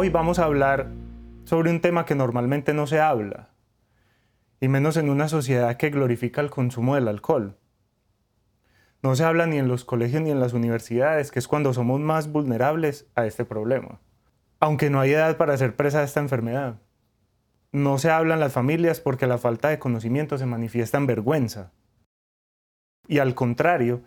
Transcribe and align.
Hoy 0.00 0.10
vamos 0.10 0.38
a 0.38 0.44
hablar 0.44 0.92
sobre 1.42 1.72
un 1.72 1.80
tema 1.80 2.06
que 2.06 2.14
normalmente 2.14 2.72
no 2.72 2.86
se 2.86 3.00
habla, 3.00 3.48
y 4.60 4.68
menos 4.68 4.96
en 4.96 5.10
una 5.10 5.26
sociedad 5.28 5.76
que 5.76 5.90
glorifica 5.90 6.40
el 6.40 6.50
consumo 6.50 6.94
del 6.94 7.08
alcohol. 7.08 7.56
No 9.02 9.16
se 9.16 9.24
habla 9.24 9.48
ni 9.48 9.58
en 9.58 9.66
los 9.66 9.84
colegios 9.84 10.22
ni 10.22 10.30
en 10.30 10.38
las 10.38 10.52
universidades, 10.52 11.32
que 11.32 11.40
es 11.40 11.48
cuando 11.48 11.74
somos 11.74 11.98
más 11.98 12.30
vulnerables 12.30 13.08
a 13.16 13.26
este 13.26 13.44
problema. 13.44 13.98
Aunque 14.60 14.88
no 14.88 15.00
hay 15.00 15.14
edad 15.14 15.36
para 15.36 15.56
ser 15.56 15.74
presa 15.74 15.98
de 15.98 16.04
esta 16.04 16.20
enfermedad. 16.20 16.76
No 17.72 17.98
se 17.98 18.12
habla 18.12 18.34
en 18.34 18.40
las 18.40 18.52
familias 18.52 19.00
porque 19.00 19.26
la 19.26 19.38
falta 19.38 19.68
de 19.68 19.80
conocimiento 19.80 20.38
se 20.38 20.46
manifiesta 20.46 20.98
en 20.98 21.08
vergüenza. 21.08 21.72
Y 23.08 23.18
al 23.18 23.34
contrario, 23.34 24.02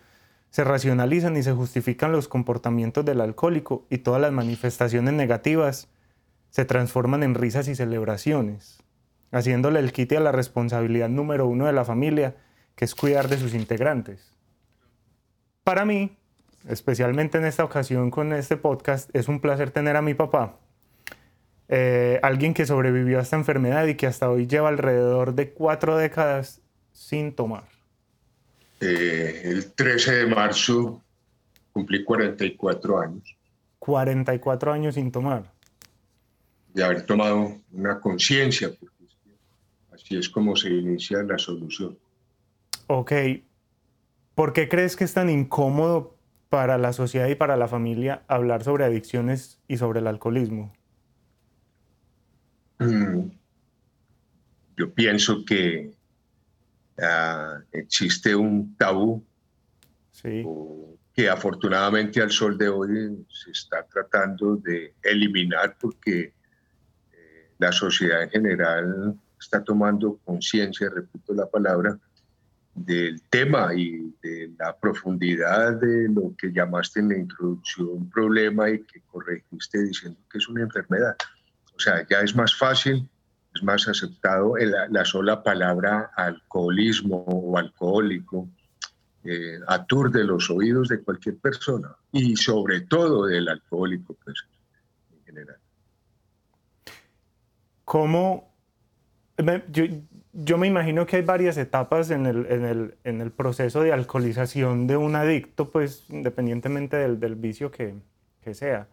se 0.51 0.65
racionalizan 0.65 1.37
y 1.37 1.43
se 1.43 1.53
justifican 1.53 2.11
los 2.11 2.27
comportamientos 2.27 3.05
del 3.05 3.21
alcohólico 3.21 3.87
y 3.89 3.99
todas 3.99 4.21
las 4.21 4.33
manifestaciones 4.33 5.13
negativas 5.13 5.87
se 6.49 6.65
transforman 6.65 7.23
en 7.23 7.35
risas 7.35 7.69
y 7.69 7.75
celebraciones, 7.75 8.83
haciéndole 9.31 9.79
el 9.79 9.93
quite 9.93 10.17
a 10.17 10.19
la 10.19 10.33
responsabilidad 10.33 11.07
número 11.07 11.47
uno 11.47 11.65
de 11.65 11.73
la 11.73 11.85
familia, 11.85 12.35
que 12.75 12.83
es 12.83 12.93
cuidar 12.93 13.29
de 13.29 13.37
sus 13.37 13.53
integrantes. 13.53 14.33
Para 15.63 15.85
mí, 15.85 16.17
especialmente 16.67 17.37
en 17.37 17.45
esta 17.45 17.63
ocasión 17.63 18.11
con 18.11 18.33
este 18.33 18.57
podcast, 18.57 19.09
es 19.15 19.29
un 19.29 19.39
placer 19.39 19.71
tener 19.71 19.95
a 19.95 20.01
mi 20.01 20.15
papá, 20.15 20.59
eh, 21.69 22.19
alguien 22.23 22.53
que 22.53 22.65
sobrevivió 22.65 23.19
a 23.19 23.21
esta 23.21 23.37
enfermedad 23.37 23.85
y 23.87 23.95
que 23.95 24.05
hasta 24.05 24.29
hoy 24.29 24.47
lleva 24.47 24.67
alrededor 24.67 25.33
de 25.33 25.53
cuatro 25.53 25.95
décadas 25.95 26.59
sin 26.91 27.33
tomar. 27.33 27.70
Eh, 28.81 29.41
el 29.45 29.73
13 29.73 30.11
de 30.15 30.25
marzo 30.25 31.03
cumplí 31.71 32.03
44 32.03 32.99
años. 32.99 33.37
44 33.77 34.73
años 34.73 34.95
sin 34.95 35.11
tomar. 35.11 35.51
De 36.73 36.83
haber 36.83 37.05
tomado 37.05 37.57
una 37.71 37.99
conciencia, 37.99 38.71
porque 38.79 38.95
así 39.93 40.17
es 40.17 40.29
como 40.29 40.55
se 40.55 40.69
inicia 40.69 41.21
la 41.21 41.37
solución. 41.37 41.97
Ok. 42.87 43.11
¿Por 44.33 44.53
qué 44.53 44.67
crees 44.67 44.95
que 44.95 45.03
es 45.03 45.13
tan 45.13 45.29
incómodo 45.29 46.17
para 46.49 46.77
la 46.77 46.91
sociedad 46.91 47.27
y 47.27 47.35
para 47.35 47.57
la 47.57 47.67
familia 47.67 48.23
hablar 48.27 48.63
sobre 48.63 48.83
adicciones 48.85 49.59
y 49.67 49.77
sobre 49.77 49.99
el 49.99 50.07
alcoholismo? 50.07 50.73
Mm. 52.79 53.29
Yo 54.75 54.91
pienso 54.93 55.45
que 55.45 55.91
Ah, 57.01 57.59
existe 57.71 58.35
un 58.35 58.75
tabú 58.77 59.25
que 61.13 61.29
afortunadamente 61.29 62.21
al 62.21 62.29
sol 62.29 62.57
de 62.57 62.69
hoy 62.69 63.25
se 63.27 63.51
está 63.51 63.83
tratando 63.87 64.57
de 64.57 64.93
eliminar 65.01 65.75
porque 65.79 66.33
eh, 67.11 67.49
la 67.57 67.71
sociedad 67.71 68.21
en 68.21 68.29
general 68.29 69.15
está 69.39 69.63
tomando 69.63 70.19
conciencia, 70.23 70.89
repito 70.93 71.33
la 71.33 71.47
palabra, 71.47 71.97
del 72.75 73.21
tema 73.23 73.73
y 73.73 74.13
de 74.21 74.51
la 74.59 74.77
profundidad 74.77 75.73
de 75.81 76.07
lo 76.07 76.35
que 76.37 76.53
llamaste 76.53 76.99
en 76.99 77.09
la 77.09 77.17
introducción 77.17 78.09
problema 78.11 78.69
y 78.69 78.83
que 78.83 79.01
corregiste 79.11 79.83
diciendo 79.83 80.19
que 80.31 80.37
es 80.37 80.47
una 80.47 80.61
enfermedad. 80.61 81.15
O 81.75 81.79
sea, 81.79 82.05
ya 82.07 82.21
es 82.21 82.35
más 82.35 82.55
fácil 82.55 83.09
es 83.53 83.63
más 83.63 83.87
aceptado 83.87 84.55
la 84.57 85.05
sola 85.05 85.43
palabra 85.43 86.11
alcoholismo 86.15 87.23
o 87.27 87.57
alcohólico, 87.57 88.47
eh, 89.23 89.59
aturde 89.67 90.23
los 90.23 90.49
oídos 90.49 90.87
de 90.87 91.03
cualquier 91.03 91.37
persona 91.37 91.95
y 92.11 92.35
sobre 92.35 92.81
todo 92.81 93.27
del 93.27 93.49
alcohólico 93.49 94.15
pues, 94.23 94.47
en 95.13 95.23
general. 95.23 95.57
¿Cómo? 97.85 98.51
Yo, 99.71 99.83
yo, 100.33 100.57
me 100.57 100.65
imagino 100.67 101.05
que 101.05 101.17
hay 101.17 101.21
varias 101.21 101.57
etapas 101.57 102.09
en 102.09 102.25
el, 102.25 102.47
en 102.47 102.65
el, 102.65 102.95
en 103.03 103.21
el, 103.21 103.31
proceso 103.31 103.81
de 103.81 103.91
alcoholización 103.93 104.87
de 104.87 104.97
un 104.97 105.15
adicto, 105.15 105.69
pues 105.69 106.05
independientemente 106.09 106.97
del, 106.97 107.19
del 107.19 107.35
vicio 107.35 107.69
que, 107.69 107.93
que 108.41 108.55
sea. 108.55 108.87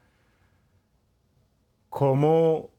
¿Cómo, 1.88 2.70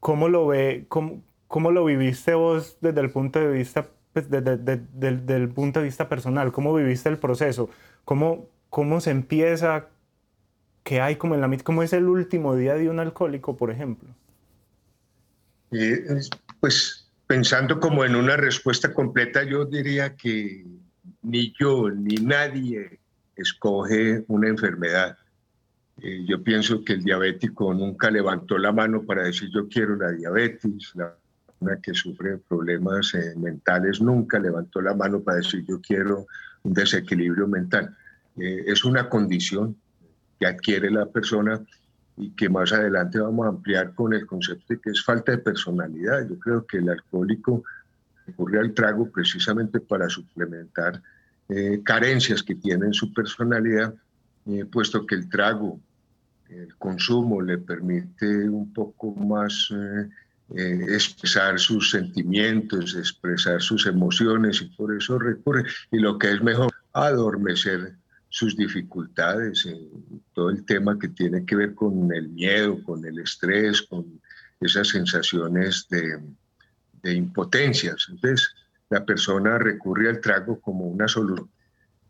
¿Cómo 0.00 0.28
lo 0.28 0.46
ve, 0.46 0.86
cómo, 0.88 1.22
cómo, 1.48 1.70
lo 1.70 1.84
viviste 1.84 2.34
vos 2.34 2.78
desde 2.80 3.00
el 3.00 3.10
punto 3.10 3.40
de 3.40 3.48
vista, 3.48 3.88
pues, 4.12 4.28
del 4.30 5.48
punto 5.54 5.80
de 5.80 5.86
vista 5.86 6.08
personal? 6.08 6.52
¿Cómo 6.52 6.74
viviste 6.74 7.08
el 7.08 7.18
proceso? 7.18 7.68
¿Cómo, 8.04 8.48
cómo 8.70 9.00
se 9.00 9.10
empieza? 9.10 9.88
¿Qué 10.82 11.00
hay 11.00 11.16
como 11.16 11.34
en 11.34 11.40
la 11.40 11.56
cómo 11.58 11.82
es 11.82 11.92
el 11.92 12.08
último 12.08 12.56
día 12.56 12.74
de 12.74 12.90
un 12.90 13.00
alcohólico, 13.00 13.56
por 13.56 13.70
ejemplo? 13.70 14.10
pues 16.60 17.10
pensando 17.26 17.80
como 17.80 18.04
en 18.04 18.14
una 18.14 18.36
respuesta 18.36 18.92
completa, 18.92 19.42
yo 19.42 19.64
diría 19.64 20.14
que 20.14 20.64
ni 21.22 21.52
yo 21.58 21.90
ni 21.90 22.16
nadie 22.16 23.00
escoge 23.36 24.24
una 24.28 24.48
enfermedad. 24.48 25.16
Eh, 26.02 26.24
yo 26.26 26.42
pienso 26.42 26.84
que 26.84 26.94
el 26.94 27.04
diabético 27.04 27.72
nunca 27.72 28.10
levantó 28.10 28.58
la 28.58 28.72
mano 28.72 29.04
para 29.04 29.24
decir 29.24 29.48
yo 29.52 29.68
quiero 29.68 29.96
la 29.96 30.10
diabetes, 30.10 30.90
la 30.94 31.14
persona 31.46 31.80
que 31.80 31.94
sufre 31.94 32.38
problemas 32.38 33.14
eh, 33.14 33.34
mentales 33.36 34.00
nunca 34.00 34.38
levantó 34.38 34.80
la 34.80 34.94
mano 34.94 35.20
para 35.20 35.38
decir 35.38 35.64
yo 35.66 35.80
quiero 35.80 36.26
un 36.64 36.72
desequilibrio 36.72 37.46
mental. 37.46 37.96
Eh, 38.36 38.64
es 38.66 38.84
una 38.84 39.08
condición 39.08 39.76
que 40.40 40.46
adquiere 40.46 40.90
la 40.90 41.06
persona 41.06 41.60
y 42.16 42.30
que 42.30 42.48
más 42.48 42.72
adelante 42.72 43.20
vamos 43.20 43.46
a 43.46 43.50
ampliar 43.50 43.94
con 43.94 44.14
el 44.14 44.26
concepto 44.26 44.74
de 44.74 44.80
que 44.80 44.90
es 44.90 45.04
falta 45.04 45.32
de 45.32 45.38
personalidad. 45.38 46.28
Yo 46.28 46.38
creo 46.40 46.66
que 46.66 46.78
el 46.78 46.88
alcohólico 46.88 47.62
recurre 48.26 48.58
al 48.58 48.74
trago 48.74 49.08
precisamente 49.10 49.80
para 49.80 50.08
suplementar 50.08 51.00
carencias 51.84 52.42
que 52.42 52.54
tiene 52.54 52.86
en 52.86 52.94
su 52.94 53.12
personalidad 53.12 53.94
eh, 54.46 54.64
puesto 54.66 55.06
que 55.06 55.14
el 55.14 55.28
trago, 55.28 55.80
el 56.50 56.74
consumo 56.76 57.40
le 57.40 57.58
permite 57.58 58.48
un 58.48 58.72
poco 58.72 59.14
más 59.14 59.70
eh, 59.74 60.08
eh, 60.54 60.86
expresar 60.90 61.58
sus 61.58 61.90
sentimientos, 61.90 62.94
expresar 62.94 63.62
sus 63.62 63.86
emociones 63.86 64.60
y 64.60 64.66
por 64.66 64.94
eso 64.94 65.18
recurre, 65.18 65.64
y 65.90 65.98
lo 65.98 66.18
que 66.18 66.32
es 66.32 66.42
mejor, 66.42 66.70
adormecer 66.92 67.94
sus 68.28 68.56
dificultades, 68.56 69.66
todo 70.34 70.50
el 70.50 70.64
tema 70.64 70.98
que 70.98 71.08
tiene 71.08 71.46
que 71.46 71.56
ver 71.56 71.74
con 71.74 72.12
el 72.12 72.28
miedo, 72.28 72.82
con 72.82 73.04
el 73.06 73.20
estrés, 73.20 73.82
con 73.82 74.20
esas 74.60 74.88
sensaciones 74.88 75.86
de, 75.88 76.20
de 77.02 77.14
impotencias. 77.14 78.06
Entonces, 78.10 78.54
la 78.90 79.04
persona 79.04 79.56
recurre 79.58 80.08
al 80.10 80.20
trago 80.20 80.60
como 80.60 80.86
una 80.86 81.08
solución, 81.08 81.48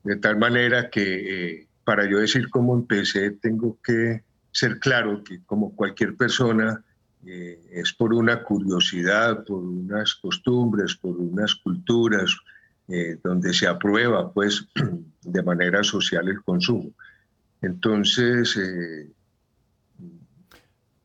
de 0.03 0.17
tal 0.17 0.39
manera 0.39 0.91
que 0.91 1.69
para 1.84 2.09
yo 2.09 2.19
decir 2.19 2.49
cómo 2.50 2.75
empecé, 2.75 3.31
tengo 3.33 3.78
que 3.83 4.22
ser 4.50 4.78
claro 4.78 5.22
que 5.22 5.43
como 5.45 5.75
cualquier 5.75 6.17
persona, 6.17 6.83
eh, 7.27 7.61
es 7.72 7.93
por 7.93 8.12
una 8.12 8.43
curiosidad, 8.43 9.45
por 9.45 9.59
unas 9.59 10.15
costumbres, 10.15 10.94
por 10.94 11.17
unas 11.17 11.55
culturas, 11.56 12.37
eh, 12.89 13.19
donde 13.23 13.53
se 13.55 13.67
aprueba 13.67 14.31
pues 14.33 14.67
de 15.23 15.43
manera 15.43 15.83
social 15.83 16.28
el 16.28 16.43
consumo. 16.43 16.91
Entonces, 17.62 18.56
eh, 18.56 19.11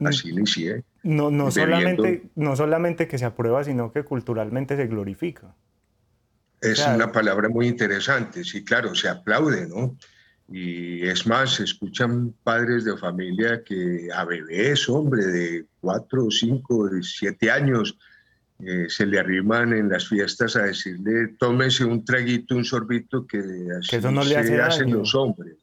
así 0.05 0.29
inicié. 0.29 0.83
No, 1.03 1.31
no, 1.31 1.51
solamente, 1.51 2.29
no 2.35 2.55
solamente 2.55 3.07
que 3.07 3.17
se 3.17 3.25
aprueba, 3.25 3.63
sino 3.63 3.93
que 3.93 4.03
culturalmente 4.03 4.75
se 4.75 4.87
glorifica. 4.87 5.55
Es 6.61 6.85
una 6.85 7.09
palabra 7.13 7.47
muy 7.47 7.67
interesante, 7.67 8.43
sí, 8.43 8.65
claro, 8.65 8.93
se 8.93 9.07
aplaude, 9.07 9.65
¿no? 9.67 9.95
Y 10.51 11.07
es 11.07 11.27
más, 11.27 11.55
se 11.55 11.63
escuchan 11.63 12.33
padres 12.43 12.83
de 12.83 12.97
familia 12.97 13.63
que 13.63 14.09
a 14.13 14.25
bebés, 14.25 14.89
hombre, 14.89 15.23
de 15.25 15.65
cuatro, 15.79 16.31
cinco, 16.31 16.89
siete 17.03 17.51
años, 17.51 17.95
eh, 18.59 18.87
se 18.89 19.05
le 19.05 19.19
arriman 19.19 19.73
en 19.73 19.89
las 19.89 20.07
fiestas 20.07 20.55
a 20.55 20.63
decirle, 20.63 21.35
tómese 21.39 21.85
un 21.85 22.03
traguito, 22.03 22.55
un 22.55 22.65
sorbito, 22.65 23.27
que 23.27 23.39
así 23.77 23.95
eso 23.95 24.11
no 24.11 24.23
le 24.23 24.37
hace 24.37 24.59
hacen 24.59 24.91
los 24.91 25.13
hombres. 25.13 25.55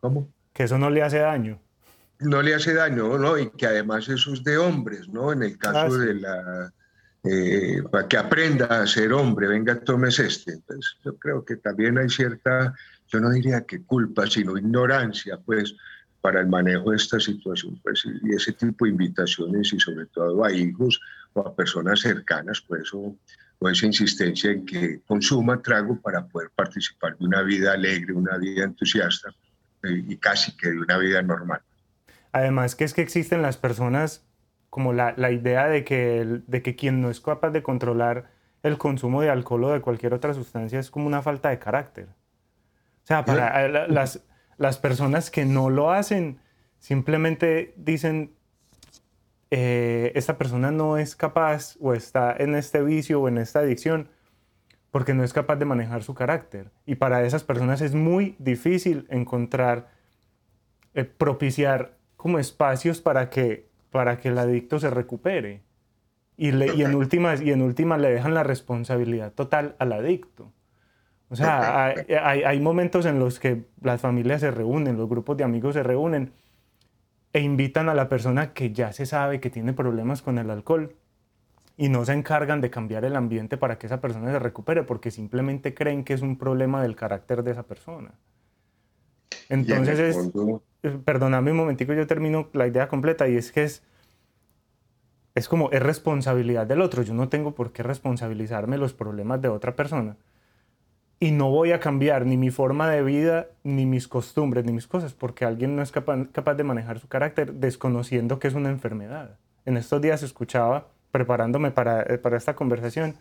¿Cómo? 0.00 0.28
Que 0.52 0.64
eso 0.64 0.78
no 0.78 0.88
le 0.88 1.02
hace 1.02 1.18
daño. 1.18 1.60
No 2.20 2.40
le 2.40 2.54
hace 2.54 2.72
daño, 2.72 3.18
¿no? 3.18 3.38
Y 3.38 3.50
que 3.50 3.66
además 3.66 4.08
eso 4.08 4.32
es 4.32 4.42
de 4.42 4.56
hombres, 4.56 5.08
¿no? 5.08 5.32
En 5.32 5.42
el 5.42 5.58
caso 5.58 5.94
ah, 5.94 5.98
de 5.98 6.14
la... 6.14 6.72
Eh, 7.26 7.82
para 7.90 8.06
que 8.06 8.16
aprenda 8.18 8.66
a 8.66 8.86
ser 8.86 9.12
hombre, 9.12 9.46
venga, 9.46 9.78
tómese 9.80 10.26
este. 10.26 10.52
Entonces, 10.52 10.96
yo 11.04 11.16
creo 11.16 11.44
que 11.44 11.56
también 11.56 11.96
hay 11.96 12.08
cierta 12.08 12.74
yo 13.14 13.20
no 13.20 13.30
diría 13.30 13.64
que 13.64 13.82
culpa, 13.82 14.26
sino 14.26 14.58
ignorancia, 14.58 15.38
pues, 15.38 15.74
para 16.20 16.40
el 16.40 16.48
manejo 16.48 16.90
de 16.90 16.96
esta 16.96 17.20
situación, 17.20 17.78
pues, 17.82 18.02
y 18.04 18.34
ese 18.34 18.52
tipo 18.52 18.84
de 18.84 18.90
invitaciones 18.90 19.72
y 19.72 19.78
sobre 19.78 20.06
todo 20.06 20.44
a 20.44 20.52
hijos 20.52 21.00
o 21.34 21.40
a 21.42 21.54
personas 21.54 22.00
cercanas, 22.00 22.60
pues, 22.66 22.92
o, 22.92 23.16
esa 23.70 23.86
insistencia 23.86 24.50
en 24.50 24.66
que 24.66 25.00
consuma 25.06 25.62
trago 25.62 25.98
para 25.98 26.26
poder 26.26 26.50
participar 26.54 27.16
de 27.16 27.24
una 27.24 27.40
vida 27.40 27.72
alegre, 27.72 28.12
una 28.12 28.36
vida 28.36 28.64
entusiasta 28.64 29.30
eh, 29.84 30.04
y 30.06 30.18
casi 30.18 30.54
que 30.54 30.68
de 30.68 30.80
una 30.80 30.98
vida 30.98 31.22
normal. 31.22 31.62
Además 32.32 32.74
que 32.74 32.84
es 32.84 32.92
que 32.92 33.00
existen 33.00 33.40
las 33.40 33.56
personas 33.56 34.22
como 34.68 34.92
la, 34.92 35.14
la 35.16 35.30
idea 35.30 35.66
de 35.68 35.82
que, 35.82 36.42
de 36.46 36.60
que 36.60 36.76
quien 36.76 37.00
no 37.00 37.08
es 37.08 37.20
capaz 37.20 37.52
de 37.52 37.62
controlar 37.62 38.30
el 38.62 38.76
consumo 38.76 39.22
de 39.22 39.30
alcohol 39.30 39.64
o 39.64 39.72
de 39.72 39.80
cualquier 39.80 40.12
otra 40.12 40.34
sustancia 40.34 40.78
es 40.78 40.90
como 40.90 41.06
una 41.06 41.22
falta 41.22 41.48
de 41.48 41.58
carácter. 41.58 42.08
O 43.04 43.06
sea, 43.06 43.24
para 43.24 43.68
las, 43.88 44.24
las 44.56 44.78
personas 44.78 45.30
que 45.30 45.44
no 45.44 45.70
lo 45.70 45.92
hacen 45.92 46.40
simplemente 46.78 47.74
dicen, 47.76 48.32
eh, 49.50 50.12
esta 50.14 50.36
persona 50.36 50.70
no 50.70 50.96
es 50.96 51.14
capaz 51.14 51.76
o 51.80 51.94
está 51.94 52.34
en 52.36 52.54
este 52.54 52.82
vicio 52.82 53.20
o 53.20 53.28
en 53.28 53.38
esta 53.38 53.60
adicción 53.60 54.08
porque 54.90 55.12
no 55.12 55.24
es 55.24 55.32
capaz 55.32 55.56
de 55.56 55.64
manejar 55.64 56.02
su 56.02 56.14
carácter. 56.14 56.70
Y 56.86 56.94
para 56.94 57.24
esas 57.24 57.42
personas 57.42 57.80
es 57.80 57.94
muy 57.94 58.36
difícil 58.38 59.06
encontrar, 59.10 59.90
eh, 60.94 61.04
propiciar 61.04 61.96
como 62.16 62.38
espacios 62.38 63.00
para 63.00 63.28
que, 63.28 63.68
para 63.90 64.18
que 64.18 64.28
el 64.28 64.38
adicto 64.38 64.78
se 64.78 64.90
recupere. 64.90 65.62
Y, 66.36 66.50
y, 66.50 66.82
en 66.82 66.94
últimas, 66.94 67.40
y 67.40 67.50
en 67.50 67.62
últimas 67.62 68.00
le 68.00 68.10
dejan 68.10 68.34
la 68.34 68.44
responsabilidad 68.44 69.32
total 69.32 69.74
al 69.78 69.92
adicto. 69.92 70.52
O 71.40 71.44
sea, 71.44 71.86
hay, 71.86 72.42
hay, 72.42 72.60
momentos 72.60 73.06
en 73.06 73.18
los 73.18 73.40
que 73.40 73.64
las 73.82 74.00
familias 74.00 74.40
se 74.40 74.50
reúnen, 74.50 74.96
los 74.96 75.08
grupos 75.08 75.36
de 75.36 75.44
amigos 75.44 75.74
se 75.74 75.82
reúnen 75.82 76.32
e 77.32 77.40
invitan 77.40 77.88
a 77.88 77.94
la 77.94 78.08
persona 78.08 78.52
que 78.52 78.72
ya 78.72 78.92
se 78.92 79.06
sabe 79.06 79.40
que 79.40 79.50
tiene 79.50 79.72
problemas 79.72 80.22
con 80.22 80.38
el 80.38 80.50
alcohol 80.50 80.94
y 81.76 81.88
no 81.88 82.04
se 82.04 82.12
encargan 82.12 82.60
de 82.60 82.70
cambiar 82.70 83.04
el 83.04 83.16
ambiente 83.16 83.56
para 83.56 83.78
que 83.78 83.86
esa 83.86 84.00
persona 84.00 84.30
se 84.30 84.38
recupere 84.38 84.84
porque 84.84 85.10
simplemente 85.10 85.74
creen 85.74 86.04
que 86.04 86.14
es 86.14 86.22
un 86.22 86.38
problema 86.38 86.80
del 86.82 86.94
carácter 86.94 87.42
de 87.42 87.50
esa 87.50 87.64
persona. 87.64 88.12
Entonces 89.48 89.98
es, 89.98 90.30
eh, 90.82 90.98
perdóname 91.04 91.50
un 91.50 91.56
momentico, 91.56 91.92
yo 91.92 92.06
termino 92.06 92.48
la 92.52 92.66
idea 92.66 92.88
completa 92.88 93.28
y 93.28 93.36
es 93.36 93.50
que 93.50 93.64
es, 93.64 93.82
es 95.34 95.48
como, 95.48 95.70
es 95.72 95.82
responsabilidad 95.82 96.66
del 96.66 96.80
otro. 96.80 97.02
Yo 97.02 97.14
no 97.14 97.28
tengo 97.28 97.54
por 97.54 97.72
qué 97.72 97.82
responsabilizarme 97.82 98.78
los 98.78 98.94
problemas 98.94 99.42
de 99.42 99.48
otra 99.48 99.74
persona. 99.74 100.16
Y 101.20 101.30
no 101.30 101.50
voy 101.50 101.72
a 101.72 101.80
cambiar 101.80 102.26
ni 102.26 102.36
mi 102.36 102.50
forma 102.50 102.90
de 102.90 103.02
vida, 103.02 103.48
ni 103.62 103.86
mis 103.86 104.08
costumbres, 104.08 104.64
ni 104.64 104.72
mis 104.72 104.86
cosas, 104.86 105.14
porque 105.14 105.44
alguien 105.44 105.76
no 105.76 105.82
es 105.82 105.92
capaz, 105.92 106.54
de 106.54 106.64
manejar 106.64 106.98
su 106.98 107.08
carácter 107.08 107.54
desconociendo 107.54 108.38
que 108.38 108.48
es 108.48 108.54
una 108.54 108.70
enfermedad. 108.70 109.38
En 109.64 109.76
estos 109.76 110.02
días 110.02 110.22
escuchaba, 110.22 110.88
preparándome 111.12 111.70
para, 111.70 112.02
eh, 112.02 112.18
para 112.18 112.36
esta 112.36 112.54
conversación, 112.54 113.16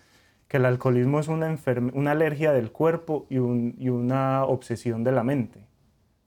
que 0.47 0.57
el 0.57 0.65
alcoholismo 0.65 1.19
es 1.19 1.27
una, 1.27 1.57
una 1.93 2.11
alergia 2.11 2.51
del 2.51 2.71
cuerpo 2.71 3.25
y, 3.29 3.35
y 3.35 3.89
una 3.89 4.43
obsesión 4.43 5.03
de 5.03 5.11
la 5.11 5.23
mente, 5.23 5.59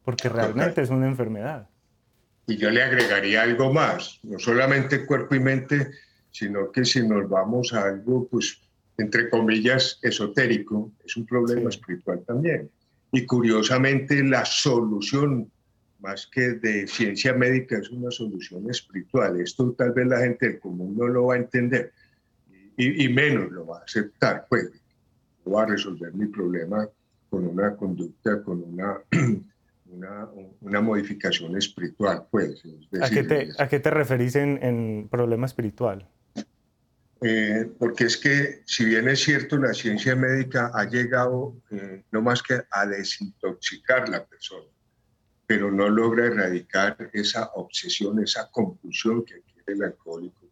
porque 0.05 0.29
realmente 0.29 0.83
es 0.83 0.91
una 0.91 1.07
enfermedad. 1.07 1.69
Y 2.47 2.57
yo 2.57 2.71
le 2.71 2.83
agregaría 2.83 3.43
algo 3.43 3.73
más, 3.73 4.21
no 4.23 4.39
solamente 4.39 5.05
cuerpo 5.05 5.35
y 5.35 5.41
mente, 5.41 5.91
sino 6.31 6.71
que 6.71 6.85
si 6.85 7.07
nos 7.07 7.29
vamos 7.29 7.73
a 7.73 7.85
algo, 7.85 8.29
pues, 8.29 8.61
entre 8.99 9.29
comillas, 9.29 9.99
esotérico, 10.03 10.93
es 11.05 11.17
un 11.17 11.27
problema 11.27 11.71
espiritual 11.71 12.23
también. 12.27 12.71
Y 13.13 13.27
curiosamente 13.27 14.23
la 14.25 14.45
solución, 14.45 15.51
más 16.01 16.27
que 16.27 16.55
de 16.55 16.87
ciencia 16.87 17.35
médica, 17.35 17.79
es 17.79 17.91
una 17.91 18.11
solución 18.11 18.69
espiritual. 18.71 19.41
Esto 19.41 19.73
tal 19.73 19.93
vez 19.93 20.07
la 20.07 20.21
gente 20.21 20.49
del 20.49 20.61
común 20.61 20.97
no 20.97 21.07
lo 21.09 21.27
va 21.27 21.35
a 21.35 21.39
entender 21.39 21.93
y, 22.77 23.09
menos 23.09 23.51
lo 23.53 23.67
va 23.67 23.79
a 23.79 23.85
aceptar. 23.85 24.47
Pues 24.49 24.71
no 25.45 25.53
va 25.53 25.63
a 25.63 25.67
resolver 25.67 26.13
mi 26.13 26.27
problema 26.27 26.89
con 27.31 27.47
una 27.47 27.75
conducta, 27.77 28.43
con 28.43 28.63
una 28.63 28.99
una, 29.89 30.29
una 30.61 30.81
modificación 30.81 31.57
espiritual, 31.57 32.27
pues. 32.31 32.63
¿A, 33.01 33.09
qué 33.09 33.23
te, 33.23 33.49
¿A 33.59 33.69
qué 33.69 33.79
te 33.79 33.91
referís 33.91 34.37
en, 34.37 34.59
en 34.63 35.09
problema 35.09 35.47
espiritual? 35.47 36.09
Eh, 37.23 37.71
porque 37.79 38.05
es 38.05 38.17
que, 38.19 38.63
si 38.67 38.85
bien 38.85 39.09
es 39.09 39.21
cierto, 39.21 39.57
la 39.57 39.73
ciencia 39.73 40.15
médica 40.15 40.71
ha 40.75 40.85
llegado 40.85 41.57
eh, 41.71 42.05
no 42.11 42.21
más 42.21 42.43
que 42.43 42.61
a 42.71 42.87
desintoxicar 42.87 44.09
la 44.09 44.25
persona, 44.25 44.67
pero 45.47 45.71
no 45.71 45.89
logra 45.89 46.27
erradicar 46.27 47.11
esa 47.13 47.47
obsesión, 47.55 48.23
esa 48.23 48.51
compulsión 48.51 49.25
que 49.25 49.41
quiere 49.43 49.73
el 49.73 49.83
alcohólico. 49.85 50.47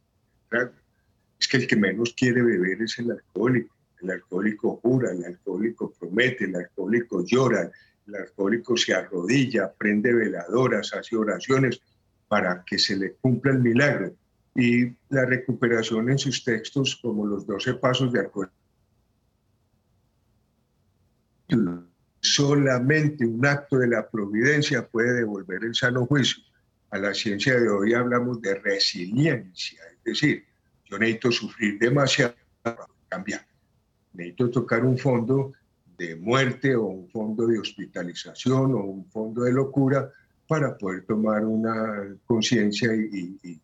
Es 1.39 1.49
que 1.49 1.59
el 1.59 1.67
que 1.67 1.77
menos 1.77 2.15
quiere 2.17 2.43
beber 2.43 2.81
es 2.83 2.99
el 2.99 3.11
alcohólico. 3.11 3.75
El 4.01 4.11
alcohólico 4.11 4.77
jura, 4.83 5.13
el 5.13 5.25
alcohólico 5.25 5.93
promete, 5.99 6.45
el 6.45 6.57
alcohólico 6.57 7.25
llora, 7.25 7.71
el 8.07 8.15
alcohólico 8.15 8.77
se 8.77 8.95
arrodilla, 8.95 9.73
prende 9.73 10.13
veladoras, 10.13 10.93
hace 10.95 11.17
oraciones 11.17 11.81
para 12.29 12.63
que 12.65 12.79
se 12.79 12.97
le 12.97 13.13
cumpla 13.15 13.53
el 13.53 13.61
milagro. 13.61 14.15
Y 14.55 14.87
la 15.09 15.25
recuperación 15.27 16.11
en 16.11 16.19
sus 16.19 16.45
textos, 16.45 16.97
como 17.03 17.27
los 17.27 17.47
12 17.47 17.75
pasos 17.75 18.13
de 18.13 18.21
alcohólico, 18.21 18.55
solamente 22.21 23.27
un 23.27 23.45
acto 23.45 23.79
de 23.79 23.89
la 23.89 24.09
providencia 24.09 24.87
puede 24.87 25.13
devolver 25.15 25.65
el 25.65 25.75
sano 25.75 26.07
juicio. 26.07 26.43
A 26.91 26.99
la 26.99 27.13
ciencia 27.13 27.59
de 27.59 27.69
hoy 27.69 27.93
hablamos 27.93 28.41
de 28.41 28.55
resiliencia, 28.55 29.81
es 29.91 30.05
decir, 30.05 30.45
yo 30.85 30.99
necesito 30.99 31.33
sufrir 31.33 31.79
demasiado 31.79 32.35
para 32.63 32.87
cambiar. 33.09 33.45
Necesito 34.13 34.51
tocar 34.51 34.85
un 34.85 34.97
fondo 34.97 35.53
de 35.99 36.17
muerte 36.17 36.75
o 36.77 36.87
un 36.87 37.09
fondo 37.09 37.47
de 37.47 37.59
hospitalización 37.59 38.75
o 38.75 38.85
un 38.85 39.05
fondo 39.11 39.43
de 39.43 39.53
locura 39.53 40.11
para 40.47 40.77
poder 40.77 41.05
tomar 41.05 41.45
una 41.45 42.17
conciencia 42.27 42.95
y, 42.95 43.61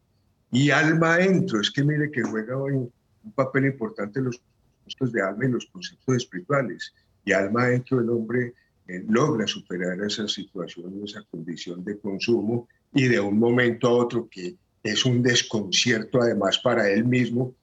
y, 0.50 0.70
alma 0.70 1.14
adentro. 1.14 1.60
Es 1.60 1.70
que 1.70 1.84
mire 1.84 2.10
que 2.10 2.22
juega 2.22 2.56
hoy 2.56 2.72
un 2.72 3.32
papel 3.34 3.66
importante 3.66 4.20
los 4.20 4.40
conceptos 4.82 5.12
de 5.12 5.22
alma 5.22 5.44
y 5.44 5.48
los 5.48 5.66
conceptos 5.66 6.16
espirituales. 6.16 6.94
Y 7.24 7.32
alma 7.32 7.64
adentro 7.64 8.00
el 8.00 8.10
hombre 8.10 8.54
eh, 8.88 9.04
logra 9.08 9.46
superar 9.46 10.00
esa 10.02 10.26
situación, 10.26 11.00
esa 11.04 11.22
condición 11.30 11.84
de 11.84 11.98
consumo 11.98 12.68
y 12.92 13.08
de 13.08 13.20
un 13.20 13.38
momento 13.38 13.88
a 13.88 13.92
otro 13.92 14.28
que 14.28 14.56
es 14.82 15.04
un 15.04 15.22
desconcierto 15.22 16.20
además 16.20 16.58
para 16.58 16.88
él 16.90 17.04
mismo, 17.04 17.54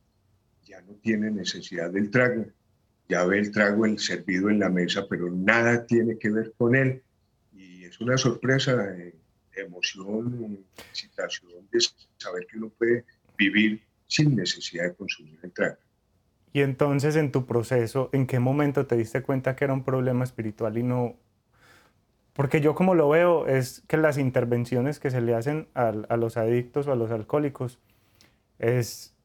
ya 0.65 0.81
no 0.81 0.93
tiene 1.01 1.31
necesidad 1.31 1.89
del 1.89 2.11
trago 2.11 2.45
ya 3.09 3.25
ve 3.25 3.39
el 3.39 3.51
trago 3.51 3.85
el 3.85 3.99
servido 3.99 4.49
en 4.49 4.59
la 4.59 4.69
mesa, 4.69 5.05
pero 5.09 5.31
nada 5.31 5.85
tiene 5.85 6.17
que 6.17 6.29
ver 6.29 6.53
con 6.57 6.75
él. 6.75 7.01
Y 7.53 7.85
es 7.85 7.99
una 8.01 8.17
sorpresa 8.17 8.75
de, 8.75 9.15
emoción, 9.61 10.65
excitación, 10.89 11.67
de 11.71 11.79
saber 12.17 12.45
que 12.47 12.57
uno 12.57 12.69
puede 12.69 13.05
vivir 13.37 13.83
sin 14.07 14.35
necesidad 14.35 14.85
de 14.85 14.95
consumir 14.95 15.39
el 15.43 15.51
trago. 15.51 15.77
Y 16.53 16.61
entonces 16.61 17.15
en 17.15 17.31
tu 17.31 17.45
proceso, 17.45 18.09
¿en 18.13 18.25
qué 18.25 18.39
momento 18.39 18.87
te 18.87 18.95
diste 18.95 19.21
cuenta 19.21 19.55
que 19.55 19.65
era 19.65 19.73
un 19.73 19.83
problema 19.83 20.23
espiritual 20.23 20.77
y 20.77 20.83
no... 20.83 21.15
Porque 22.33 22.61
yo 22.61 22.75
como 22.75 22.95
lo 22.95 23.09
veo 23.09 23.47
es 23.47 23.83
que 23.87 23.97
las 23.97 24.17
intervenciones 24.17 24.99
que 24.99 25.11
se 25.11 25.21
le 25.21 25.33
hacen 25.35 25.67
a, 25.73 25.89
a 26.09 26.17
los 26.17 26.37
adictos 26.37 26.87
o 26.87 26.91
a 26.91 26.95
los 26.95 27.11
alcohólicos 27.11 27.79
es, 28.59 29.15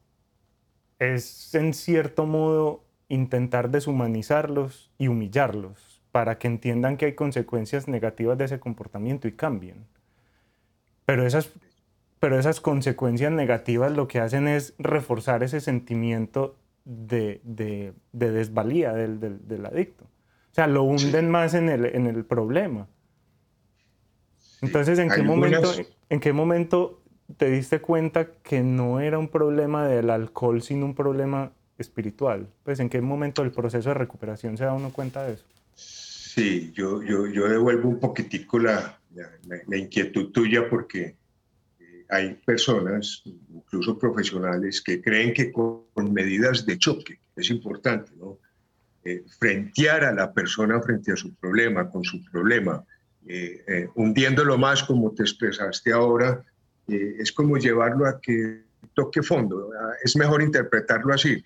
es 0.99 1.53
en 1.53 1.73
cierto 1.73 2.25
modo 2.25 2.83
intentar 3.09 3.69
deshumanizarlos 3.69 4.91
y 4.97 5.07
humillarlos 5.07 6.01
para 6.11 6.37
que 6.37 6.47
entiendan 6.47 6.97
que 6.97 7.05
hay 7.05 7.15
consecuencias 7.15 7.87
negativas 7.87 8.37
de 8.37 8.45
ese 8.45 8.59
comportamiento 8.59 9.27
y 9.27 9.31
cambien. 9.31 9.87
Pero 11.05 11.25
esas, 11.25 11.49
pero 12.19 12.39
esas 12.39 12.61
consecuencias 12.61 13.31
negativas 13.31 13.91
lo 13.91 14.07
que 14.07 14.19
hacen 14.19 14.47
es 14.47 14.73
reforzar 14.77 15.43
ese 15.43 15.59
sentimiento 15.61 16.55
de, 16.85 17.41
de, 17.43 17.93
desvalía 18.11 18.93
del, 18.93 19.19
del, 19.19 19.65
adicto. 19.65 20.05
O 20.05 20.55
sea, 20.55 20.67
lo 20.67 20.83
hunden 20.83 21.29
más 21.29 21.53
en 21.53 21.69
el, 21.69 21.85
en 21.85 22.07
el 22.07 22.25
problema. 22.25 22.87
Entonces, 24.61 24.99
¿en 24.99 25.09
qué, 25.09 25.23
momento, 25.23 25.71
¿en 26.09 26.19
qué 26.19 26.31
momento 26.31 27.03
te 27.37 27.49
diste 27.49 27.81
cuenta 27.81 28.27
que 28.43 28.61
no 28.61 28.99
era 28.99 29.17
un 29.17 29.27
problema 29.27 29.87
del 29.87 30.09
alcohol, 30.09 30.61
sino 30.61 30.85
un 30.85 30.95
problema 30.95 31.51
espiritual. 31.77 32.47
Pues 32.63 32.79
en 32.79 32.89
qué 32.89 33.01
momento 33.01 33.41
del 33.41 33.51
proceso 33.51 33.89
de 33.89 33.95
recuperación 33.95 34.57
se 34.57 34.65
da 34.65 34.73
uno 34.73 34.91
cuenta 34.91 35.23
de 35.23 35.33
eso. 35.33 35.45
Sí, 35.75 36.71
yo, 36.75 37.01
yo, 37.03 37.27
yo 37.27 37.47
devuelvo 37.47 37.89
un 37.89 37.99
poquitico 37.99 38.59
la, 38.59 38.99
la, 39.15 39.77
inquietud 39.77 40.31
tuya 40.31 40.69
porque 40.69 41.15
eh, 41.79 42.05
hay 42.09 42.33
personas, 42.45 43.23
incluso 43.25 43.97
profesionales, 43.97 44.81
que 44.81 45.01
creen 45.01 45.33
que 45.33 45.51
con, 45.51 45.83
medidas 46.11 46.65
de 46.65 46.77
choque, 46.77 47.19
es 47.35 47.49
importante, 47.49 48.11
¿no? 48.17 48.39
Eh, 49.05 49.23
frentear 49.37 50.05
a 50.05 50.13
la 50.13 50.31
persona 50.31 50.81
frente 50.81 51.11
a 51.11 51.15
su 51.15 51.33
problema, 51.35 51.89
con 51.89 52.03
su 52.03 52.23
problema, 52.31 52.83
eh, 53.27 53.63
eh 53.67 53.87
hundiéndolo 53.95 54.57
más 54.57 54.83
como 54.83 55.11
te 55.11 55.23
expresaste 55.23 55.91
ahora, 55.91 56.43
es 56.87 57.31
como 57.31 57.57
llevarlo 57.57 58.05
a 58.05 58.19
que 58.19 58.63
toque 58.93 59.21
fondo. 59.21 59.71
Es 60.03 60.15
mejor 60.15 60.41
interpretarlo 60.41 61.13
así. 61.13 61.43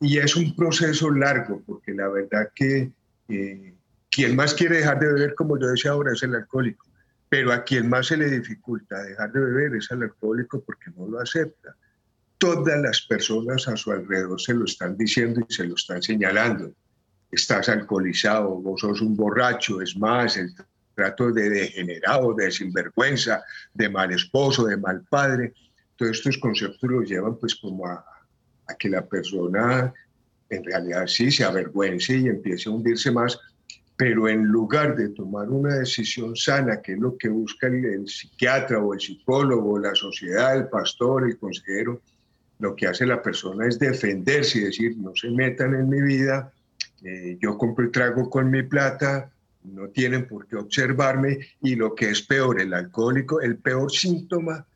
Y 0.00 0.18
es 0.18 0.36
un 0.36 0.54
proceso 0.54 1.10
largo, 1.10 1.62
porque 1.66 1.94
la 1.94 2.08
verdad 2.08 2.50
que 2.54 2.92
eh, 3.28 3.73
quien 4.14 4.36
más 4.36 4.54
quiere 4.54 4.76
dejar 4.76 5.00
de 5.00 5.12
beber, 5.12 5.34
como 5.34 5.58
yo 5.58 5.66
decía 5.66 5.90
ahora, 5.90 6.12
es 6.12 6.22
el 6.22 6.34
alcohólico. 6.34 6.86
pero 7.28 7.52
a 7.52 7.64
quien 7.64 7.88
más 7.88 8.06
se 8.06 8.16
le 8.16 8.30
dificulta 8.30 9.02
dejar 9.02 9.32
de 9.32 9.40
beber 9.40 9.74
es 9.74 9.90
al 9.90 10.02
alcohólico 10.02 10.62
porque 10.62 10.92
no 10.96 11.08
lo 11.08 11.18
acepta. 11.20 11.74
Todas 12.38 12.80
las 12.80 13.02
personas 13.02 13.66
a 13.66 13.76
su 13.76 13.90
alrededor 13.90 14.40
se 14.40 14.54
lo 14.54 14.66
están 14.66 14.96
diciendo 14.96 15.44
y 15.48 15.52
se 15.52 15.64
lo 15.64 15.74
están 15.74 16.00
señalando. 16.00 16.72
Estás 17.32 17.68
alcoholizado, 17.68 18.50
vos 18.50 18.82
sos 18.82 19.00
un 19.00 19.16
borracho, 19.16 19.80
es 19.80 19.96
más, 19.96 20.36
el 20.36 20.54
trato 20.94 21.32
de 21.32 21.50
degenerado, 21.50 22.34
de 22.34 22.52
sinvergüenza, 22.52 23.42
de 23.72 23.88
mal 23.88 24.12
esposo, 24.12 24.66
de 24.66 24.76
mal 24.76 25.02
padre. 25.10 25.52
Todos 25.96 26.12
estos 26.18 26.38
conceptos 26.38 26.88
los 26.88 27.08
llevan 27.08 27.36
pues 27.36 27.56
como 27.56 27.84
a, 27.88 28.04
a 28.68 28.74
que 28.76 28.88
la 28.88 29.04
persona 29.04 29.92
en 30.50 30.62
realidad 30.62 31.08
sí 31.08 31.32
se 31.32 31.42
avergüence 31.42 32.16
y 32.16 32.28
empiece 32.28 32.68
a 32.68 32.72
hundirse 32.72 33.10
más, 33.10 33.40
pero 33.96 34.28
en 34.28 34.44
lugar 34.44 34.96
de 34.96 35.10
tomar 35.10 35.48
una 35.48 35.76
decisión 35.76 36.34
sana, 36.34 36.82
que 36.82 36.92
es 36.92 36.98
lo 36.98 37.16
que 37.16 37.28
busca 37.28 37.68
el, 37.68 38.08
psiquiatra 38.08 38.80
o 38.80 38.92
el 38.92 39.00
psicólogo, 39.00 39.78
la 39.78 39.94
sociedad, 39.94 40.56
el 40.56 40.68
pastor, 40.68 41.28
el 41.28 41.38
consejero, 41.38 42.00
lo 42.58 42.74
que 42.74 42.88
hace 42.88 43.06
la 43.06 43.22
persona 43.22 43.66
es 43.66 43.78
defenderse 43.78 44.58
y 44.58 44.62
decir, 44.62 44.96
no 44.96 45.12
se 45.14 45.30
metan 45.30 45.74
en 45.74 45.88
mi 45.88 46.00
vida, 46.00 46.52
eh, 47.04 47.36
yo 47.40 47.56
compro 47.56 47.84
y 47.84 47.92
trago 47.92 48.28
con 48.28 48.50
mi 48.50 48.62
plata, 48.62 49.30
no 49.62 49.88
tienen 49.88 50.26
por 50.26 50.46
qué 50.46 50.56
observarme 50.56 51.38
y 51.62 51.76
lo 51.76 51.94
que 51.94 52.10
es 52.10 52.22
peor, 52.22 52.60
el 52.60 52.74
alcohólico, 52.74 53.40
el 53.40 53.58
peor 53.58 53.92
síntoma 53.92 54.66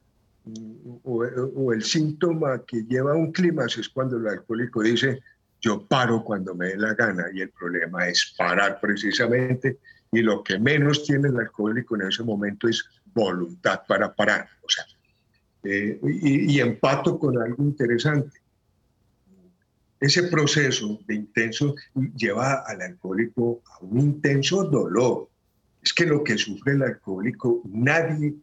mm, 0.44 0.90
o, 1.02 1.24
o 1.24 1.72
el 1.72 1.82
síntoma 1.82 2.62
que 2.64 2.84
lleva 2.84 3.14
un 3.14 3.32
clima 3.32 3.66
es 3.66 3.88
cuando 3.88 4.16
el 4.16 4.28
alcohólico 4.28 4.82
dice, 4.82 5.20
yo 5.60 5.86
paro 5.86 6.22
cuando 6.22 6.54
me 6.54 6.68
dé 6.68 6.76
la 6.76 6.94
gana 6.94 7.26
y 7.32 7.40
el 7.40 7.50
problema 7.50 8.08
es 8.08 8.34
parar 8.36 8.78
precisamente 8.80 9.78
y 10.12 10.22
lo 10.22 10.42
que 10.42 10.58
menos 10.58 11.04
tiene 11.04 11.28
el 11.28 11.38
alcohólico 11.38 11.96
en 11.96 12.02
ese 12.02 12.22
momento 12.22 12.68
es 12.68 12.84
voluntad 13.06 13.82
para 13.86 14.14
parar. 14.14 14.48
O 14.62 14.68
sea, 14.68 14.84
eh, 15.64 15.98
y, 16.02 16.54
y, 16.54 16.60
empato 16.60 17.18
con 17.18 17.36
algo 17.38 17.62
interesante. 17.62 18.38
Ese 20.00 20.24
proceso 20.24 21.00
de 21.06 21.16
intenso 21.16 21.74
lleva 22.16 22.62
al 22.66 22.80
alcohólico 22.80 23.62
a 23.66 23.84
un 23.84 23.98
intenso 23.98 24.64
dolor. 24.64 25.28
Es 25.82 25.92
que 25.92 26.06
lo 26.06 26.22
que 26.22 26.38
sufre 26.38 26.74
el 26.74 26.82
alcohólico, 26.82 27.62
nadie 27.64 28.34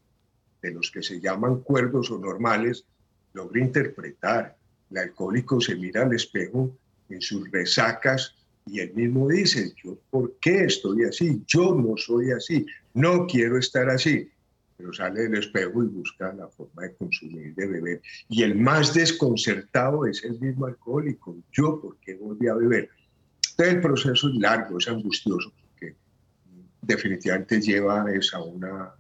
de 0.62 0.72
los 0.72 0.92
que 0.92 1.02
se 1.02 1.22
llaman 1.22 1.62
cuerdos 1.62 2.12
o 2.12 2.20
normales 2.20 2.86
logra 3.34 3.62
interpretar. 3.62 4.58
El 4.92 4.98
alcohólico 4.98 5.62
se 5.62 5.76
mira 5.76 6.04
al 6.04 6.14
espejo 6.14 6.78
en 7.10 7.22
sus 7.22 7.50
resacas 7.52 8.36
y 8.68 8.80
él 8.80 8.94
mismo 8.96 9.28
dice, 9.28 9.74
yo, 9.84 9.98
¿por 10.10 10.36
qué 10.42 10.64
estoy 10.66 11.04
así? 11.04 11.44
Yo 11.46 11.76
no 11.76 11.96
soy 11.98 12.32
así, 12.32 12.66
no 12.94 13.28
quiero 13.28 13.60
estar 13.60 13.90
así. 13.90 14.30
Pero 14.78 14.92
sale 14.92 15.22
del 15.22 15.36
espejo 15.36 15.84
y 15.84 15.88
busca 15.88 16.34
la 16.34 16.48
forma 16.50 16.84
de 16.84 16.96
consumir, 16.96 17.56
de 17.56 17.68
beber. 17.68 18.02
Y 18.28 18.44
el 18.44 18.56
más 18.56 18.94
desconcertado 18.94 20.06
es 20.06 20.24
el 20.24 20.40
mismo 20.40 20.66
alcohólico. 20.66 21.38
Yo, 21.54 21.80
¿por 21.80 21.98
qué 21.98 22.16
volví 22.16 22.48
a 22.48 22.56
beber? 22.56 22.90
Entonces 23.52 23.76
el 23.76 23.82
proceso 23.82 24.30
es 24.30 24.36
largo, 24.36 24.80
es 24.80 24.88
angustioso, 24.90 25.54
porque 25.62 25.96
definitivamente 26.82 27.62
lleva 27.62 28.02
a 28.02 28.44
una 28.44 28.92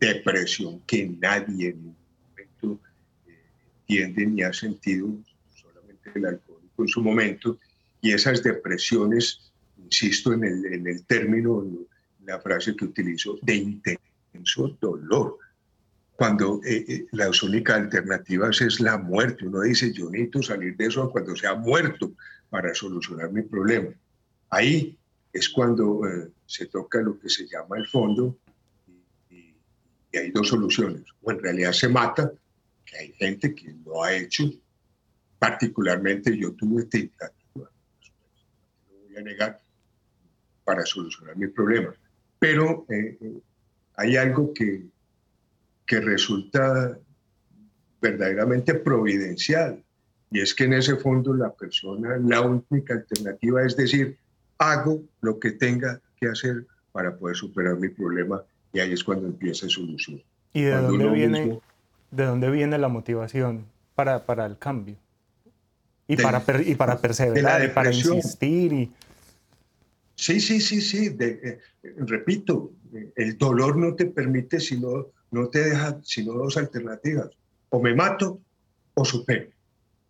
depresión 0.00 0.80
que 0.86 1.08
nadie 1.08 1.70
en 1.70 1.78
un 1.78 1.96
momento 2.22 2.80
eh, 3.26 3.36
entiende 3.80 4.26
ni 4.26 4.42
ha 4.42 4.52
sentido, 4.52 5.08
solamente 5.54 6.10
el 6.14 6.24
alcohol 6.24 6.47
en 6.82 6.88
su 6.88 7.00
momento, 7.02 7.58
y 8.00 8.12
esas 8.12 8.42
depresiones, 8.42 9.52
insisto 9.76 10.32
en 10.32 10.44
el, 10.44 10.66
en 10.66 10.86
el 10.86 11.04
término, 11.04 11.64
la 12.24 12.38
frase 12.40 12.76
que 12.76 12.84
utilizo, 12.84 13.38
de 13.42 13.56
intenso 13.56 14.76
dolor. 14.80 15.38
Cuando 16.14 16.60
eh, 16.64 16.84
eh, 16.88 17.06
las 17.12 17.42
únicas 17.42 17.78
alternativas 17.78 18.60
es 18.60 18.80
la 18.80 18.98
muerte. 18.98 19.46
Uno 19.46 19.60
dice, 19.62 19.92
yo 19.92 20.10
necesito 20.10 20.42
salir 20.42 20.76
de 20.76 20.86
eso 20.86 21.10
cuando 21.10 21.34
sea 21.36 21.54
muerto 21.54 22.12
para 22.50 22.74
solucionar 22.74 23.32
mi 23.32 23.42
problema. 23.42 23.90
Ahí 24.50 24.98
es 25.32 25.48
cuando 25.48 26.06
eh, 26.06 26.30
se 26.46 26.66
toca 26.66 27.00
lo 27.00 27.18
que 27.18 27.28
se 27.28 27.46
llama 27.46 27.78
el 27.78 27.86
fondo 27.86 28.36
y, 29.30 29.54
y, 30.12 30.16
hay 30.16 30.30
dos 30.30 30.48
soluciones. 30.48 31.02
O 31.22 31.30
en 31.30 31.38
realidad 31.38 31.72
se 31.72 31.88
mata, 31.88 32.32
que 32.84 32.96
hay 32.96 33.12
gente 33.12 33.54
que 33.54 33.74
lo 33.84 34.02
ha 34.02 34.14
hecho 34.14 34.50
Particularmente 35.38 36.36
yo 36.36 36.52
tuve 36.52 36.84
tentativa, 36.84 37.34
no 37.54 37.68
lo 38.90 39.02
voy 39.04 39.16
a 39.16 39.22
negar, 39.22 39.60
para 40.64 40.84
solucionar 40.84 41.36
mis 41.36 41.50
problemas. 41.50 41.94
Pero 42.38 42.84
eh, 42.88 43.16
eh, 43.20 43.40
hay 43.96 44.16
algo 44.16 44.52
que, 44.52 44.84
que 45.86 46.00
resulta 46.00 46.98
verdaderamente 48.00 48.74
providencial, 48.74 49.82
y 50.30 50.40
es 50.40 50.54
que 50.54 50.64
en 50.64 50.74
ese 50.74 50.96
fondo 50.96 51.34
la 51.34 51.52
persona, 51.52 52.16
la 52.18 52.42
única 52.42 52.94
alternativa 52.94 53.64
es 53.64 53.76
decir, 53.76 54.18
hago 54.58 55.02
lo 55.20 55.40
que 55.40 55.52
tenga 55.52 56.00
que 56.20 56.28
hacer 56.28 56.66
para 56.92 57.16
poder 57.16 57.36
superar 57.36 57.76
mi 57.76 57.88
problema, 57.88 58.42
y 58.72 58.80
ahí 58.80 58.92
es 58.92 59.02
cuando 59.02 59.26
empieza 59.26 59.66
a 59.66 59.68
solución. 59.68 60.22
¿Y 60.52 60.62
de 60.62 60.76
dónde, 60.76 61.08
viene, 61.10 61.60
de 62.10 62.24
dónde 62.24 62.50
viene 62.50 62.78
la 62.78 62.88
motivación 62.88 63.66
para, 63.94 64.26
para 64.26 64.46
el 64.46 64.58
cambio? 64.58 64.96
Y, 66.10 66.16
para, 66.16 66.42
y 66.64 66.74
para 66.74 66.98
perseverar, 66.98 67.62
y 67.62 67.68
para 67.68 67.92
insistir. 67.92 68.72
Y... 68.72 68.92
Sí, 70.14 70.40
sí, 70.40 70.58
sí, 70.58 70.80
sí. 70.80 71.14
Eh, 71.20 71.58
repito, 71.98 72.72
el 73.14 73.36
dolor 73.36 73.76
no 73.76 73.94
te 73.94 74.06
permite, 74.06 74.58
sino, 74.58 75.08
no 75.30 75.48
te 75.48 75.68
deja 75.68 76.00
sino 76.02 76.32
dos 76.32 76.56
alternativas. 76.56 77.28
O 77.68 77.82
me 77.82 77.94
mato 77.94 78.40
o 78.94 79.04
supero. 79.04 79.50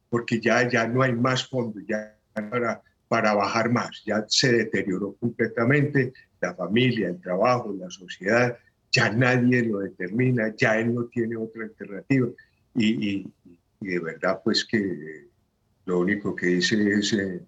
Porque 0.08 0.40
ya, 0.40 0.68
ya 0.68 0.86
no 0.86 1.02
hay 1.02 1.12
más 1.14 1.48
fondo, 1.48 1.80
ya 1.80 2.16
para, 2.32 2.80
para 3.08 3.34
bajar 3.34 3.68
más. 3.70 4.02
Ya 4.06 4.24
se 4.28 4.52
deterioró 4.52 5.16
completamente 5.16 6.12
la 6.40 6.54
familia, 6.54 7.08
el 7.08 7.20
trabajo, 7.20 7.74
la 7.76 7.90
sociedad. 7.90 8.56
Ya 8.92 9.10
nadie 9.10 9.64
lo 9.64 9.80
determina, 9.80 10.54
ya 10.56 10.78
él 10.78 10.94
no 10.94 11.06
tiene 11.06 11.36
otra 11.36 11.64
alternativa. 11.64 12.28
y, 12.74 12.86
y, 12.86 13.32
y 13.80 13.86
de 13.86 13.98
verdad, 13.98 14.40
pues 14.42 14.64
que 14.64 15.27
lo 15.88 16.00
único 16.00 16.36
que 16.36 16.46
dice 16.46 16.76
es 16.92 17.14
eh, 17.14 17.40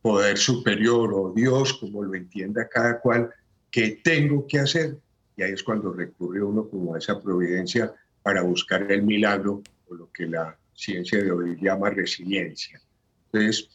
poder 0.00 0.38
superior 0.38 1.12
o 1.12 1.34
Dios, 1.36 1.74
como 1.74 2.02
lo 2.02 2.14
entienda 2.14 2.66
cada 2.66 2.98
cual, 2.98 3.30
que 3.70 4.00
tengo 4.02 4.46
que 4.46 4.60
hacer. 4.60 4.96
Y 5.36 5.42
ahí 5.42 5.52
es 5.52 5.62
cuando 5.62 5.92
recurre 5.92 6.42
uno 6.42 6.66
como 6.66 6.94
a 6.94 6.98
esa 6.98 7.20
providencia 7.20 7.92
para 8.22 8.40
buscar 8.40 8.90
el 8.90 9.02
milagro 9.02 9.62
o 9.86 9.94
lo 9.94 10.10
que 10.12 10.26
la 10.26 10.56
ciencia 10.72 11.22
de 11.22 11.30
hoy 11.30 11.58
llama 11.60 11.90
resiliencia. 11.90 12.80
Entonces, 13.26 13.68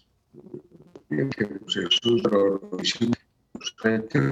el 1.11 1.29
proceso 1.29 2.71
es 2.81 2.97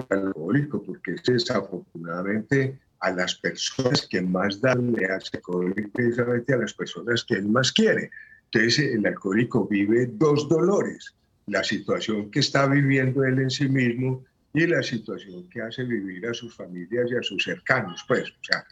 alcohólico, 0.10 0.82
porque 0.82 1.14
es 1.14 1.24
desafortunadamente 1.24 2.80
a 3.00 3.12
las 3.12 3.36
personas 3.36 4.08
que 4.08 4.24
más 4.24 4.60
dan 4.60 4.92
le 4.94 5.06
hace 5.06 5.40
precisamente 5.94 6.52
a 6.52 6.58
las 6.58 6.74
personas 6.74 7.24
que 7.24 7.36
él 7.36 7.48
más 7.48 7.72
quiere. 7.72 8.10
Entonces 8.54 8.94
el 8.94 9.06
alcohólico 9.06 9.68
vive 9.68 10.08
dos 10.08 10.50
dolores, 10.50 11.16
la 11.48 11.64
situación 11.64 12.30
que 12.30 12.40
está 12.40 12.68
viviendo 12.68 13.24
él 13.24 13.40
en 13.40 13.50
sí 13.50 13.70
mismo 13.70 14.26
y 14.54 14.68
la 14.68 14.84
situación 14.84 15.48
que 15.50 15.62
hace 15.62 15.84
vivir 15.84 16.28
a 16.28 16.34
sus 16.34 16.54
familias 16.56 17.10
y 17.10 17.16
a 17.16 17.24
sus 17.24 17.44
cercanos. 17.44 18.04
Pues, 18.08 18.30
o 18.30 18.44
sea, 18.44 18.66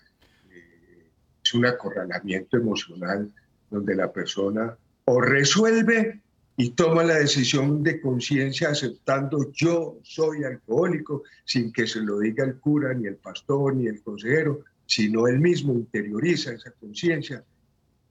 eh, 0.51 1.09
es 1.43 1.53
un 1.53 1.65
acorralamiento 1.65 2.57
emocional 2.57 3.31
donde 3.69 3.95
la 3.95 4.11
persona 4.11 4.77
o 5.05 5.21
resuelve 5.21 6.21
y 6.57 6.71
toma 6.71 7.05
la 7.05 7.15
decisión 7.15 7.81
de 7.81 8.01
conciencia 8.01 8.69
aceptando 8.71 9.49
yo 9.53 9.97
soy 10.03 10.43
alcohólico 10.43 11.23
sin 11.45 11.71
que 11.71 11.87
se 11.87 12.01
lo 12.01 12.19
diga 12.19 12.43
el 12.43 12.59
cura, 12.59 12.93
ni 12.93 13.07
el 13.07 13.15
pastor, 13.15 13.75
ni 13.77 13.87
el 13.87 14.01
consejero, 14.01 14.65
sino 14.85 15.27
él 15.27 15.39
mismo 15.39 15.73
interioriza 15.73 16.51
esa 16.51 16.71
conciencia. 16.71 17.45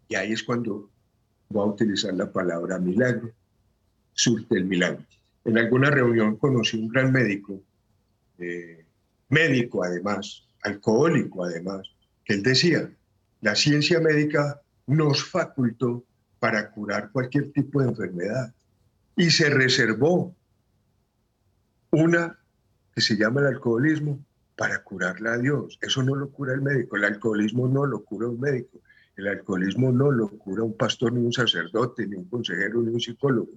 Y 0.08 0.14
ahí 0.14 0.32
es 0.32 0.42
cuando 0.42 0.88
voy 1.48 1.62
a 1.62 1.72
utilizar 1.72 2.14
la 2.14 2.30
palabra 2.30 2.78
milagro, 2.78 3.32
surte 4.12 4.56
el 4.56 4.64
milagro. 4.66 5.04
En 5.44 5.58
alguna 5.58 5.90
reunión 5.90 6.36
conocí 6.36 6.78
un 6.78 6.88
gran 6.88 7.12
médico, 7.12 7.62
eh, 8.38 8.84
médico 9.28 9.84
además, 9.84 10.44
alcohólico 10.62 11.44
además, 11.44 11.88
que 12.24 12.34
él 12.34 12.42
decía, 12.42 12.90
la 13.40 13.54
ciencia 13.54 14.00
médica 14.00 14.60
nos 14.86 15.24
facultó 15.24 16.04
para 16.38 16.70
curar 16.70 17.10
cualquier 17.10 17.52
tipo 17.52 17.80
de 17.80 17.88
enfermedad 17.88 18.52
y 19.16 19.30
se 19.30 19.50
reservó 19.50 20.34
una 21.90 22.38
que 22.94 23.00
se 23.00 23.16
llama 23.16 23.40
el 23.40 23.46
alcoholismo 23.46 24.20
para 24.56 24.82
curarla 24.82 25.34
a 25.34 25.38
Dios. 25.38 25.78
Eso 25.80 26.02
no 26.02 26.14
lo 26.14 26.30
cura 26.30 26.52
el 26.52 26.62
médico, 26.62 26.96
el 26.96 27.04
alcoholismo 27.04 27.68
no 27.68 27.86
lo 27.86 28.04
cura 28.04 28.28
un 28.28 28.40
médico, 28.40 28.80
el 29.18 29.26
alcoholismo 29.26 29.90
no 29.90 30.12
lo 30.12 30.28
cura 30.28 30.62
un 30.62 30.76
pastor, 30.76 31.12
ni 31.12 31.26
un 31.26 31.32
sacerdote, 31.32 32.06
ni 32.06 32.14
un 32.14 32.26
consejero, 32.26 32.80
ni 32.80 32.94
un 32.94 33.00
psicólogo. 33.00 33.50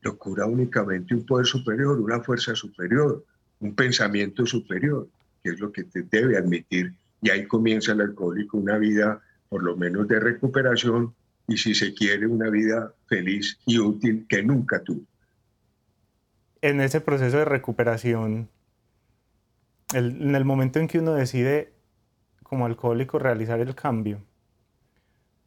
Lo 0.00 0.16
cura 0.16 0.46
únicamente 0.46 1.12
un 1.12 1.26
poder 1.26 1.44
superior, 1.44 2.00
una 2.00 2.20
fuerza 2.20 2.54
superior, 2.54 3.24
un 3.58 3.74
pensamiento 3.74 4.46
superior. 4.46 5.08
que 5.42 5.50
es 5.50 5.60
lo 5.60 5.72
que 5.72 5.82
te 5.84 6.02
debe 6.02 6.38
admitir. 6.38 6.94
Y 7.20 7.30
ahí 7.30 7.46
comienza 7.46 7.92
el 7.92 8.00
alcohólico 8.00 8.56
una 8.56 8.78
vida 8.78 9.20
por 9.48 9.62
lo 9.64 9.76
menos 9.76 10.06
de 10.06 10.20
recuperación 10.20 11.12
y 11.48 11.56
si 11.56 11.74
se 11.74 11.92
quiere 11.92 12.26
una 12.26 12.48
vida 12.48 12.94
feliz 13.08 13.58
y 13.66 13.78
útil 13.78 14.24
que 14.28 14.42
nunca 14.42 14.80
tuvo. 14.82 15.02
En 16.62 16.80
ese 16.80 17.00
proceso 17.00 17.38
de 17.38 17.44
recuperación, 17.44 18.48
en 19.92 20.34
el 20.34 20.44
momento 20.44 20.78
en 20.78 20.86
que 20.86 21.00
uno 21.00 21.12
decide 21.12 21.72
como 22.42 22.66
alcohólico 22.66 23.18
realizar 23.18 23.60
el 23.60 23.74
cambio, 23.74 24.22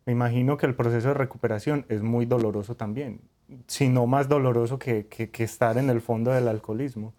me 0.08 0.14
imagino 0.14 0.56
que 0.56 0.66
el 0.66 0.74
proceso 0.74 1.10
de 1.10 1.16
recuperación 1.16 1.86
es 1.90 2.02
muy 2.02 2.26
doloroso 2.26 2.78
también, 2.78 3.20
si 3.68 3.90
no 3.90 4.08
más 4.08 4.30
doloroso 4.30 4.80
que, 4.80 5.08
que, 5.08 5.44
estar 5.44 5.78
en 5.78 5.90
el 5.90 6.00
fondo 6.00 6.32
del 6.32 6.48
alcoholismo. 6.48 7.14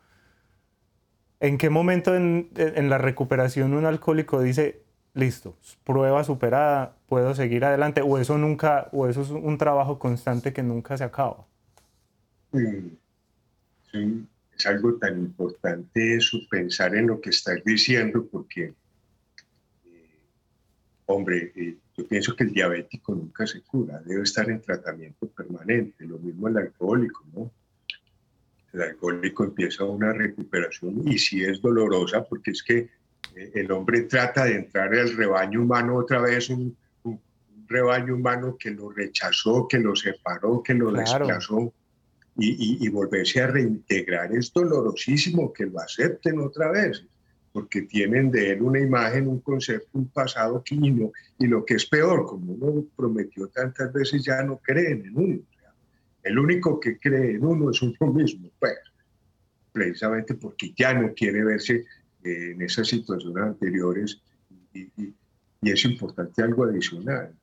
¿En 1.39 1.59
qué 1.59 1.69
momento 1.69 2.17
en, 2.17 2.49
en, 2.57 2.89
la 2.89 2.97
recuperación 2.97 3.75
un 3.75 3.85
alcohólico 3.85 4.41
dice, 4.41 4.81
listo, 5.13 5.55
prueba 5.85 6.25
superada, 6.25 6.97
puedo 7.07 7.35
seguir 7.35 7.67
adelante? 7.67 8.01
¿O 8.01 8.17
eso, 8.17 8.39
nunca, 8.39 8.89
o 8.93 9.07
eso 9.07 9.21
es 9.21 9.29
un 9.33 9.59
trabajo 9.59 9.99
constante 9.99 10.55
que 10.55 10.63
nunca 10.63 10.97
se 10.97 11.05
acaba? 11.05 11.45
Sí, 12.53 14.27
es 14.57 14.67
algo 14.67 14.95
tan 14.95 15.19
importante 15.19 16.17
eso, 16.17 16.39
pensar 16.51 16.95
en 16.95 17.09
lo 17.09 17.21
que 17.21 17.29
estás 17.29 17.63
diciendo, 17.67 18.27
porque, 18.33 18.73
hombre, 21.09 21.53
eh, 21.57 21.77
yo 21.97 22.07
pienso 22.07 22.37
que 22.37 22.45
el 22.45 22.53
diabético 22.53 23.15
nunca 23.15 23.47
se 23.47 23.63
cura, 23.63 24.01
debe 24.05 24.23
estar 24.23 24.49
en 24.51 24.61
tratamiento 24.61 25.27
permanente, 25.29 26.07
lo 26.07 26.19
mismo 26.19 26.49
el 26.49 26.59
alcohólico, 26.59 27.25
¿no? 27.35 27.51
El 28.73 28.83
alcohólico 28.83 29.45
empieza 29.45 29.85
una 29.85 30.13
recuperación 30.13 31.09
y 31.09 31.19
si 31.19 31.43
es 31.43 31.63
dolorosa, 31.63 32.25
porque 32.25 32.51
es 32.51 32.63
que 32.63 32.91
eh, 33.35 33.53
el 33.55 33.73
hombre 33.73 34.03
trata 34.03 34.45
de 34.45 34.57
entrar 34.57 34.95
al 34.95 35.17
rebaño 35.17 35.63
humano 35.63 35.97
otra 35.97 36.21
vez, 36.21 36.51
un, 36.51 36.77
rebaño 37.67 38.15
humano 38.15 38.57
que 38.59 38.71
lo 38.71 38.91
rechazó, 38.91 39.67
que 39.69 39.79
lo 39.79 39.95
separó, 39.95 40.63
que 40.63 40.75
lo 40.75 40.91
desplazó 40.91 41.73
y, 42.37 42.89
volverse 42.89 43.43
a 43.43 43.49
reintegrar. 43.49 44.35
Es 44.35 44.53
dolorosísimo 44.53 45.53
que 45.53 45.67
lo 45.67 45.81
acepten 45.81 46.39
otra 46.41 46.71
vez, 46.71 47.05
porque 47.59 47.83
tienen 47.83 48.31
de 48.31 48.53
él 48.53 48.63
una 48.63 48.79
imagen, 48.79 49.27
un 49.27 49.41
concepto, 49.41 49.89
un 49.95 50.07
pasado 50.11 50.63
quino, 50.63 51.11
y 51.41 51.49
lo 51.49 51.65
que 51.65 51.75
es 51.75 51.87
peor, 51.87 52.25
como 52.25 52.53
uno 52.53 52.87
prometió 52.95 53.49
tantas 53.49 53.93
veces, 53.93 54.25
ya 54.25 54.45
no 54.45 54.59
creen 54.59 55.07
en 55.07 55.17
uno. 55.17 55.41
el 56.23 56.39
único 56.39 56.79
que 56.79 56.99
cree 56.99 57.33
en 57.33 57.45
uno 57.45 57.73
es 57.73 57.83
uno 57.83 58.13
mismo, 58.13 58.49
pues, 58.61 58.79
precisamente 59.73 60.35
porque 60.35 60.73
ya 60.77 60.95
no 60.95 61.13
quiere 61.15 61.43
verse 61.43 61.85
eh, 62.23 62.53
en 62.53 62.63
esas 62.63 62.87
situaciones 62.87 63.43
anteriores. 63.43 64.23
y 64.73 65.71
es 65.73 65.85
importante 65.85 66.41
algo 66.41 66.63
adicional 66.63 67.35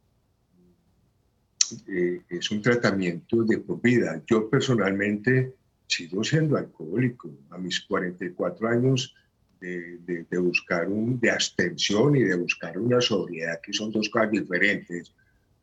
eh, 1.89 2.21
es 2.29 2.51
un 2.51 2.61
tratamiento 2.61 3.43
de 3.43 3.57
por 3.57 3.81
vida. 3.81 4.23
Yo 4.27 4.49
personalmente 4.49 5.55
sigo 5.87 6.23
siendo 6.23 6.55
alcohólico. 6.55 7.29
A 7.49 7.57
mis 7.57 7.81
44 7.81 8.69
años 8.69 9.13
de, 9.59 10.37
buscar 10.37 10.87
un, 10.87 11.19
de 11.19 11.31
abstención 11.31 12.15
y 12.15 12.23
de 12.23 12.35
buscar 12.35 12.77
una 12.77 13.01
sobriedad, 13.01 13.59
que 13.61 13.73
son 13.73 13.91
dos 13.91 14.09
cosas 14.09 14.31
diferentes. 14.31 15.13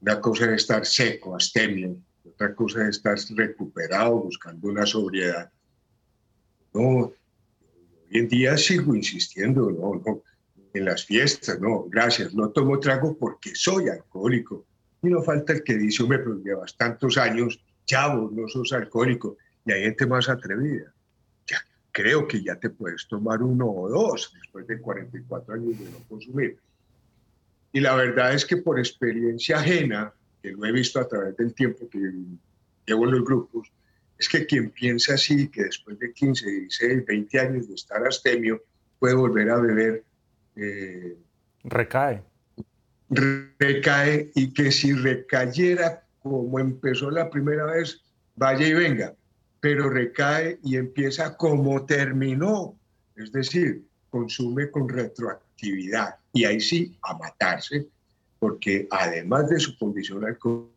Una 0.00 0.20
cosa 0.20 0.46
es 0.46 0.62
estar 0.62 0.84
seco, 0.84 1.36
astemio, 1.36 1.96
otra 2.24 2.54
cosa 2.54 2.82
es 2.88 2.96
estar 2.96 3.16
recuperado, 3.36 4.20
buscando 4.20 4.68
una 4.68 4.86
sobriedad. 4.86 5.50
No, 6.74 6.80
hoy 6.80 7.12
en 8.10 8.28
día 8.28 8.56
sigo 8.56 8.94
insistiendo, 8.94 9.70
no, 9.70 10.02
no, 10.04 10.22
en 10.74 10.84
las 10.84 11.04
fiestas, 11.04 11.60
no, 11.60 11.84
gracias, 11.88 12.34
no 12.34 12.50
tomo 12.50 12.80
trago 12.80 13.16
porque 13.16 13.54
soy 13.54 13.88
alcohólico 13.88 14.66
y 15.02 15.08
no 15.08 15.22
falta 15.22 15.52
el 15.52 15.64
que 15.64 15.76
dice, 15.76 16.02
hombre, 16.02 16.20
pero 16.20 16.38
llevas 16.38 16.76
tantos 16.76 17.18
años, 17.18 17.60
chavo, 17.84 18.30
no 18.32 18.46
sos 18.48 18.72
alcohólico. 18.72 19.36
Y 19.64 19.72
hay 19.72 19.82
gente 19.82 20.06
más 20.06 20.28
atrevida. 20.28 20.92
Creo 21.92 22.26
que 22.26 22.42
ya 22.42 22.56
te 22.56 22.70
puedes 22.70 23.06
tomar 23.06 23.42
uno 23.42 23.70
o 23.70 23.88
dos 23.88 24.32
después 24.34 24.66
de 24.66 24.80
44 24.80 25.54
años 25.54 25.78
de 25.78 25.84
no 25.84 25.98
consumir. 26.08 26.58
Y 27.72 27.80
la 27.80 27.94
verdad 27.94 28.34
es 28.34 28.44
que 28.44 28.56
por 28.56 28.78
experiencia 28.78 29.58
ajena, 29.58 30.12
que 30.42 30.52
lo 30.52 30.64
he 30.64 30.72
visto 30.72 30.98
a 31.00 31.06
través 31.06 31.36
del 31.36 31.54
tiempo 31.54 31.88
que 31.88 31.98
llevo 32.86 33.04
en 33.04 33.10
los 33.12 33.24
grupos, 33.24 33.70
es 34.18 34.28
que 34.28 34.46
quien 34.46 34.70
piensa 34.70 35.14
así, 35.14 35.48
que 35.48 35.64
después 35.64 35.98
de 35.98 36.12
15, 36.12 36.50
16, 36.50 37.06
20 37.06 37.40
años 37.40 37.68
de 37.68 37.74
estar 37.74 38.06
astemio, 38.06 38.62
puede 38.98 39.14
volver 39.14 39.50
a 39.50 39.58
beber. 39.58 40.04
Eh, 40.56 41.16
Recae 41.64 42.22
recae 43.58 44.30
y 44.34 44.52
que 44.52 44.70
si 44.70 44.92
recayera 44.92 46.02
como 46.22 46.58
empezó 46.60 47.10
la 47.10 47.28
primera 47.28 47.66
vez, 47.66 48.00
vaya 48.36 48.66
y 48.66 48.72
venga, 48.72 49.14
pero 49.62 49.88
recae 49.88 50.58
y 50.64 50.76
empieza 50.76 51.36
como 51.36 51.86
terminó, 51.86 52.76
es 53.14 53.30
decir, 53.30 53.84
consume 54.10 54.72
con 54.72 54.88
retroactividad 54.88 56.16
y 56.32 56.44
ahí 56.44 56.60
sí 56.60 56.98
a 57.02 57.16
matarse, 57.16 57.86
porque 58.40 58.88
además 58.90 59.48
de 59.48 59.60
su 59.60 59.78
condición 59.78 60.24
alcohólica, 60.24 60.72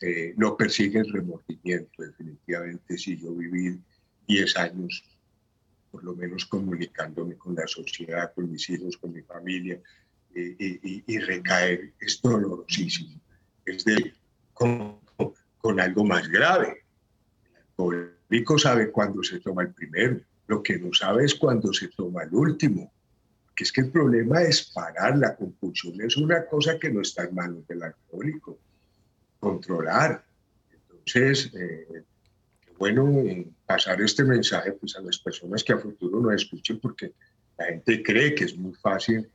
eh, 0.00 0.34
no 0.36 0.56
persigue 0.56 0.98
el 0.98 1.12
remordimiento, 1.12 2.02
definitivamente 2.02 2.98
si 2.98 3.16
yo 3.16 3.32
viví 3.36 3.78
10 4.26 4.56
años 4.56 5.04
por 5.92 6.02
lo 6.02 6.16
menos 6.16 6.44
comunicándome 6.46 7.36
con 7.36 7.54
la 7.54 7.68
sociedad, 7.68 8.32
con 8.34 8.50
mis 8.50 8.68
hijos, 8.68 8.96
con 8.96 9.12
mi 9.12 9.22
familia, 9.22 9.80
y, 10.34 11.18
recaer 11.18 11.92
es 12.00 12.20
dolorosísimo. 12.20 13.20
Es 13.64 13.84
de, 13.84 14.12
con, 14.54 14.98
con, 15.58 15.78
algo 15.78 16.04
más 16.04 16.26
grave. 16.28 16.81
El 17.78 18.10
alcohólico 18.10 18.58
sabe 18.58 18.90
cuándo 18.90 19.22
se 19.22 19.40
toma 19.40 19.62
el 19.62 19.72
primero, 19.72 20.20
lo 20.46 20.62
que 20.62 20.78
no 20.78 20.92
sabe 20.92 21.24
es 21.24 21.34
cuándo 21.34 21.72
se 21.72 21.88
toma 21.88 22.24
el 22.24 22.34
último. 22.34 22.92
Que 23.54 23.64
es 23.64 23.72
que 23.72 23.82
el 23.82 23.90
problema 23.90 24.42
es 24.42 24.70
parar, 24.70 25.18
la 25.18 25.36
compulsión 25.36 26.00
es 26.00 26.16
una 26.16 26.46
cosa 26.46 26.78
que 26.78 26.90
no 26.90 27.02
está 27.02 27.24
en 27.24 27.34
manos 27.34 27.66
del 27.66 27.82
alcohólico. 27.82 28.58
Controlar. 29.38 30.24
Entonces, 30.72 31.52
eh, 31.54 32.04
bueno 32.78 33.22
pasar 33.64 34.00
este 34.02 34.24
mensaje 34.24 34.72
pues, 34.72 34.96
a 34.96 35.00
las 35.00 35.16
personas 35.18 35.62
que 35.62 35.72
a 35.72 35.78
futuro 35.78 36.20
no 36.20 36.32
escuchen 36.32 36.80
porque 36.80 37.12
la 37.56 37.66
gente 37.66 38.02
cree 38.02 38.34
que 38.34 38.44
es 38.44 38.56
muy 38.56 38.74
fácil 38.74 39.30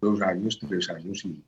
dos 0.00 0.22
años, 0.22 0.58
tres 0.58 0.88
años 0.88 1.24
y 1.24 1.42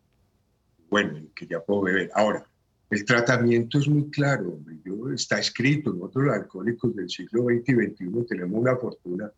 bueno, 0.90 1.20
que 1.34 1.46
ya 1.46 1.60
puedo 1.60 1.82
beber. 1.82 2.10
Ahora, 2.14 2.44
el 2.92 3.06
tratamiento 3.06 3.78
es 3.78 3.88
muy 3.88 4.10
claro, 4.10 4.60
Yo, 4.84 5.10
está 5.10 5.38
escrito, 5.38 5.94
nosotros 5.94 6.26
los 6.26 6.34
alcohólicos 6.34 6.94
del 6.94 7.08
siglo 7.08 7.44
XX 7.44 7.68
y 7.70 7.72
XXI 7.72 8.26
tenemos 8.28 8.60
una 8.60 8.76
fortuna 8.76 9.32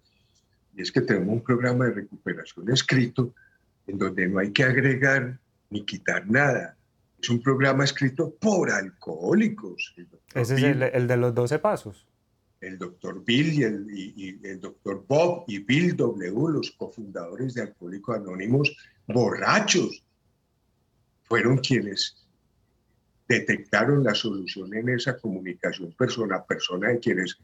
y 0.75 0.83
es 0.83 0.91
que 0.91 1.03
tenemos 1.03 1.37
un 1.37 1.41
programa 1.41 1.85
de 1.85 1.93
recuperación 1.93 2.69
escrito 2.73 3.33
en 3.87 3.97
donde 3.97 4.27
no 4.27 4.41
hay 4.41 4.51
que 4.51 4.65
agregar 4.65 5.39
ni 5.71 5.85
quitar 5.85 6.29
nada. 6.29 6.77
Es 7.23 7.31
un 7.31 7.41
programa 7.41 7.85
escrito 7.85 8.35
por 8.41 8.73
alcohólicos. 8.73 9.95
Ese 10.35 10.55
es 10.57 10.63
el, 10.65 10.83
el, 10.83 11.07
de 11.07 11.17
los 11.17 11.33
12 11.33 11.61
pasos 11.61 12.09
el 12.61 12.77
doctor 12.79 13.23
Bill 13.25 13.53
y 13.53 13.63
el, 13.63 13.87
y, 13.93 14.41
el 14.43 14.61
doctor 14.61 15.05
Bob 15.07 15.45
y 15.47 15.59
Bill 15.59 15.95
W., 15.95 16.51
los 16.51 16.71
cofundadores 16.73 17.53
de 17.55 17.63
Alcohólicos 17.63 18.17
Anónimos, 18.17 18.75
borrachos, 19.07 20.03
fueron 21.25 21.59
quienes 21.59 22.24
detectaron 23.29 24.05
la 24.05 24.15
solución 24.15 24.75
en 24.75 24.91
esa 24.91 25.17
comunicación 25.19 25.93
persona 25.93 26.37
a 26.37 26.45
persona 26.45 26.89
de 26.89 27.01
quienes 27.01 27.39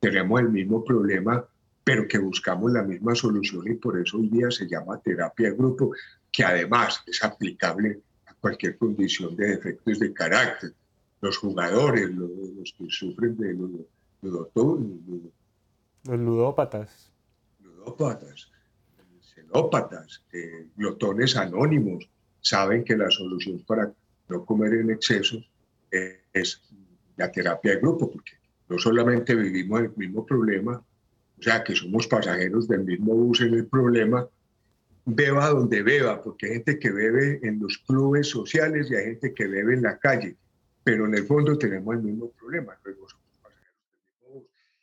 tenemos 0.00 0.40
el 0.40 0.50
mismo 0.50 0.84
problema, 0.84 1.44
pero 1.84 2.08
que 2.08 2.18
buscamos 2.18 2.72
la 2.72 2.82
misma 2.82 3.14
solución 3.14 3.70
y 3.70 3.74
por 3.74 4.00
eso 4.00 4.18
hoy 4.18 4.28
día 4.28 4.50
se 4.50 4.66
llama 4.66 5.00
terapia 5.00 5.50
de 5.50 5.56
grupo, 5.56 5.92
que 6.32 6.44
además 6.44 7.02
es 7.06 7.22
aplicable 7.22 8.00
a 8.26 8.34
cualquier 8.34 8.76
condición 8.76 9.36
de 9.36 9.56
defectos 9.56 9.98
de 9.98 10.12
carácter. 10.12 10.72
Los 11.20 11.38
jugadores, 11.38 12.10
los, 12.10 12.30
los 12.30 12.74
que 12.76 12.86
sufren 12.88 13.36
de 13.36 13.54
los 13.54 13.70
los 14.22 14.48
ludópatas. 16.04 17.12
Ludópatas, 17.60 18.50
xenópatas, 19.20 20.22
eh, 20.32 20.68
glotones 20.76 21.36
anónimos, 21.36 22.08
saben 22.40 22.84
que 22.84 22.96
la 22.96 23.10
solución 23.10 23.62
para 23.66 23.92
no 24.28 24.44
comer 24.44 24.74
en 24.74 24.90
exceso 24.90 25.38
es 25.90 26.62
la 27.16 27.30
terapia 27.30 27.72
de 27.72 27.80
grupo, 27.80 28.10
porque 28.10 28.32
no 28.68 28.78
solamente 28.78 29.34
vivimos 29.34 29.80
el 29.80 29.96
mismo 29.96 30.26
problema, 30.26 30.82
o 31.38 31.42
sea, 31.42 31.62
que 31.62 31.74
somos 31.74 32.06
pasajeros 32.06 32.66
del 32.68 32.84
mismo 32.84 33.14
bus 33.14 33.40
en 33.42 33.54
el 33.54 33.66
problema, 33.66 34.28
beba 35.04 35.50
donde 35.50 35.82
beba, 35.82 36.22
porque 36.22 36.46
hay 36.46 36.52
gente 36.54 36.78
que 36.78 36.90
bebe 36.90 37.40
en 37.42 37.60
los 37.60 37.78
clubes 37.78 38.28
sociales 38.28 38.90
y 38.90 38.96
hay 38.96 39.04
gente 39.04 39.32
que 39.32 39.46
bebe 39.46 39.74
en 39.74 39.82
la 39.82 39.98
calle, 39.98 40.36
pero 40.82 41.06
en 41.06 41.14
el 41.14 41.24
fondo 41.26 41.56
tenemos 41.56 41.94
el 41.94 42.02
mismo 42.02 42.30
problema. 42.32 42.76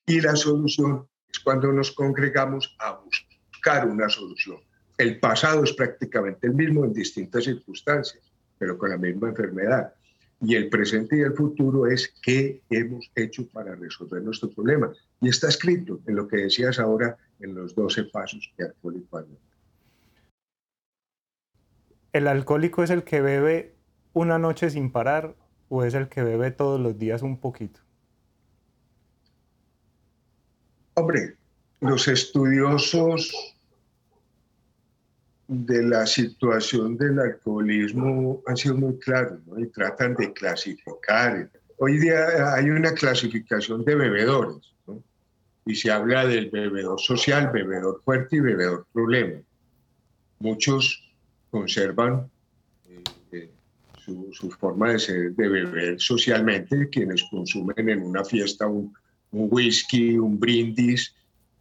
Y 0.06 0.22
la 0.22 0.36
solución 0.36 1.08
es 1.32 1.40
cuando 1.40 1.72
nos 1.72 1.92
congregamos 1.92 2.76
a 2.80 3.00
buscar 3.00 3.88
una 3.88 4.10
solución. 4.10 4.58
El 4.98 5.20
pasado 5.20 5.64
es 5.64 5.74
prácticamente 5.74 6.48
el 6.48 6.54
mismo 6.54 6.86
en 6.86 6.94
distintas 6.94 7.46
circunstancias, 7.46 8.33
pero 8.64 8.78
con 8.78 8.92
la 8.92 8.98
misma 8.98 9.28
enfermedad. 9.28 9.94
Y 10.40 10.56
el 10.56 10.70
presente 10.70 11.18
y 11.18 11.20
el 11.20 11.34
futuro 11.34 11.86
es 11.86 12.14
qué 12.22 12.62
hemos 12.70 13.12
hecho 13.14 13.46
para 13.50 13.76
resolver 13.76 14.24
nuestro 14.24 14.50
problema. 14.52 14.90
Y 15.20 15.28
está 15.28 15.50
escrito 15.50 16.00
en 16.08 16.16
lo 16.16 16.30
que 16.30 16.38
decías 16.38 16.80
ahora 16.80 17.18
en 17.42 17.56
los 17.56 17.76
12 17.76 18.06
pasos 18.06 18.54
que 18.56 18.64
Alcohólico 18.64 19.18
ha 19.18 19.26
¿El 22.14 22.28
alcohólico 22.28 22.84
es 22.84 22.90
el 22.90 23.04
que 23.04 23.20
bebe 23.20 23.76
una 24.14 24.40
noche 24.40 24.70
sin 24.70 24.90
parar 24.90 25.36
o 25.68 25.84
es 25.84 25.94
el 25.94 26.08
que 26.08 26.24
bebe 26.24 26.52
todos 26.52 26.80
los 26.80 26.98
días 26.98 27.22
un 27.22 27.42
poquito? 27.42 27.82
Hombre, 30.94 31.36
los 31.82 32.08
estudiosos 32.08 33.53
de 35.48 35.84
la 35.84 36.06
situación 36.06 36.98
del 36.98 37.20
alcoholismo 37.20 38.42
han 38.48 38.58
sido 38.58 38.76
muy 38.76 38.98
claros 39.00 39.40
y 39.58 39.66
tratan 39.68 40.16
de 40.16 40.32
clasificar. 40.34 41.50
Hoy 41.78 41.98
día 41.98 42.54
hay 42.54 42.70
una 42.70 42.94
clasificación 42.94 43.84
de 43.84 43.96
bebedores 43.96 44.74
y 45.66 45.76
se 45.76 45.92
habla 45.92 46.26
del 46.26 46.50
bebedor 46.50 47.00
social, 47.00 47.52
bebedor 47.54 48.02
fuerte 48.04 48.38
y 48.38 48.40
bebedor 48.40 48.86
problema. 48.92 49.40
Muchos 50.40 51.02
conservan 51.52 52.30
eh, 52.90 53.04
eh, 53.32 53.50
su, 53.98 54.52
forma 54.60 54.92
de 54.92 55.00
ser, 55.00 55.32
de 55.34 55.48
beber 55.48 56.00
socialmente, 56.00 56.90
quienes 56.90 57.24
consumen 57.30 57.90
en 57.90 58.02
una 58.02 58.26
fiesta 58.26 58.68
un, 58.68 58.94
un 59.32 59.48
whisky, 59.52 60.18
un 60.18 60.40
brindis, 60.40 61.14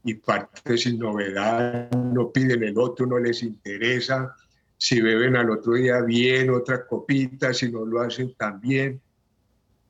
y 0.04 0.14
parte 0.14 0.76
sin 0.76 0.98
novedad, 0.98 1.90
no 1.90 2.30
piden 2.32 2.64
el 2.64 2.78
otro, 2.78 3.06
no 3.06 3.18
les 3.18 3.42
interesa. 3.42 4.34
Si 4.76 5.00
beben 5.00 5.36
al 5.36 5.50
otro 5.50 5.74
día 5.74 6.00
bien, 6.00 6.50
otra 6.50 6.86
copita, 6.86 7.54
si 7.54 7.70
no 7.70 7.84
lo 7.84 8.00
hacen 8.00 8.34
también. 8.34 9.00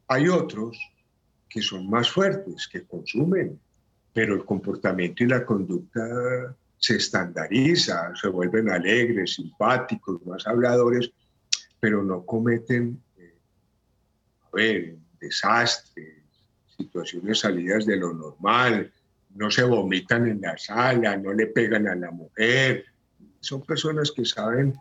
Hay 0.09 0.29
otros 0.29 0.79
que 1.49 1.63
son 1.63 1.89
más 1.89 2.11
fuertes, 2.11 2.69
que 2.69 2.85
consumen, 2.85 3.59
pero 4.13 4.35
el 4.35 4.45
comportamiento 4.45 5.25
y 5.25 5.29
la 5.29 5.45
conducta 5.45 6.55
se 6.77 6.97
estandariza, 6.97 8.13
se 8.15 8.29
vuelven 8.29 8.69
alegres, 8.69 9.35
simpáticos, 9.35 10.25
más 10.27 10.47
habladores, 10.47 11.11
pero 11.81 12.03
no 12.03 12.25
cometen, 12.27 13.01
eh, 13.17 13.35
a 14.43 14.57
ver, 14.57 14.97
desastres, 15.21 16.17
situaciones 16.77 17.39
salidas 17.39 17.87
de 17.87 17.97
lo 17.97 18.13
normal, 18.13 18.93
no 19.35 19.51
se 19.51 19.65
vomitan 19.65 20.29
en 20.29 20.41
la 20.41 20.57
sala, 20.59 21.17
no 21.17 21.33
le 21.33 21.47
pegan 21.47 21.89
a 21.89 21.95
la 21.95 22.11
mujer. 22.11 22.85
Son 23.41 23.63
personas 23.63 24.13
que 24.13 24.25
saben 24.25 24.75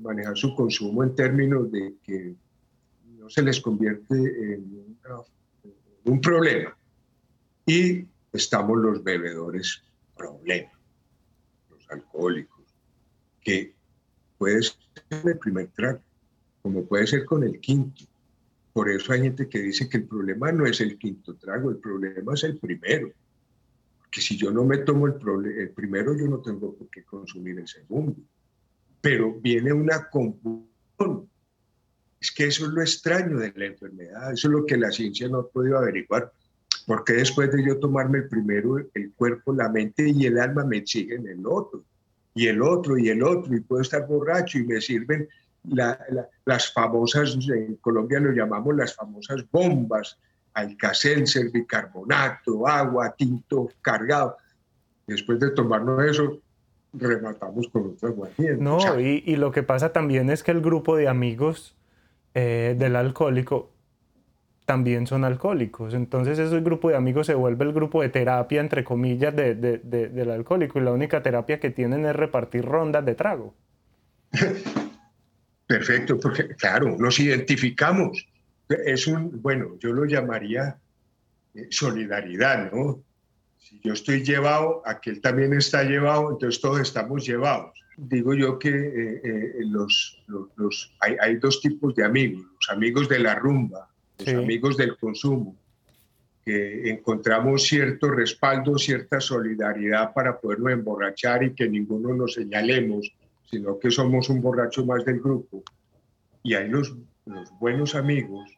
manejar 0.00 0.36
su 0.36 0.54
consumo 0.54 1.04
en 1.04 1.14
términos 1.14 1.70
de 1.70 1.94
que 2.02 2.34
no 3.16 3.28
se 3.28 3.42
les 3.42 3.60
convierte 3.60 4.14
en, 4.14 4.88
un 6.04 6.20
problema. 6.20 6.76
Y 7.66 8.06
estamos 8.32 8.78
los 8.78 9.04
bebedores 9.04 9.82
problema, 10.16 10.70
los 11.68 11.90
alcohólicos, 11.90 12.64
que 13.42 13.74
puede 14.38 14.62
ser 14.62 14.76
el 15.10 15.38
primer 15.38 15.68
trago, 15.68 16.00
como 16.62 16.86
puede 16.86 17.06
ser 17.06 17.26
con 17.26 17.42
el 17.42 17.60
quinto. 17.60 18.04
Por 18.72 18.88
eso 18.88 19.12
hay 19.12 19.22
gente 19.22 19.48
que 19.48 19.60
dice 19.60 19.88
que 19.88 19.98
el 19.98 20.04
problema 20.04 20.50
no 20.50 20.64
es 20.64 20.80
el 20.80 20.96
quinto 20.98 21.34
trago, 21.36 21.70
el 21.70 21.78
problema 21.78 22.32
es 22.32 22.44
el 22.44 22.58
primero 22.58 23.12
que 24.10 24.20
si 24.20 24.36
yo 24.36 24.50
no 24.50 24.64
me 24.64 24.78
tomo 24.78 25.06
el, 25.06 25.14
el 25.58 25.70
primero, 25.70 26.16
yo 26.16 26.26
no 26.26 26.40
tengo 26.40 26.74
por 26.74 26.88
qué 26.88 27.04
consumir 27.04 27.58
el 27.58 27.68
segundo. 27.68 28.16
Pero 29.00 29.34
viene 29.34 29.72
una 29.72 30.08
confusión. 30.08 31.28
Es 32.20 32.32
que 32.32 32.46
eso 32.46 32.66
es 32.66 32.72
lo 32.72 32.80
extraño 32.80 33.38
de 33.38 33.52
la 33.54 33.66
enfermedad, 33.66 34.32
eso 34.32 34.48
es 34.48 34.52
lo 34.52 34.66
que 34.66 34.76
la 34.76 34.90
ciencia 34.90 35.28
no 35.28 35.38
ha 35.38 35.48
podido 35.48 35.78
averiguar. 35.78 36.32
Porque 36.86 37.12
después 37.12 37.52
de 37.52 37.64
yo 37.64 37.78
tomarme 37.78 38.18
el 38.18 38.28
primero, 38.28 38.78
el 38.78 39.12
cuerpo, 39.14 39.52
la 39.52 39.68
mente 39.68 40.08
y 40.08 40.26
el 40.26 40.38
alma 40.38 40.64
me 40.64 40.78
exigen 40.78 41.26
el 41.28 41.46
otro, 41.46 41.84
y 42.34 42.46
el 42.46 42.62
otro, 42.62 42.96
y 42.96 43.10
el 43.10 43.22
otro, 43.22 43.54
y 43.54 43.60
puedo 43.60 43.82
estar 43.82 44.06
borracho 44.06 44.58
y 44.58 44.64
me 44.64 44.80
sirven 44.80 45.28
las 45.64 46.72
famosas, 46.72 47.36
en 47.48 47.76
Colombia 47.76 48.20
lo 48.20 48.32
llamamos 48.32 48.74
las 48.74 48.94
famosas 48.94 49.44
bombas, 49.50 50.18
alcacelser, 50.58 51.50
bicarbonato, 51.50 52.66
agua, 52.66 53.14
tinto 53.16 53.70
cargado. 53.80 54.36
Después 55.06 55.40
de 55.40 55.50
tomarnos 55.50 56.04
eso, 56.04 56.40
rematamos 56.92 57.68
con 57.68 57.86
otra 57.86 58.08
aguardiente. 58.08 58.62
No, 58.62 59.00
y, 59.00 59.36
lo 59.36 59.52
que 59.52 59.62
pasa 59.62 59.92
también 59.92 60.30
es 60.30 60.42
que 60.42 60.50
el 60.50 60.60
grupo 60.60 60.96
de 60.96 61.08
amigos 61.08 61.76
eh, 62.34 62.74
del 62.78 62.96
alcohólico 62.96 63.70
también 64.68 65.06
son 65.06 65.24
alcohólicos. 65.24 65.94
Entonces 65.94 66.38
ese 66.38 66.60
grupo 66.60 66.90
de 66.90 66.96
amigos 66.96 67.26
se 67.26 67.34
vuelve 67.34 67.64
el 67.64 67.72
grupo 67.72 68.02
de 68.02 68.10
terapia, 68.10 68.60
entre 68.60 68.84
comillas, 68.84 69.34
de, 69.34 69.54
del 69.54 70.30
alcohólico. 70.30 70.78
Y 70.78 70.82
la 70.82 70.92
única 70.92 71.22
terapia 71.22 71.58
que 71.58 71.70
tienen 71.70 72.04
es 72.04 72.14
repartir 72.14 72.66
rondas 72.66 73.02
de 73.06 73.14
trago. 73.14 73.54
Perfecto, 75.66 76.20
porque 76.20 76.48
claro, 76.48 76.96
nos 76.98 77.18
identificamos 77.18 78.27
es 78.68 79.06
un, 79.06 79.40
bueno, 79.42 79.76
yo 79.78 79.92
lo 79.92 80.04
llamaría 80.04 80.78
eh, 81.54 81.68
solidaridad, 81.70 82.70
¿no? 82.72 83.02
Si 83.56 83.80
yo 83.82 83.92
estoy 83.92 84.22
llevado, 84.22 84.82
aquel 84.84 85.20
también 85.20 85.52
está 85.52 85.82
llevado, 85.82 86.30
entonces 86.30 86.60
todos 86.60 86.80
estamos 86.80 87.26
llevados. 87.26 87.72
Digo 87.96 88.34
yo 88.34 88.58
que 88.58 88.68
eh, 88.68 89.20
eh, 89.24 89.52
los, 89.62 90.22
los, 90.56 90.94
hay, 91.00 91.16
hay, 91.20 91.36
dos 91.36 91.60
tipos 91.60 91.94
de 91.96 92.04
amigos, 92.04 92.42
los 92.42 92.70
amigos 92.70 93.08
de 93.08 93.18
la 93.18 93.34
rumba, 93.34 93.90
los 94.18 94.28
amigos 94.28 94.76
del 94.76 94.96
consumo, 94.96 95.56
que 96.44 96.88
encontramos 96.90 97.64
cierto 97.64 98.08
respaldo, 98.08 98.78
cierta 98.78 99.20
solidaridad 99.20 100.14
para 100.14 100.38
podernos 100.38 100.72
emborrachar 100.72 101.42
y 101.42 101.54
que 101.54 101.68
ninguno 101.68 102.14
nos 102.14 102.34
señalemos, 102.34 103.12
sino 103.50 103.78
que 103.78 103.90
somos 103.90 104.28
un 104.28 104.40
borracho 104.40 104.86
más 104.86 105.04
del 105.04 105.20
grupo. 105.20 105.62
Y 106.42 106.54
hay 106.54 106.68
los, 106.68 106.94
los 107.26 107.50
buenos 107.58 107.96
amigos 107.96 108.57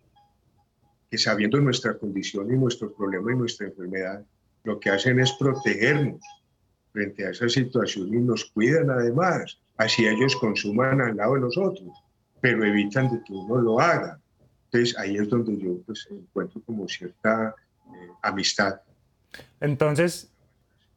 que 1.10 1.18
sabiendo 1.18 1.60
nuestra 1.60 1.98
condición 1.98 2.52
y 2.52 2.56
nuestro 2.56 2.92
problema 2.92 3.32
y 3.32 3.36
nuestra 3.36 3.66
enfermedad, 3.66 4.24
lo 4.64 4.78
que 4.78 4.90
hacen 4.90 5.18
es 5.18 5.32
protegernos 5.32 6.20
frente 6.92 7.26
a 7.26 7.30
esa 7.30 7.48
situación 7.48 8.14
y 8.14 8.18
nos 8.18 8.44
cuidan 8.46 8.90
además, 8.90 9.58
así 9.76 10.06
ellos 10.06 10.36
consuman 10.36 11.00
al 11.00 11.16
lado 11.16 11.34
de 11.34 11.40
nosotros, 11.40 11.90
pero 12.40 12.64
evitan 12.64 13.10
de 13.10 13.22
que 13.24 13.32
uno 13.32 13.60
lo 13.60 13.80
haga. 13.80 14.20
Entonces 14.66 14.96
ahí 14.98 15.16
es 15.16 15.28
donde 15.28 15.58
yo 15.58 15.78
pues, 15.84 16.06
encuentro 16.10 16.60
como 16.64 16.86
cierta 16.88 17.54
eh, 17.86 18.08
amistad. 18.22 18.80
Entonces, 19.60 20.30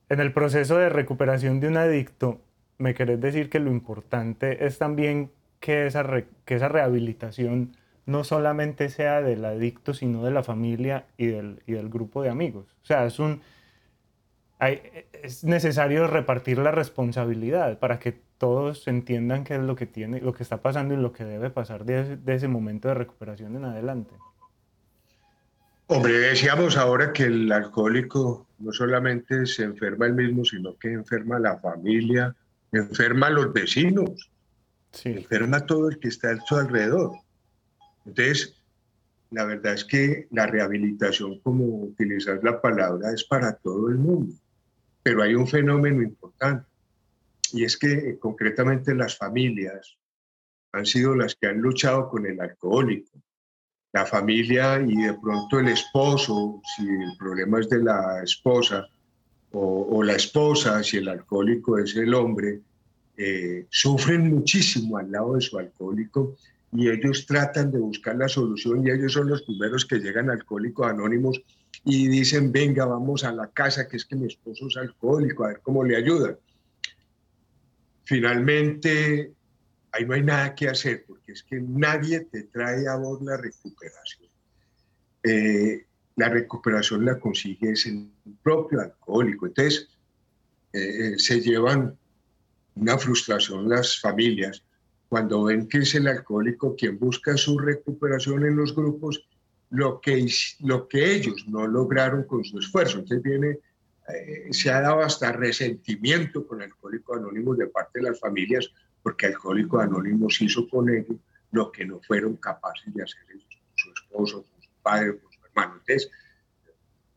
en 0.10 0.20
el 0.20 0.32
proceso 0.32 0.78
de 0.78 0.90
recuperación 0.90 1.60
de 1.60 1.70
un 1.70 1.78
adicto, 1.78 2.40
me 2.78 2.94
querés 2.94 3.20
decir 3.20 3.50
que 3.50 3.60
lo 3.60 3.72
importante 3.72 4.66
es 4.66 4.78
también 4.78 5.32
que 5.60 5.88
esa, 5.88 6.06
que 6.46 6.56
esa 6.56 6.68
rehabilitación 6.68 7.76
no 8.06 8.24
solamente 8.24 8.90
sea 8.90 9.22
del 9.22 9.46
adicto, 9.46 9.94
sino 9.94 10.24
de 10.24 10.32
la 10.32 10.44
familia 10.44 11.06
y 11.18 11.28
del, 11.28 11.62
y 11.66 11.74
del 11.74 11.90
grupo 11.90 12.22
de 12.22 12.30
amigos. 12.30 12.66
O 12.84 12.86
sea, 12.86 13.06
es, 13.06 13.20
un, 13.20 13.42
es 14.60 15.44
necesario 15.44 16.08
repartir 16.08 16.58
la 16.58 16.72
responsabilidad 16.72 17.80
para 17.80 18.00
que 18.00 18.20
todos 18.38 18.88
entiendan 18.88 19.44
qué 19.46 19.56
es 19.56 19.62
lo 19.62 19.76
que, 19.76 19.86
tiene, 19.86 20.20
lo 20.20 20.34
que 20.34 20.44
está 20.44 20.62
pasando 20.62 20.94
y 20.94 20.98
lo 20.98 21.14
que 21.14 21.24
debe 21.24 21.50
pasar 21.50 21.86
de 21.86 22.18
ese, 22.26 22.48
momento 22.48 22.90
de 22.90 22.94
recuperación 22.94 23.56
en 23.56 23.66
adelante. 23.66 24.14
Hombre, 25.88 26.14
decíamos 26.14 26.76
ahora 26.78 27.14
que 27.14 27.24
el 27.24 27.52
alcohólico 27.52 28.48
no 28.60 28.72
solamente 28.72 29.46
se 29.46 29.64
enferma 29.64 30.08
él 30.08 30.14
mismo, 30.14 30.44
sino 30.44 30.78
que 30.78 30.92
enferma 30.92 31.38
a 31.38 31.40
la 31.40 31.58
familia, 31.60 32.36
enferma 32.72 33.28
a 33.28 33.30
los 33.30 33.54
vecinos, 33.54 34.30
enferma 35.04 35.58
a 35.58 35.66
todo 35.66 35.90
el 35.90 36.00
que 36.00 36.08
está 36.08 36.32
a 36.32 36.40
su 36.42 36.56
alrededor. 36.56 37.12
Entonces, 38.06 38.56
la 39.32 39.46
verdad 39.46 39.74
es 39.74 39.84
que 39.84 40.28
la 40.32 40.46
rehabilitación, 40.46 41.40
como 41.40 41.66
utilizar 41.84 42.40
la 42.44 42.62
palabra, 42.62 43.12
es 43.12 43.24
para 43.24 43.56
todo 43.56 43.90
el 43.90 43.96
mundo. 43.96 44.36
Pero 45.02 45.24
hay 45.24 45.34
un 45.36 45.48
fenómeno 45.48 46.02
importante 46.02 46.68
y 47.52 47.64
es 47.64 47.78
que 47.78 47.92
eh, 47.92 48.20
concretamente 48.20 48.94
las 48.96 49.18
familias 49.18 49.98
han 50.72 50.86
sido 50.86 51.16
las 51.16 51.36
que 51.36 51.48
han 51.48 51.60
luchado 51.60 52.10
con 52.10 52.26
el 52.26 52.40
alcohólico. 52.40 53.12
La 53.92 54.06
familia 54.06 54.80
y 54.80 54.96
de 54.96 55.14
pronto 55.14 55.60
el 55.60 55.68
esposo, 55.68 56.62
si 56.76 56.84
el 56.88 57.16
problema 57.18 57.60
es 57.60 57.70
de 57.70 57.84
la 57.84 58.24
esposa, 58.24 58.88
o, 59.52 60.02
la 60.02 60.14
esposa, 60.14 60.82
si 60.82 60.98
el 60.98 61.08
alcohólico 61.08 61.78
es 61.78 61.96
el 61.96 62.12
hombre, 62.16 62.62
eh, 63.16 63.68
sufren 63.70 64.34
muchísimo 64.34 64.98
al 64.98 65.12
lado 65.12 65.36
de 65.36 65.42
su 65.42 65.60
alcohólico 65.60 66.36
y 66.76 66.90
ellos 66.90 67.26
tratan 67.28 67.72
de 67.72 67.78
buscar 67.78 68.16
la 68.16 68.28
solución 68.28 68.86
y 68.86 68.90
ellos 68.90 69.14
son 69.14 69.30
los 69.30 69.44
primeros 69.44 69.86
que 69.86 70.00
llegan 70.00 70.30
Alcohólicos 70.30 70.88
Anónimos 70.88 71.42
y 71.86 72.08
dicen, 72.08 72.52
venga, 72.52 72.86
vamos 72.86 73.24
a 73.24 73.32
la 73.32 73.48
casa, 73.52 73.88
que 73.88 73.98
es 73.98 74.06
que 74.06 74.16
mi 74.16 74.28
esposo 74.28 74.68
es 74.68 74.78
alcohólico, 74.78 75.46
a 75.46 75.50
ver 75.50 75.62
cómo 75.62 75.84
le 75.84 75.98
ayudan. 75.98 76.38
finalmente 78.06 79.34
ahí 79.92 80.06
no 80.06 80.14
hay 80.16 80.24
nada 80.24 80.56
que 80.56 80.68
hacer 80.68 81.06
porque 81.08 81.34
es 81.34 81.44
que 81.44 81.62
nadie 81.62 82.22
te 82.22 82.44
trae 82.44 82.88
a 82.88 82.96
vos 82.96 83.22
la 83.22 83.38
recuperación. 83.38 84.30
Eh, 85.24 85.86
la 86.16 86.30
recuperación 86.30 87.06
la 87.06 87.20
consigues 87.20 87.86
el 87.86 88.10
propio 88.42 88.82
alcohólico. 88.82 89.46
Entonces, 89.48 89.90
eh, 90.74 91.14
se 91.18 91.40
llevan 91.40 91.96
una 92.76 92.98
frustración 92.98 93.70
las 93.70 94.00
familias 94.00 94.64
cuando 95.14 95.44
ven 95.44 95.68
que 95.68 95.78
es 95.78 95.94
el 95.94 96.08
alcohólico 96.08 96.76
quien 96.76 96.98
busca 96.98 97.38
su 97.38 97.60
recuperación 97.60 98.48
en 98.48 98.56
los 98.56 98.76
grupos, 98.76 99.24
lo 99.70 100.02
que, 100.02 100.28
lo 100.62 100.88
que 100.88 101.14
ellos 101.14 101.46
no 101.48 101.68
lograron 101.68 102.24
con 102.24 102.44
su 102.44 102.58
esfuerzo. 102.58 102.98
Entonces 102.98 103.22
viene, 103.22 103.60
eh, 104.10 104.48
se 104.50 104.72
ha 104.72 104.82
dado 104.82 105.04
hasta 105.04 105.32
resentimiento 105.32 106.48
con 106.48 106.64
Alcohólicos 106.64 107.20
Anónimos 107.20 107.60
de 107.60 107.68
parte 107.68 108.00
de 108.00 108.10
las 108.10 108.20
familias, 108.20 108.72
porque 109.04 109.28
Alcohólicos 109.28 109.84
Anónimos 109.84 110.42
hizo 110.42 110.68
con 110.68 110.90
ellos 110.90 111.18
lo 111.52 111.72
que 111.72 111.86
no 111.86 112.02
fueron 112.08 112.36
capaces 112.38 112.92
de 112.92 113.04
hacer 113.04 113.22
ellos 113.30 113.46
con 113.68 113.76
su 113.76 113.92
esposo, 113.92 114.46
con 114.52 114.64
su 114.64 114.72
padre, 114.82 115.20
con 115.20 115.32
su 115.32 115.46
hermano. 115.46 115.74
Entonces, 115.74 116.10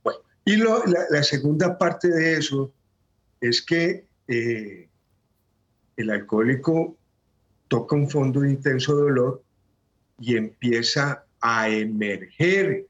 bueno, 0.04 0.18
y 0.44 0.56
la, 0.56 1.22
segunda 1.22 1.78
parte 1.78 2.08
de 2.08 2.34
eso 2.34 2.74
es 3.40 3.62
que 3.62 4.06
eh, 4.28 4.86
el 5.96 6.10
alcohólico 6.10 6.98
toca 7.68 7.96
un 7.96 8.08
fondo 8.08 8.40
de 8.40 8.50
intenso 8.50 8.94
dolor 8.94 9.42
y 10.18 10.36
empieza 10.36 11.24
a 11.40 11.68
emerger 11.68 12.86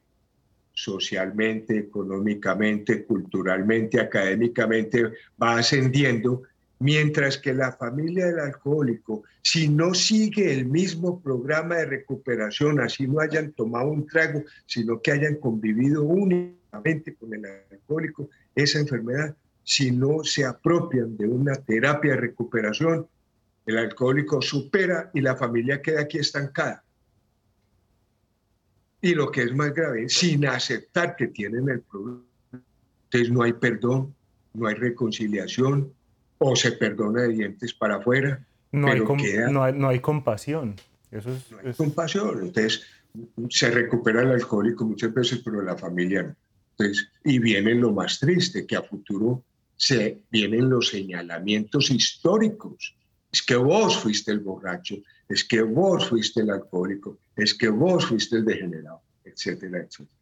socialmente, 0.73 1.79
económicamente, 1.79 3.05
culturalmente, 3.05 3.99
académicamente, 3.99 5.05
va 5.43 5.57
ascendiendo, 5.57 6.43
mientras 6.79 7.39
que 7.39 7.55
la 7.55 7.73
familia 7.73 8.27
del 8.27 8.39
alcohólico, 8.39 9.25
si 9.43 9.69
no 9.69 9.95
sigue 9.95 10.53
el 10.53 10.67
mismo 10.67 11.21
programa 11.21 11.77
de 11.77 11.87
recuperación, 11.87 12.79
así 12.81 13.09
no 13.09 13.21
hayan 13.21 13.53
tomado 13.53 13.89
un 13.89 14.07
trago, 14.07 14.45
sino 14.67 15.01
que 15.01 15.13
hayan 15.13 15.37
convivido 15.37 16.05
únicamente 16.05 17.15
con 17.15 17.33
el 17.33 17.47
alcohólico, 17.71 18.29
esa 18.55 18.79
enfermedad, 18.79 19.35
si 19.65 19.91
no 19.91 20.23
se 20.25 20.45
apropian 20.45 21.17
de 21.17 21.27
una 21.27 21.55
terapia 21.55 22.13
de 22.13 22.21
recuperación, 22.21 23.09
el 23.67 23.79
alcohólico 23.79 24.41
supera 24.41 25.11
y 25.13 25.21
la 25.21 25.37
familia 25.37 25.83
queda 25.83 26.03
aquí 26.03 26.19
estancada. 26.19 26.83
Y 29.01 29.15
lo 29.15 29.31
que 29.31 29.43
es 29.43 29.55
más 29.55 29.75
grave, 29.75 30.09
sin 30.09 30.47
aceptar 30.47 31.17
que 31.17 31.29
tienen 31.29 31.69
el 31.69 31.81
problema. 31.83 32.23
Entonces 33.05 33.31
no 33.31 33.43
hay 33.43 33.53
perdón, 33.53 34.15
no 34.55 34.67
hay 34.67 34.75
reconciliación, 34.75 35.93
o 36.39 36.57
se 36.57 36.73
perdona 36.73 37.23
de 37.23 37.29
dientes 37.29 37.75
para 37.75 37.97
afuera. 37.97 38.45
No, 38.73 38.89
hay, 38.89 39.01
no, 39.01 39.89
hay, 39.89 40.01
compasión. 40.01 40.77
Eso 41.11 41.33
es, 41.33 41.51
no 41.51 41.59
hay 41.65 41.73
compasión. 41.73 42.43
Entonces 42.43 42.83
se 43.49 43.71
recupera 43.71 44.23
el 44.23 44.31
alcohólico 44.31 44.85
muchas 44.85 45.13
veces, 45.15 45.41
pero 45.45 45.63
la 45.63 45.77
familia 45.77 46.23
no. 46.23 46.37
Entonces, 46.79 47.09
y 47.25 47.39
viene 47.39 47.75
lo 47.75 47.93
más 47.93 48.19
triste, 48.19 48.67
que 48.67 48.77
a 48.77 48.83
futuro 48.83 49.43
se 49.77 50.21
vienen 50.31 50.69
los 50.69 50.89
señalamientos 50.89 51.91
históricos 51.91 52.96
es 53.37 53.43
que 53.43 53.57
vos 53.57 53.99
fuiste 53.99 54.33
el 54.33 54.41
borracho, 54.41 54.97
es 55.29 55.45
que 55.45 55.61
vos 55.61 56.09
fuiste 56.09 56.41
el 56.41 56.49
alcohólico, 56.49 57.19
es 57.37 57.53
que 57.53 57.69
vos 57.69 58.07
fuiste 58.07 58.37
el 58.37 58.47
degenerado, 58.47 59.03
etcétera, 59.25 59.81
etcétera. 59.81 60.17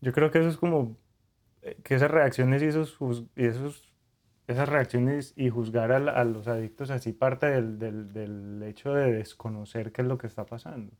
Yo 0.00 0.12
creo 0.12 0.30
que 0.30 0.38
eso 0.38 0.48
es 0.48 0.56
como 0.56 0.96
eh, 1.62 1.76
que 1.82 1.96
esas 1.96 2.12
reacciones 2.12 2.62
y 2.62 2.66
esos, 2.66 2.96
y 3.34 3.44
esos 3.44 3.92
esas 4.46 4.68
reacciones 4.68 5.32
y 5.36 5.48
juzgar 5.48 5.90
a, 5.90 6.24
los 6.24 6.46
adictos 6.46 6.90
así 6.90 7.12
parte 7.12 7.46
del, 7.46 7.78
del, 7.78 8.12
del, 8.12 8.62
hecho 8.64 8.92
de 8.94 9.12
desconocer 9.12 9.90
qué 9.92 10.02
es 10.02 10.08
lo 10.08 10.18
que 10.18 10.28
está 10.28 10.46
pasando. 10.46 10.92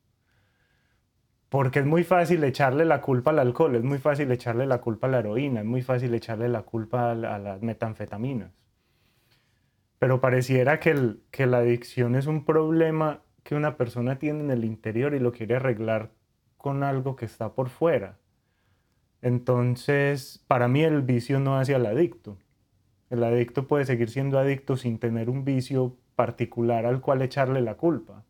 Porque 1.49 1.81
es 1.81 1.87
muy 1.87 2.03
fácil 2.03 2.43
echarle 2.43 2.85
la 2.85 3.01
culpa 3.01 3.31
al 3.31 3.39
alcohol, 3.39 3.77
es 3.77 3.83
muy 3.83 3.99
fácil 3.99 4.31
echarle 4.31 4.67
la 4.67 4.81
culpa 4.81 5.07
a 5.07 5.11
la 5.11 5.19
heroína, 5.21 5.61
es 5.61 5.67
muy 5.67 5.83
fácil 5.83 6.15
echarle 6.15 6.49
la 6.49 6.63
culpa 6.63 7.13
a 7.13 7.15
las 7.15 7.63
metanfetaminas 7.63 8.53
pero 10.01 10.23
pareciera 10.23 10.81
que, 10.81 10.91
el, 10.91 11.23
que 11.31 11.47
la 11.47 11.59
adicción 11.59 12.17
es 12.17 12.27
un 12.27 12.47
problema 12.47 13.23
que 13.45 13.55
una 13.55 13.77
persona 13.77 14.19
tiene 14.19 14.41
en 14.41 14.51
el 14.51 14.65
interior 14.65 15.15
y 15.15 15.19
lo 15.19 15.31
quiere 15.31 15.57
arreglar 15.57 16.11
con 16.57 16.83
algo 16.83 17.17
que 17.17 17.27
está 17.27 17.53
por 17.53 17.69
fuera. 17.69 18.17
Entonces, 19.21 20.43
para 20.49 20.69
mí 20.69 20.83
el 20.83 21.03
vicio 21.03 21.39
no 21.39 21.59
hace 21.59 21.75
al 21.75 21.85
adicto. 21.85 22.39
El 23.11 23.23
adicto 23.23 23.69
puede 23.69 23.85
seguir 23.85 24.09
siendo 24.09 24.39
adicto 24.39 24.79
sin 24.79 24.99
tener 24.99 25.29
un 25.29 25.45
vicio 25.45 25.99
particular 26.17 26.87
al 26.87 27.03
cual 27.03 27.21
echarle 27.21 27.61
la 27.61 27.75
culpa. 27.75 28.25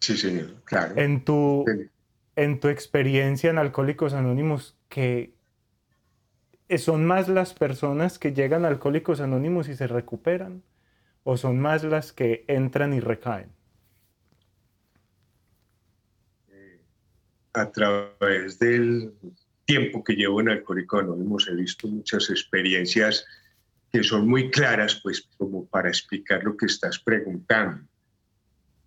Sí, 0.00 0.16
señor, 0.16 0.56
claro. 0.64 0.94
En 0.96 1.24
tu, 1.24 1.64
en 2.34 2.58
tu 2.58 2.66
experiencia 2.66 3.48
en 3.48 3.58
Alcohólicos 3.58 4.12
Anónimos, 4.12 4.76
que 4.88 5.36
son 6.78 7.04
más 7.04 7.28
las 7.28 7.54
personas 7.54 8.18
que 8.18 8.32
llegan 8.32 8.64
a 8.64 8.68
Alcohólicos 8.68 9.20
Anónimos 9.20 9.68
y 9.68 9.76
se 9.76 9.86
recuperan 9.86 10.64
o 11.24 11.36
son 11.36 11.60
más 11.60 11.84
las 11.84 12.12
que 12.12 12.44
entran 12.48 12.92
y 12.92 13.00
recaen? 13.00 13.50
A 17.52 17.70
través 17.70 18.58
del 18.58 19.12
tiempo 19.64 20.02
que 20.04 20.14
llevo 20.14 20.40
en 20.40 20.50
Alcohólicos 20.50 21.02
Anónimos 21.02 21.48
he 21.48 21.54
visto 21.54 21.88
muchas 21.88 22.30
experiencias 22.30 23.24
que 23.92 24.02
son 24.04 24.28
muy 24.28 24.50
claras, 24.50 25.00
pues 25.02 25.28
como 25.36 25.66
para 25.66 25.88
explicar 25.88 26.44
lo 26.44 26.56
que 26.56 26.66
estás 26.66 26.98
preguntando. 27.00 27.84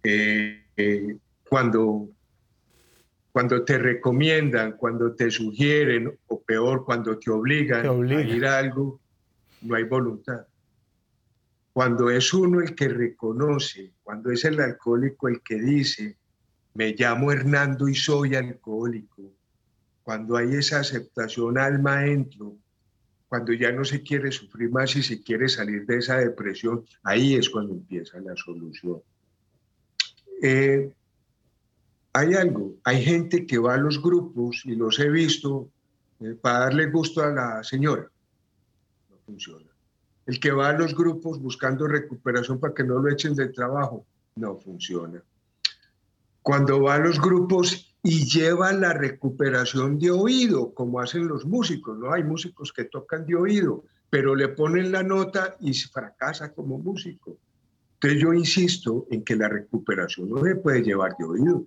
Eh, 0.03 0.63
eh, 0.77 1.17
cuando, 1.49 2.09
cuando 3.31 3.63
te 3.63 3.77
recomiendan, 3.77 4.73
cuando 4.73 5.13
te 5.13 5.29
sugieren, 5.29 6.17
o 6.27 6.41
peor, 6.41 6.85
cuando 6.85 7.17
te 7.19 7.31
obligan, 7.31 7.85
a 7.85 8.21
ir 8.21 8.45
a 8.45 8.57
algo, 8.59 8.99
no 9.61 9.75
hay 9.75 9.83
voluntad. 9.83 10.47
Cuando 11.73 12.11
es 12.11 12.33
uno 12.33 12.61
el 12.61 12.75
que 12.75 12.87
reconoce, 12.87 13.93
cuando 14.03 14.31
es 14.31 14.45
el 14.45 14.61
alcohólico 14.61 15.27
el 15.27 15.41
que 15.41 15.59
dice, 15.59 16.17
me 16.75 16.93
llamo 16.93 17.31
Hernando 17.31 17.87
y 17.87 17.95
soy 17.95 18.35
alcohólico, 18.35 19.33
cuando 20.03 20.37
hay 20.37 20.53
esa 20.55 20.81
aceptación 20.81 21.57
alma 21.57 21.99
adentro, 21.99 22.55
cuando 23.27 23.53
ya 23.53 23.71
no 23.71 23.83
se 23.83 24.03
quiere 24.03 24.31
sufrir 24.31 24.69
más 24.69 24.95
y 24.95 25.01
se 25.01 25.23
quiere 25.23 25.49
salir 25.49 25.87
de 25.87 25.97
esa 25.97 26.17
depresión, 26.17 26.85
ahí 27.01 27.33
es 27.33 27.49
cuando 27.49 27.73
empieza 27.73 28.19
la 28.19 28.35
solución. 28.35 29.01
Eh, 30.43 30.91
hay 32.13 32.33
algo, 32.35 32.75
hay 32.83 33.03
gente 33.03 33.47
que 33.47 33.57
va 33.57 33.73
a 33.73 33.77
los 33.77 33.99
grupos 33.99 34.61
y 34.65 34.75
los 34.75 34.99
he 34.99 35.09
visto 35.09 35.71
eh, 36.19 36.37
para 36.39 36.59
darle 36.59 36.91
gusto 36.91 37.23
a 37.23 37.31
la 37.31 37.63
señora. 37.63 38.07
No 39.09 39.17
funciona. 39.25 39.72
El 40.25 40.39
que 40.39 40.51
va 40.51 40.69
a 40.69 40.73
los 40.73 40.95
grupos 40.95 41.39
buscando 41.39 41.87
recuperación 41.87 42.59
para 42.59 42.73
que 42.73 42.83
no 42.83 42.99
lo 42.99 43.09
echen 43.09 43.35
del 43.35 43.51
trabajo, 43.53 44.05
no 44.35 44.57
funciona. 44.57 45.21
Cuando 46.41 46.81
va 46.81 46.95
a 46.95 46.99
los 46.99 47.19
grupos 47.19 47.95
y 48.01 48.25
lleva 48.25 48.73
la 48.73 48.93
recuperación 48.93 49.97
de 49.97 50.11
oído, 50.11 50.73
como 50.73 50.99
hacen 50.99 51.27
los 51.27 51.45
músicos, 51.45 51.97
¿no? 51.97 52.11
Hay 52.11 52.23
músicos 52.23 52.73
que 52.73 52.85
tocan 52.85 53.25
de 53.25 53.35
oído, 53.35 53.85
pero 54.09 54.35
le 54.35 54.49
ponen 54.49 54.91
la 54.91 55.03
nota 55.03 55.55
y 55.61 55.73
fracasa 55.73 56.53
como 56.53 56.77
músico. 56.77 57.37
Entonces 57.93 58.21
yo 58.21 58.33
insisto 58.33 59.07
en 59.09 59.23
que 59.23 59.37
la 59.37 59.47
recuperación 59.47 60.29
no 60.29 60.43
se 60.43 60.55
puede 60.55 60.83
llevar 60.83 61.15
de 61.17 61.25
oído. 61.25 61.65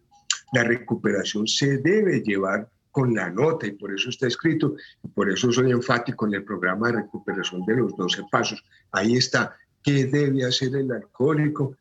La 0.52 0.62
recuperación 0.62 1.48
se 1.48 1.78
debe 1.78 2.20
llevar 2.20 2.68
con 2.96 3.14
la 3.14 3.28
nota 3.28 3.66
y 3.66 3.72
por 3.72 3.92
eso 3.92 4.08
está 4.08 4.26
escrito 4.26 4.74
y 5.04 5.08
por 5.08 5.30
eso 5.30 5.52
soy 5.52 5.70
enfático 5.70 6.26
en 6.26 6.32
el 6.32 6.44
programa 6.44 6.86
de 6.86 7.02
recuperación 7.02 7.62
de 7.66 7.76
los 7.76 7.94
12 7.94 8.22
pasos. 8.32 8.64
Ahí 8.90 9.18
está, 9.18 9.54
¿qué 9.82 10.06
debe 10.06 10.46
hacer 10.46 10.74
el 10.74 10.90
alcohólico 10.90 11.76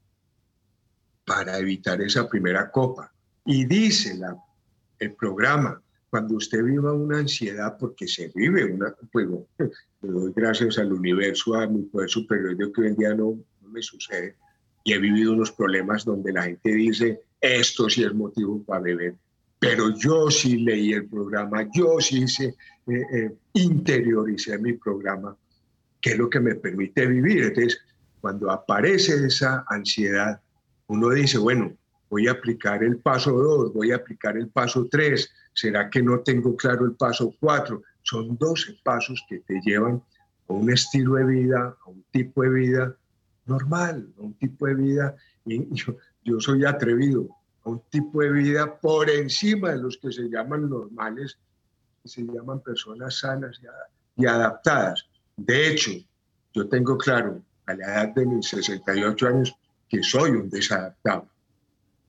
para 1.24 1.58
evitar 1.58 2.02
esa 2.02 2.28
primera 2.28 2.70
copa? 2.70 3.14
Y 3.46 3.64
dice 3.64 4.18
la, 4.18 4.38
el 5.00 5.14
programa, 5.14 5.82
cuando 6.10 6.36
usted 6.36 6.62
viva 6.62 6.92
una 6.92 7.20
ansiedad, 7.20 7.78
porque 7.80 8.10
se 8.10 8.30
vive 8.36 8.66
una, 8.66 8.94
pues, 9.10 9.26
le 9.58 10.10
doy 10.10 10.34
gracias 10.36 10.78
al 10.80 10.92
universo, 10.92 11.56
a 11.56 11.66
mi 11.66 11.84
poder 11.84 12.10
superior, 12.10 12.58
de 12.58 12.74
que 12.74 12.82
hoy 12.82 12.88
en 12.88 12.96
día 12.98 13.14
no, 13.14 13.40
no 13.62 13.70
me 13.70 13.82
sucede, 13.82 14.36
y 14.84 14.92
he 14.92 15.00
vivido 15.00 15.32
unos 15.32 15.54
problemas 15.54 16.04
donde 16.04 16.34
la 16.34 16.44
gente 16.44 16.74
dice, 16.74 17.22
esto 17.40 17.90
sí 17.90 18.04
es 18.04 18.14
motivo 18.14 18.62
para 18.64 18.82
beber 18.82 19.16
pero 19.60 19.96
yo 19.98 20.30
sí 20.30 20.58
leí 20.58 20.94
el 20.94 21.08
programa, 21.08 21.68
yo 21.74 22.00
sí 22.00 22.24
hice, 22.24 22.56
eh, 22.88 23.06
eh, 23.14 23.36
interioricé 23.54 24.58
mi 24.58 24.74
programa, 24.74 25.36
que 26.02 26.12
es 26.12 26.18
lo 26.18 26.30
que 26.30 26.40
me 26.40 26.56
permite 26.56 27.08
vivir. 27.08 27.46
Entonces, 27.46 27.80
cuando 28.22 28.52
aparece 28.52 29.26
esa 29.26 29.66
ansiedad, 29.70 30.40
uno 30.88 31.10
dice, 31.10 31.38
bueno, 31.38 31.74
voy 32.10 32.28
a 32.28 32.32
aplicar 32.32 32.84
el 32.84 32.98
paso 32.98 33.32
2, 33.32 33.74
voy 33.74 33.92
a 33.92 33.98
aplicar 33.98 34.38
el 34.38 34.50
paso 34.50 34.88
3, 34.90 35.30
¿será 35.54 35.90
que 35.90 36.02
no 36.02 36.20
tengo 36.20 36.56
claro 36.56 36.86
el 36.86 36.94
paso 36.94 37.36
4? 37.40 37.82
Son 38.04 38.38
12 38.38 38.78
pasos 38.84 39.24
que 39.28 39.40
te 39.40 39.60
llevan 39.62 40.04
a 40.48 40.54
un 40.54 40.72
estilo 40.72 41.16
de 41.16 41.26
vida, 41.26 41.76
a 41.84 41.90
un 41.90 42.04
tipo 42.12 42.44
de 42.44 42.50
vida 42.50 42.96
normal, 43.46 44.08
a 44.18 44.22
un 44.22 44.34
tipo 44.36 44.68
de 44.68 44.76
vida, 44.76 45.16
y 45.46 45.68
yo, 45.74 45.98
yo 46.24 46.40
soy 46.40 46.66
atrevido, 46.66 47.28
a 47.66 47.70
un 47.70 47.82
tipo 47.90 48.22
de 48.22 48.32
vida 48.32 48.80
por 48.80 49.10
encima 49.10 49.72
de 49.72 49.80
los 49.80 49.98
que 49.98 50.12
se 50.12 50.30
llaman 50.30 50.70
normales, 50.70 51.38
que 52.02 52.10
se 52.10 52.22
llaman 52.22 52.62
personas 52.62 53.20
sanas 53.20 53.60
y 54.16 54.26
adaptadas. 54.26 55.08
De 55.36 55.70
hecho, 55.70 55.92
yo 56.54 56.70
tengo 56.70 56.98
claro 56.98 57.42
a 57.66 57.74
la 57.74 57.86
edad 57.86 58.16
de 58.16 58.26
mis 58.26 58.48
68 58.48 59.28
años 59.28 59.56
que 59.90 60.02
soy 60.04 60.32
un 60.32 60.50
desadaptado, 60.50 61.28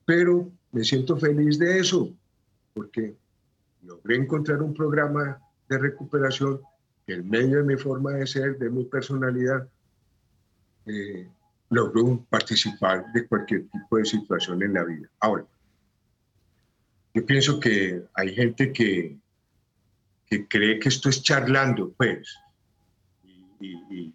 pero 0.05 0.49
me 0.71 0.83
siento 0.83 1.17
feliz 1.17 1.57
de 1.57 1.79
eso, 1.79 2.13
porque 2.73 3.15
logré 3.81 4.17
encontrar 4.17 4.61
un 4.61 4.73
programa 4.73 5.39
de 5.67 5.77
recuperación 5.77 6.61
que 7.05 7.15
en 7.15 7.29
medio 7.29 7.57
de 7.57 7.63
mi 7.63 7.75
forma 7.77 8.11
de 8.11 8.27
ser, 8.27 8.57
de 8.57 8.69
mi 8.69 8.83
personalidad, 8.85 9.67
eh, 10.85 11.27
logró 11.69 12.25
participar 12.29 13.11
de 13.13 13.27
cualquier 13.27 13.67
tipo 13.69 13.97
de 13.97 14.05
situación 14.05 14.63
en 14.63 14.73
la 14.73 14.83
vida. 14.83 15.09
Ahora, 15.19 15.45
yo 17.13 17.25
pienso 17.25 17.59
que 17.59 18.03
hay 18.13 18.33
gente 18.33 18.71
que, 18.71 19.17
que 20.27 20.47
cree 20.47 20.79
que 20.79 20.89
esto 20.89 21.09
es 21.09 21.21
charlando, 21.21 21.91
pues, 21.97 22.37
y, 23.59 24.13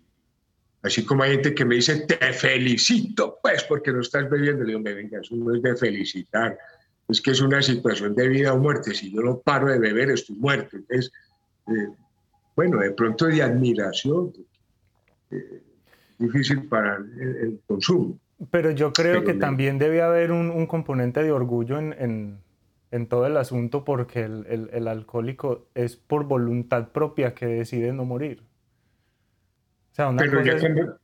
así 0.82 1.04
como 1.04 1.24
hay 1.24 1.32
gente 1.32 1.54
que 1.54 1.64
me 1.64 1.76
dice, 1.76 2.06
te 2.06 2.32
felicito, 2.32 3.38
pues, 3.42 3.64
porque 3.64 3.92
no 3.92 4.00
estás 4.00 4.28
bebiendo, 4.30 4.62
le 4.62 4.68
digo, 4.68 4.80
me 4.80 4.94
venga, 4.94 5.20
eso 5.20 5.34
no 5.36 5.54
es 5.54 5.62
de 5.62 5.76
felicitar, 5.76 6.56
es 7.08 7.20
que 7.20 7.32
es 7.32 7.40
una 7.40 7.60
situación 7.60 8.14
de 8.14 8.28
vida 8.28 8.52
o 8.52 8.58
muerte, 8.58 8.94
si 8.94 9.12
yo 9.12 9.20
no 9.20 9.40
paro 9.40 9.68
de 9.68 9.78
beber, 9.78 10.10
estoy 10.10 10.36
muerto. 10.36 10.76
Entonces, 10.76 11.12
eh, 11.68 11.88
bueno, 12.54 12.78
de 12.78 12.92
pronto 12.92 13.26
de 13.26 13.42
admiración, 13.42 14.32
eh, 15.30 15.62
difícil 16.22 16.68
para 16.68 16.96
el, 16.96 17.60
consumo. 17.66 18.18
Pero 18.50 18.70
yo 18.70 18.92
creo 18.92 19.24
que 19.24 19.34
también 19.34 19.78
debe 19.78 20.02
haber 20.02 20.32
un, 20.32 20.66
componente 20.66 21.22
de 21.22 21.30
orgullo 21.30 21.78
en, 21.78 22.40
en, 22.90 23.06
todo 23.06 23.26
el 23.26 23.36
asunto 23.36 23.84
porque 23.84 24.24
el, 24.24 24.70
el, 24.72 24.88
alcohólico 24.88 25.68
es 25.74 25.96
por 25.96 26.24
voluntad 26.24 26.88
propia 26.88 27.34
que 27.34 27.46
decide 27.46 27.92
no 27.92 28.04
morir. 28.04 28.42
O 29.92 29.94
sea, 29.94 30.08
una 30.08 30.22
Pero 30.22 30.42
cosa 30.42 30.98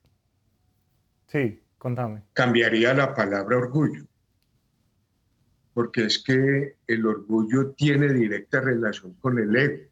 Sí, 1.29 1.61
contame. 1.77 2.23
Cambiaría 2.33 2.95
la 2.95 3.15
palabra 3.15 3.59
orgullo. 3.59 4.05
Porque 5.75 6.07
es 6.07 6.19
que 6.25 6.77
el 6.87 7.07
orgullo 7.07 7.73
tiene 7.73 8.13
directa 8.13 8.61
relación 8.61 9.13
con 9.21 9.39
el 9.39 9.55
ego. 9.55 9.85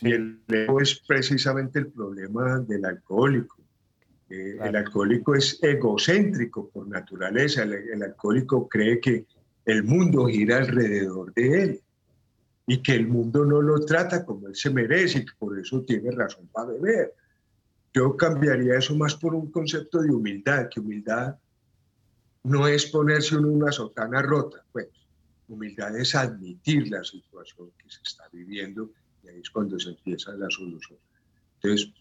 Y 0.00 0.12
el 0.12 0.40
ego 0.48 0.80
es 0.80 1.00
precisamente 1.06 1.78
el 1.78 1.88
problema 1.88 2.58
del 2.60 2.84
alcohólico. 2.84 3.56
Eh, 4.28 4.58
el 4.60 4.76
alcohólico 4.76 5.34
es 5.34 5.58
egocéntrico 5.62 6.68
por 6.68 6.88
naturaleza. 6.88 7.62
El, 7.62 8.02
alcohólico 8.02 8.68
cree 8.68 9.00
que 9.00 9.26
el 9.64 9.84
mundo 9.84 10.26
gira 10.26 10.58
alrededor 10.58 11.32
de 11.34 11.62
él 11.62 11.80
y 12.66 12.82
que 12.82 12.94
el 12.94 13.06
mundo 13.06 13.44
no 13.44 13.62
lo 13.62 13.84
trata 13.84 14.24
como 14.24 14.48
él 14.48 14.56
se 14.56 14.70
merece 14.70 15.20
y 15.20 15.24
que 15.24 15.32
por 15.38 15.58
eso 15.58 15.82
tiene 15.82 16.10
razón 16.10 16.48
para 16.48 16.72
beber. 16.72 17.14
Yo 17.94 18.16
cambiaría 18.16 18.78
eso 18.78 18.96
más 18.96 19.14
por 19.14 19.34
un 19.34 19.50
concepto 19.50 20.02
de 20.02 20.10
humildad, 20.10 20.68
que 20.68 20.80
humildad 20.80 21.36
no 22.42 22.66
es 22.66 22.86
ponerse 22.86 23.36
en 23.36 23.44
una 23.44 23.72
sotana 23.72 24.22
rota, 24.22 24.64
pues 24.72 24.88
humildad 25.48 25.96
es 25.96 26.14
admitir 26.14 26.88
la 26.90 27.02
situación 27.04 27.70
que 27.78 27.88
se 27.88 28.00
está 28.02 28.24
viviendo 28.32 28.90
y 29.22 29.28
ahí 29.28 29.40
es 29.40 29.50
cuando 29.50 29.78
se 29.78 29.90
empieza 29.90 30.32
la 30.32 30.50
solución. 30.50 30.98
Entonces, 31.54 31.92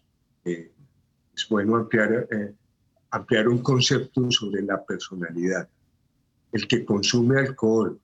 eh, 0.43 0.71
es 1.35 1.47
bueno 1.49 1.75
ampliar, 1.75 2.27
eh, 2.31 2.53
ampliar 3.11 3.47
un 3.47 3.59
concepto 3.59 4.31
sobre 4.31 4.61
la 4.61 4.83
personalidad. 4.83 5.67
El 6.51 6.67
que 6.67 6.85
consume 6.85 7.39
alcohol, 7.39 7.99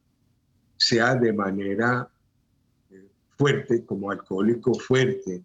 sea 0.75 1.15
de 1.15 1.31
manera 1.31 2.09
eh, 2.89 3.07
fuerte, 3.37 3.85
como 3.85 4.11
alcohólico 4.11 4.73
fuerte 4.73 5.41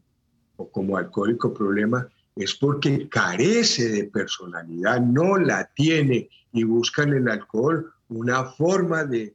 o 0.57 0.68
como 0.70 0.96
alcohólico 0.96 1.55
problema, 1.55 2.09
es 2.35 2.55
porque 2.55 3.09
carece 3.09 3.88
de 3.88 4.05
personalidad, 4.05 5.01
no 5.01 5.37
la 5.38 5.70
tiene 5.75 6.29
y 6.53 6.64
busca 6.64 7.05
en 7.05 7.14
el 7.14 7.29
alcohol 7.29 7.92
una 8.09 8.44
forma 8.44 9.05
de, 9.05 9.35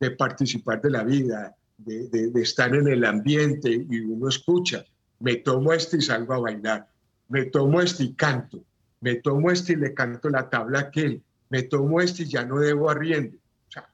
de 0.00 0.10
participar 0.12 0.80
de 0.80 0.90
la 0.90 1.04
vida, 1.04 1.54
de, 1.76 2.08
de, 2.08 2.30
de, 2.30 2.42
estar 2.42 2.74
en 2.74 2.88
el 2.88 3.04
ambiente 3.04 3.70
y 3.70 4.00
uno 4.00 4.28
escucha, 4.28 4.84
me 5.20 5.36
tomo 5.36 5.72
este 5.72 5.98
y 5.98 6.02
salgo 6.02 6.34
a 6.34 6.40
bailar 6.40 6.91
me 7.28 7.46
tomo 7.46 7.80
este 7.80 8.04
y 8.04 8.14
canto, 8.14 8.64
me 9.00 9.16
tomo 9.16 9.50
este 9.50 9.72
y 9.74 9.76
le 9.76 9.94
canto 9.94 10.28
la 10.28 10.48
tabla 10.48 10.78
a 10.78 10.82
aquel, 10.82 11.22
me 11.50 11.62
tomo 11.62 12.00
este 12.00 12.24
y 12.24 12.26
ya 12.26 12.44
no 12.44 12.58
debo 12.58 12.90
arriendo. 12.90 13.36
O 13.36 13.72
sea, 13.72 13.88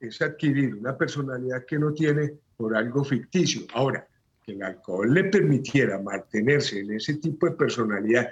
es 0.00 0.22
adquirir 0.22 0.74
una 0.74 0.96
personalidad 0.96 1.64
que 1.66 1.78
no 1.78 1.92
tiene 1.92 2.34
por 2.56 2.76
algo 2.76 3.04
ficticio. 3.04 3.62
Ahora, 3.74 4.06
que 4.44 4.52
el 4.52 4.62
alcohol 4.62 5.12
le 5.12 5.24
permitiera 5.24 6.00
mantenerse 6.00 6.80
en 6.80 6.92
ese 6.92 7.14
tipo 7.14 7.46
de 7.46 7.56
personalidad, 7.56 8.30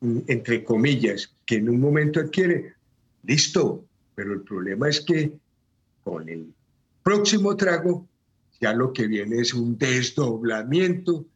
entre 0.00 0.64
comillas, 0.64 1.34
que 1.44 1.56
en 1.56 1.68
un 1.68 1.80
momento 1.80 2.20
adquiere, 2.20 2.74
listo, 3.24 3.84
pero 4.14 4.32
el 4.32 4.42
problema 4.42 4.88
es 4.88 5.00
que 5.00 5.32
con 6.04 6.28
el 6.28 6.52
próximo 7.02 7.56
trago 7.56 8.06
ya 8.60 8.72
lo 8.72 8.92
que 8.92 9.06
viene 9.06 9.40
es 9.40 9.52
un 9.54 9.76
desdoblamiento 9.76 11.26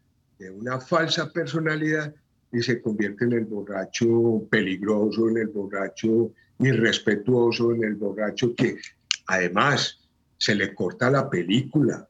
de 0.41 0.51
una 0.51 0.81
falsa 0.81 1.31
personalidad 1.31 2.15
y 2.51 2.63
se 2.63 2.81
convierte 2.81 3.27
en 3.27 3.33
el 3.35 3.45
borracho 3.45 4.43
peligroso, 4.51 5.29
en 5.29 5.37
el 5.37 5.49
borracho 5.49 6.33
irrespetuoso, 6.59 7.75
en 7.75 7.85
el 7.85 7.95
borracho 7.95 8.55
que 8.57 8.79
además 9.27 10.01
se 10.39 10.55
le 10.55 10.75
corta 10.75 11.11
la 11.11 11.29
película, 11.29 12.09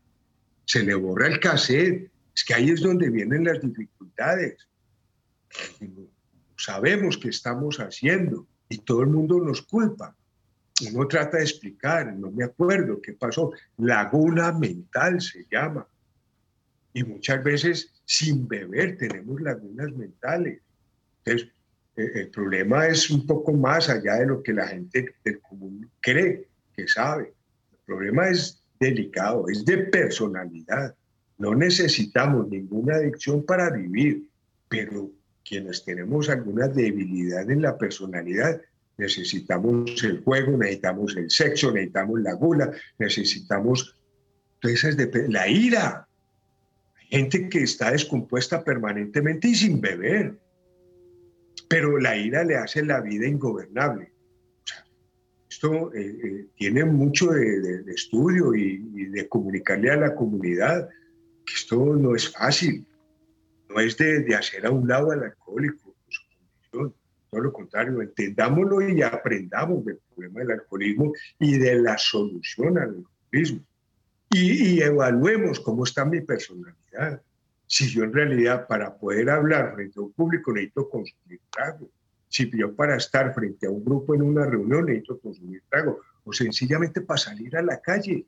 se 0.64 0.84
le 0.84 0.94
borra 0.94 1.26
el 1.26 1.40
cassette. 1.40 2.08
Es 2.34 2.44
que 2.44 2.54
ahí 2.54 2.70
es 2.70 2.80
donde 2.80 3.10
vienen 3.10 3.44
las 3.44 3.60
dificultades. 3.60 4.68
Sabemos 6.56 7.18
que 7.18 7.30
estamos 7.30 7.78
haciendo 7.80 8.46
y 8.68 8.78
todo 8.78 9.02
el 9.02 9.08
mundo 9.08 9.40
nos 9.40 9.60
culpa. 9.62 10.14
Uno 10.92 11.08
trata 11.08 11.38
de 11.38 11.42
explicar, 11.42 12.14
no 12.14 12.30
me 12.30 12.44
acuerdo 12.44 13.02
qué 13.02 13.12
pasó. 13.12 13.50
Laguna 13.78 14.52
mental 14.52 15.20
se 15.20 15.44
llama. 15.50 15.86
Y 16.92 17.04
muchas 17.04 17.42
veces 17.44 17.92
sin 18.04 18.48
beber 18.48 18.96
tenemos 18.96 19.40
lagunas 19.40 19.92
mentales. 19.92 20.60
Entonces, 21.24 21.48
eh, 21.96 22.10
el 22.14 22.30
problema 22.30 22.86
es 22.86 23.10
un 23.10 23.26
poco 23.26 23.52
más 23.52 23.88
allá 23.88 24.16
de 24.16 24.26
lo 24.26 24.42
que 24.42 24.52
la 24.52 24.66
gente 24.66 25.14
del 25.24 25.40
común 25.40 25.88
cree 26.00 26.48
que 26.74 26.88
sabe. 26.88 27.32
El 27.72 27.78
problema 27.86 28.28
es 28.28 28.62
delicado, 28.78 29.48
es 29.48 29.64
de 29.64 29.78
personalidad. 29.78 30.94
No 31.38 31.54
necesitamos 31.54 32.48
ninguna 32.48 32.96
adicción 32.96 33.44
para 33.44 33.70
vivir, 33.70 34.26
pero 34.68 35.10
quienes 35.44 35.84
tenemos 35.84 36.28
alguna 36.28 36.68
debilidad 36.68 37.50
en 37.50 37.62
la 37.62 37.76
personalidad, 37.76 38.60
necesitamos 38.96 40.02
el 40.04 40.22
juego, 40.22 40.56
necesitamos 40.56 41.16
el 41.16 41.30
sexo, 41.30 41.72
necesitamos 41.72 42.20
la 42.20 42.34
gula, 42.34 42.70
necesitamos 42.98 43.96
la 45.28 45.48
ira, 45.48 46.06
gente 47.10 47.48
que 47.48 47.62
está 47.62 47.90
descompuesta 47.90 48.62
permanentemente 48.62 49.48
y 49.48 49.54
sin 49.54 49.80
beber. 49.80 50.38
Pero 51.68 51.98
la 51.98 52.16
ira 52.16 52.44
le 52.44 52.56
hace 52.56 52.84
la 52.84 53.00
vida 53.00 53.26
ingobernable. 53.26 54.12
esto 55.48 55.92
eh, 55.94 56.18
eh, 56.24 56.46
tiene 56.56 56.84
mucho 56.84 57.30
de, 57.32 57.84
estudio 57.92 58.54
y, 58.54 58.78
de 59.06 59.28
comunicarle 59.28 59.90
a 59.90 59.96
la 59.96 60.14
comunidad 60.14 60.88
que 61.44 61.54
esto 61.54 61.96
no 61.96 62.14
es 62.14 62.32
fácil. 62.32 62.86
No 63.68 63.80
es 63.80 63.96
de, 63.96 64.34
hacer 64.34 64.66
a 64.66 64.70
un 64.70 64.88
lado 64.88 65.10
al 65.10 65.22
alcohólico. 65.22 65.94
Todo 66.70 67.42
lo 67.42 67.52
contrario, 67.52 68.02
entendámoslo 68.02 68.88
y 68.88 69.02
aprendamos 69.02 69.84
del 69.84 69.98
problema 70.08 70.40
del 70.40 70.50
alcoholismo 70.52 71.12
y 71.38 71.58
de 71.58 71.76
la 71.76 71.96
solución 71.96 72.78
al 72.78 72.88
alcoholismo 72.88 73.64
y, 74.30 74.80
evaluemos 74.80 75.60
cómo 75.60 75.84
está 75.84 76.04
mi 76.04 76.20
personalidad. 76.90 77.22
Si 77.66 77.88
yo 77.88 78.02
en 78.02 78.12
realidad 78.12 78.66
para 78.66 78.96
poder 78.96 79.30
hablar 79.30 79.74
frente 79.74 79.98
a 79.98 80.02
un 80.02 80.12
público 80.12 80.52
necesito 80.52 80.88
consumir 80.88 81.40
trago, 81.50 81.88
si 82.28 82.50
yo 82.56 82.74
para 82.74 82.96
estar 82.96 83.32
frente 83.32 83.66
a 83.66 83.70
un 83.70 83.84
grupo 83.84 84.14
en 84.14 84.22
una 84.22 84.44
reunión 84.44 84.86
necesito 84.86 85.20
consumir 85.20 85.62
trago, 85.68 86.00
o 86.24 86.32
sencillamente 86.32 87.00
para 87.00 87.18
salir 87.18 87.56
a 87.56 87.62
la 87.62 87.80
calle. 87.80 88.26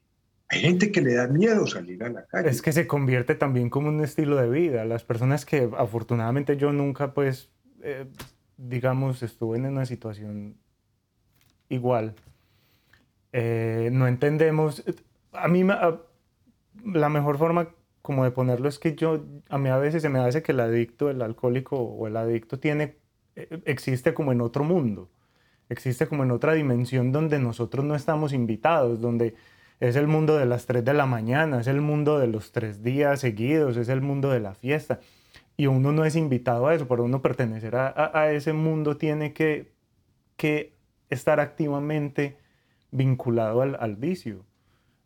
Hay 0.49 0.61
gente 0.61 0.93
que 0.93 1.01
le 1.01 1.15
da 1.15 1.29
miedo 1.29 1.67
salir 1.67 2.03
a 2.05 2.11
la 2.11 2.27
calle. 2.27 2.51
Es 2.51 2.63
que 2.63 2.73
se 2.73 2.87
convierte 2.87 3.35
también 3.35 3.71
como 3.71 3.89
un 3.89 4.03
estilo 4.03 4.37
de 4.37 4.51
vida. 4.51 4.85
Las 4.85 5.03
personas 5.03 5.45
que 5.47 5.71
afortunadamente 5.77 6.57
yo 6.57 6.73
nunca, 6.73 7.15
pues, 7.15 7.51
eh, 7.83 8.07
digamos, 8.57 9.23
estuve 9.23 9.57
en 9.57 9.67
una 9.67 9.87
situación 9.87 10.57
igual, 11.69 12.15
eh, 13.33 13.89
no 13.93 14.07
entendemos, 14.07 14.85
a 15.33 15.49
mí 15.49 15.65
la 15.65 17.09
mejor 17.09 17.39
forma 17.39 17.75
como 18.03 18.25
de 18.25 18.33
ponerlo 18.33 18.69
es 18.69 18.79
que 18.79 18.95
yo, 18.95 19.25
a 19.49 19.59
mí 19.59 19.69
a 19.69 19.79
veces 19.79 20.03
se 20.03 20.09
me 20.09 20.19
hace 20.21 20.43
que 20.43 20.53
el 20.53 20.61
adicto, 20.61 21.11
el 21.11 21.23
alcohólico 21.23 21.77
o 21.77 22.07
el 22.07 22.17
adicto 22.17 22.59
tiene 22.59 22.97
eh, 23.37 23.63
existe 23.65 24.15
como 24.15 24.33
en 24.33 24.41
otro 24.41 24.65
mundo, 24.65 25.11
existe 25.69 26.07
como 26.07 26.25
en 26.25 26.33
otra 26.33 26.55
dimensión 26.55 27.13
donde 27.13 27.39
nosotros 27.39 27.85
no 27.85 27.95
estamos 27.95 28.33
invitados, 28.33 29.01
donde 29.01 29.35
es 29.81 29.97
el 29.97 30.07
mundo 30.07 30.37
de 30.37 30.47
las 30.47 30.67
3 30.67 30.85
de 30.85 30.95
la 30.95 31.07
mañana, 31.07 31.61
es 31.61 31.67
el 31.67 31.81
mundo 31.81 32.19
de 32.19 32.29
los 32.29 32.53
tres 32.53 32.85
días 32.85 33.21
seguidos, 33.21 33.77
es 33.77 33.89
el 33.89 34.01
mundo 34.01 34.31
de 34.31 34.41
la 34.41 34.55
fiesta. 34.55 35.01
Y 35.57 35.67
uno 35.67 35.93
no 35.93 36.05
es 36.05 36.17
invitado 36.17 36.69
a 36.69 36.75
eso, 36.75 36.87
para 36.89 37.03
uno 37.03 37.21
pertenecer 37.23 37.75
a, 37.77 38.33
ese 38.33 38.53
mundo 38.53 38.97
tiene 38.97 39.33
que, 39.33 39.73
que 40.37 40.77
estar 41.11 41.41
activamente 41.41 42.39
vinculado 42.93 43.63
al, 43.63 43.97
vicio. 43.97 44.45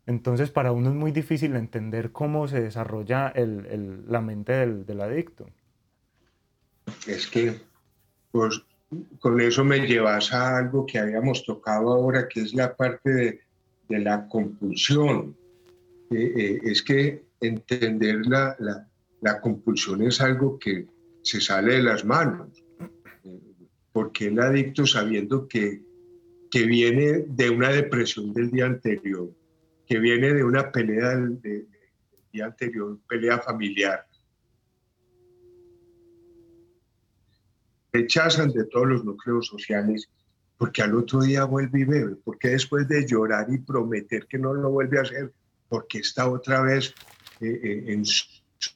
Entonces 0.07 0.49
para 0.49 0.71
uno 0.71 0.89
es 0.89 0.95
muy 0.95 1.11
difícil 1.11 1.55
entender 1.55 2.11
cómo 2.11 2.47
se 2.47 2.61
desarrolla 2.61 3.33
la 3.35 4.21
mente 4.21 4.53
del, 4.53 4.85
del 4.85 5.01
adicto. 5.01 5.45
Es 7.05 7.27
que 7.27 7.59
pues, 8.31 8.63
con 9.19 9.39
eso 9.41 9.63
me 9.63 9.85
llevas 9.85 10.33
a 10.33 10.57
algo 10.57 10.85
que 10.85 10.97
habíamos 10.97 11.45
tocado 11.45 11.91
ahora, 11.91 12.27
que 12.27 12.41
es 12.41 12.53
la 12.53 12.75
parte 12.75 13.09
de 13.09 13.47
de 13.87 13.99
la 13.99 14.27
compulsión. 14.27 15.35
Eh, 16.11 16.33
eh, 16.35 16.59
es 16.63 16.81
que 16.81 17.23
entender 17.41 18.25
la, 18.25 18.55
la, 19.21 19.41
compulsión 19.41 20.01
es 20.03 20.21
algo 20.21 20.57
que 20.57 20.87
se 21.21 21.41
sale 21.41 21.75
de 21.75 21.83
las 21.83 22.05
manos. 22.05 22.63
porque 23.91 24.27
el 24.27 24.39
adicto 24.39 24.85
sabiendo 24.85 25.47
que, 25.47 25.81
que 26.51 26.65
viene 26.65 27.25
de 27.27 27.49
una 27.49 27.69
depresión 27.69 28.31
del 28.31 28.51
día 28.51 28.67
anterior, 28.67 29.31
que 29.87 29.99
viene 29.99 30.33
de 30.33 30.43
una 30.43 30.71
pelea 30.71 31.15
del, 31.15 31.67
día 32.31 32.45
anterior, 32.45 32.99
pelea 33.07 33.39
familiar, 33.39 34.05
rechazan 37.93 38.51
de 38.51 38.65
todos 38.65 38.87
los 38.87 39.05
núcleos 39.05 39.47
sociales 39.47 40.09
porque 40.57 40.81
al 40.81 40.95
otro 40.95 41.21
día 41.21 41.45
vuelve 41.45 41.81
y 41.81 41.83
bebe, 41.85 42.15
porque 42.23 42.49
después 42.49 42.87
de 42.87 43.05
llorar 43.07 43.47
y 43.49 43.59
prometer 43.59 44.25
que 44.27 44.39
no 44.39 44.53
lo 44.53 44.71
vuelve 44.71 44.97
a 44.97 45.03
hacer, 45.03 45.31
porque 45.69 45.99
está 45.99 46.29
otra 46.29 46.61
vez 46.61 46.93
eh, 47.41 47.59
eh, 47.63 47.83
en, 47.87 48.03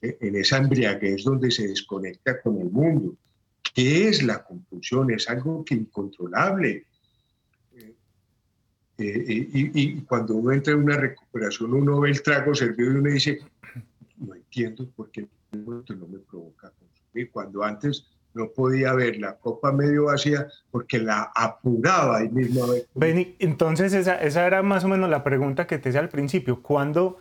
en, 0.02 0.36
esa 0.36 0.58
embriaguez 0.58 1.24
donde 1.24 1.50
se 1.50 1.68
desconecta 1.68 2.40
con 2.42 2.62
el 2.62 2.70
mundo. 2.70 3.16
¿Qué 3.74 4.10
es 4.10 4.22
la 4.22 4.44
compulsión? 4.44 5.12
Es 5.12 5.28
algo 5.30 5.66
que 5.66 5.76
incontrolable. 5.76 6.86
Eh, 8.98 9.50
y, 9.54 10.02
cuando 10.02 10.36
uno 10.36 10.52
entra 10.52 10.74
en 10.74 10.84
una 10.84 10.98
recuperación, 10.98 11.74
uno 11.74 12.00
ve 12.00 12.12
el 12.12 12.22
trago 12.22 12.54
servido 12.54 12.94
y 12.94 12.96
uno 12.98 13.10
dice, 13.10 13.40
no 14.18 14.36
entiendo 14.36 14.88
por 14.96 15.10
qué 15.10 15.28
no 15.52 16.08
me 16.08 16.20
provoca 16.20 16.72
consumir. 16.72 17.32
Cuando 17.32 17.64
antes 17.64 18.06
no 18.34 18.50
podía 18.50 18.94
ver 18.94 19.18
la 19.18 19.38
copa 19.38 19.72
medio 19.72 20.06
vacía 20.06 20.48
porque 20.70 21.00
la 21.00 21.32
apuraba 21.36 22.18
ahí 22.18 22.30
mismo. 22.30 22.66
Entonces 23.40 23.94
esa, 23.94 24.16
esa, 24.22 24.48
era 24.48 24.62
más 24.64 24.84
o 24.84 24.88
menos 24.88 25.10
la 25.10 25.24
pregunta 25.24 25.68
que 25.68 25.78
te 25.78 25.90
hice 25.90 25.98
al 25.98 26.10
principio. 26.10 26.62
¿Cuándo, 26.62 27.20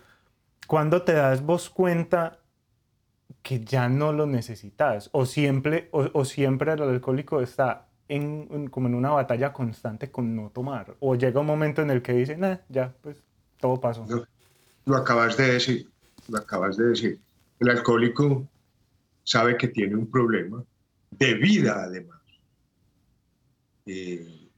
¿Cuándo, 0.67 1.03
te 1.03 1.13
das 1.13 1.43
vos 1.45 1.71
cuenta 1.71 2.39
que 3.43 3.61
ya 3.61 3.89
no 3.89 4.13
lo 4.13 4.27
necesitas? 4.27 5.11
¿O 5.13 5.27
siempre, 5.27 5.89
o, 5.93 6.25
siempre 6.25 6.73
el 6.73 6.83
alcohólico 6.83 7.41
está 7.41 7.89
en, 8.11 8.69
como 8.69 8.89
en 8.89 8.95
una 8.95 9.11
batalla 9.11 9.53
constante 9.53 10.11
con 10.11 10.35
no 10.35 10.51
tomar? 10.51 10.97
¿O 10.99 11.15
llega 11.15 11.41
un 11.41 11.47
momento 11.47 11.81
en 11.81 11.91
el 11.91 12.03
que 12.03 12.13
dice, 12.13 12.37
nah, 12.37 12.57
ya, 12.69 12.93
pues 13.01 13.17
todo 13.59 13.81
pasó? 13.81 14.05
lo 14.87 14.97
acabas 14.97 15.37
de 15.37 15.53
decir, 15.53 15.89
lo 16.29 16.39
acabas 16.39 16.77
de 16.77 16.87
decir. 16.87 17.21
El 17.61 17.71
alcohólico 17.71 18.49
sabe 19.23 19.57
que 19.57 19.69
tiene 19.69 19.95
un 19.95 20.11
problema, 20.11 20.65
de 21.11 21.35
vida 21.35 21.85
además. 21.85 22.21
Eh, 23.87 24.49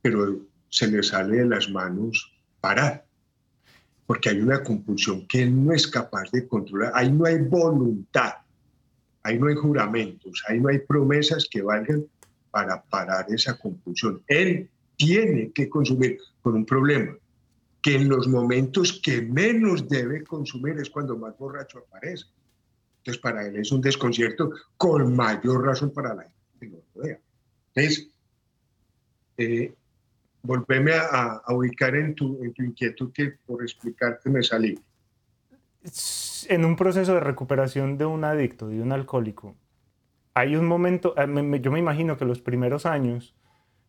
pero 0.00 0.40
se 0.70 0.86
le 0.86 1.02
sale 1.02 1.38
de 1.38 1.46
las 1.46 1.68
manos 1.68 2.32
parar, 2.60 3.04
porque 4.06 4.30
hay 4.30 4.40
una 4.40 4.62
compulsión 4.62 5.26
que 5.26 5.44
no 5.44 5.72
es 5.72 5.86
capaz 5.86 6.30
de 6.30 6.46
controlar. 6.46 6.92
Ahí 6.94 7.12
no 7.12 7.26
hay 7.26 7.38
voluntad, 7.38 8.34
ahí 9.22 9.38
no 9.38 9.48
hay 9.48 9.54
juramentos, 9.56 10.42
ahí 10.48 10.60
no 10.60 10.68
hay 10.70 10.78
promesas 10.78 11.46
que 11.50 11.60
valgan 11.60 12.06
para 12.52 12.82
parar 12.82 13.26
esa 13.30 13.58
compulsión. 13.58 14.22
Él 14.28 14.70
tiene 14.96 15.50
que 15.52 15.68
consumir 15.68 16.18
con 16.42 16.54
un 16.54 16.66
problema, 16.66 17.16
que 17.80 17.96
en 17.96 18.08
los 18.08 18.28
momentos 18.28 19.00
que 19.02 19.22
menos 19.22 19.88
debe 19.88 20.22
consumir 20.22 20.78
es 20.78 20.90
cuando 20.90 21.16
más 21.16 21.36
borracho 21.36 21.78
aparece. 21.78 22.26
Entonces, 22.98 23.20
para 23.20 23.44
él 23.44 23.56
es 23.56 23.72
un 23.72 23.80
desconcierto 23.80 24.52
con 24.76 25.16
mayor 25.16 25.64
razón 25.64 25.92
para 25.92 26.14
la 26.14 26.22
gente 26.22 26.36
que 26.60 26.66
lo 26.66 26.82
rodea. 26.94 27.18
Entonces, 27.74 28.08
eh, 29.38 29.74
volveme 30.42 30.92
a, 30.94 31.42
ubicar 31.48 31.96
en 31.96 32.14
tu, 32.14 32.44
en 32.44 32.52
tu 32.52 32.62
inquietud 32.62 33.12
que 33.12 33.38
por 33.46 33.62
explicarte 33.62 34.28
me 34.28 34.42
salí. 34.42 34.78
En 36.48 36.64
un 36.64 36.76
proceso 36.76 37.14
de 37.14 37.20
recuperación 37.20 37.96
de 37.98 38.04
un 38.04 38.24
adicto, 38.24 38.68
de 38.68 38.82
un 38.82 38.92
alcohólico, 38.92 39.56
hay 40.34 40.56
un 40.56 40.66
momento, 40.66 41.14
eh, 41.16 41.60
yo 41.60 41.70
me 41.70 41.78
imagino 41.78 42.16
que 42.16 42.24
los 42.24 42.40
primeros 42.40 42.86
años 42.86 43.34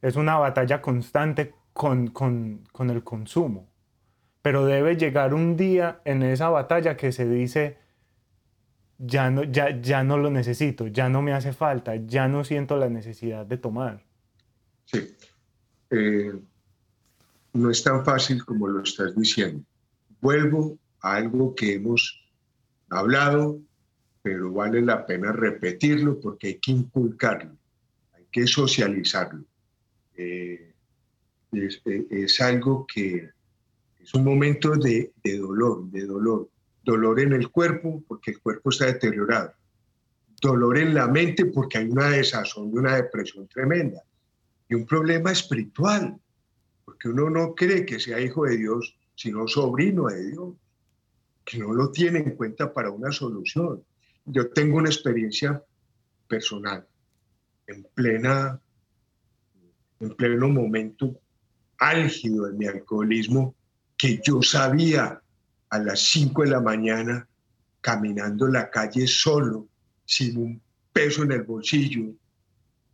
es 0.01 0.15
una 0.15 0.37
batalla 0.37 0.81
constante 0.81 1.53
con, 1.71 2.07
con, 2.07 2.67
con 2.71 2.89
el 2.89 3.03
consumo, 3.03 3.69
pero 4.41 4.65
debe 4.65 4.97
llegar 4.97 5.33
un 5.33 5.55
día 5.55 6.01
en 6.05 6.21
esa 6.23 6.49
batalla 6.49 6.97
que 6.97 7.11
se 7.11 7.27
dice, 7.27 7.77
ya 8.97 9.29
no, 9.29 9.43
ya, 9.43 9.81
ya 9.81 10.03
no 10.03 10.17
lo 10.17 10.29
necesito, 10.29 10.87
ya 10.87 11.09
no 11.09 11.21
me 11.21 11.33
hace 11.33 11.53
falta, 11.53 11.95
ya 11.95 12.27
no 12.27 12.43
siento 12.43 12.77
la 12.77 12.89
necesidad 12.89 13.45
de 13.45 13.57
tomar. 13.57 14.05
Sí. 14.85 15.15
Eh, 15.89 16.33
no 17.53 17.69
es 17.69 17.83
tan 17.83 18.03
fácil 18.03 18.43
como 18.43 18.67
lo 18.67 18.81
estás 18.81 19.15
diciendo. 19.15 19.63
Vuelvo 20.21 20.77
a 21.01 21.15
algo 21.15 21.53
que 21.55 21.75
hemos 21.75 22.19
hablado, 22.89 23.59
pero 24.23 24.51
vale 24.51 24.81
la 24.81 25.05
pena 25.05 25.31
repetirlo 25.31 26.19
porque 26.19 26.47
hay 26.47 26.55
que 26.55 26.71
inculcarlo, 26.71 27.55
hay 28.13 28.25
que 28.31 28.47
socializarlo. 28.47 29.45
Eh, 30.15 30.73
es, 31.51 32.41
algo 32.41 32.87
que 32.91 33.29
es 34.01 34.13
un 34.15 34.23
momento 34.23 34.71
de, 34.75 35.11
de 35.23 35.37
dolor, 35.37 35.85
de 35.91 36.07
dolor 36.07 36.49
dolor 36.83 37.19
en 37.19 37.33
el 37.33 37.49
cuerpo 37.49 38.03
porque 38.07 38.31
el 38.31 38.41
cuerpo 38.41 38.69
está 38.69 38.85
deteriorado, 38.85 39.53
dolor 40.41 40.77
en 40.77 40.93
la 40.93 41.07
mente 41.07 41.45
porque 41.45 41.77
hay 41.77 41.87
una 41.87 42.09
desazón 42.09 42.69
y 42.69 42.77
una 42.77 42.95
depresión 42.95 43.47
tremenda 43.47 44.03
y 44.67 44.75
un 44.75 44.85
problema 44.85 45.31
espiritual, 45.31 46.19
porque 46.85 47.09
uno 47.09 47.29
no 47.29 47.55
cree 47.55 47.85
que 47.85 47.99
sea 47.99 48.19
hijo 48.19 48.45
de 48.45 48.57
Dios, 48.57 48.97
sino 49.15 49.47
sobrino 49.47 50.07
de 50.07 50.31
Dios, 50.31 50.55
que 51.45 51.59
no 51.59 51.73
lo 51.73 51.91
tiene 51.91 52.19
en 52.19 52.35
cuenta 52.35 52.73
para 52.73 52.89
una 52.89 53.11
solución. 53.11 53.83
Yo 54.25 54.49
tengo 54.49 54.77
una 54.77 54.89
experiencia 54.89 55.61
personal 56.27 56.87
en 57.67 57.85
plena 57.93 58.59
en 59.99 60.15
pleno 60.15 60.49
momento 60.49 61.19
álgido 61.77 62.47
de 62.47 62.53
mi 62.53 62.65
alcoholismo 62.65 63.55
que 63.97 64.19
yo 64.23 64.41
sabía 64.41 65.21
a 65.69 65.79
las 65.79 65.99
5 66.11 66.43
de 66.43 66.49
la 66.49 66.59
mañana 66.59 67.27
caminando 67.81 68.47
la 68.47 68.69
calle 68.69 69.07
solo, 69.07 69.67
sin 70.05 70.37
un 70.37 70.61
peso 70.91 71.23
en 71.23 71.31
el 71.31 71.43
bolsillo, 71.43 72.13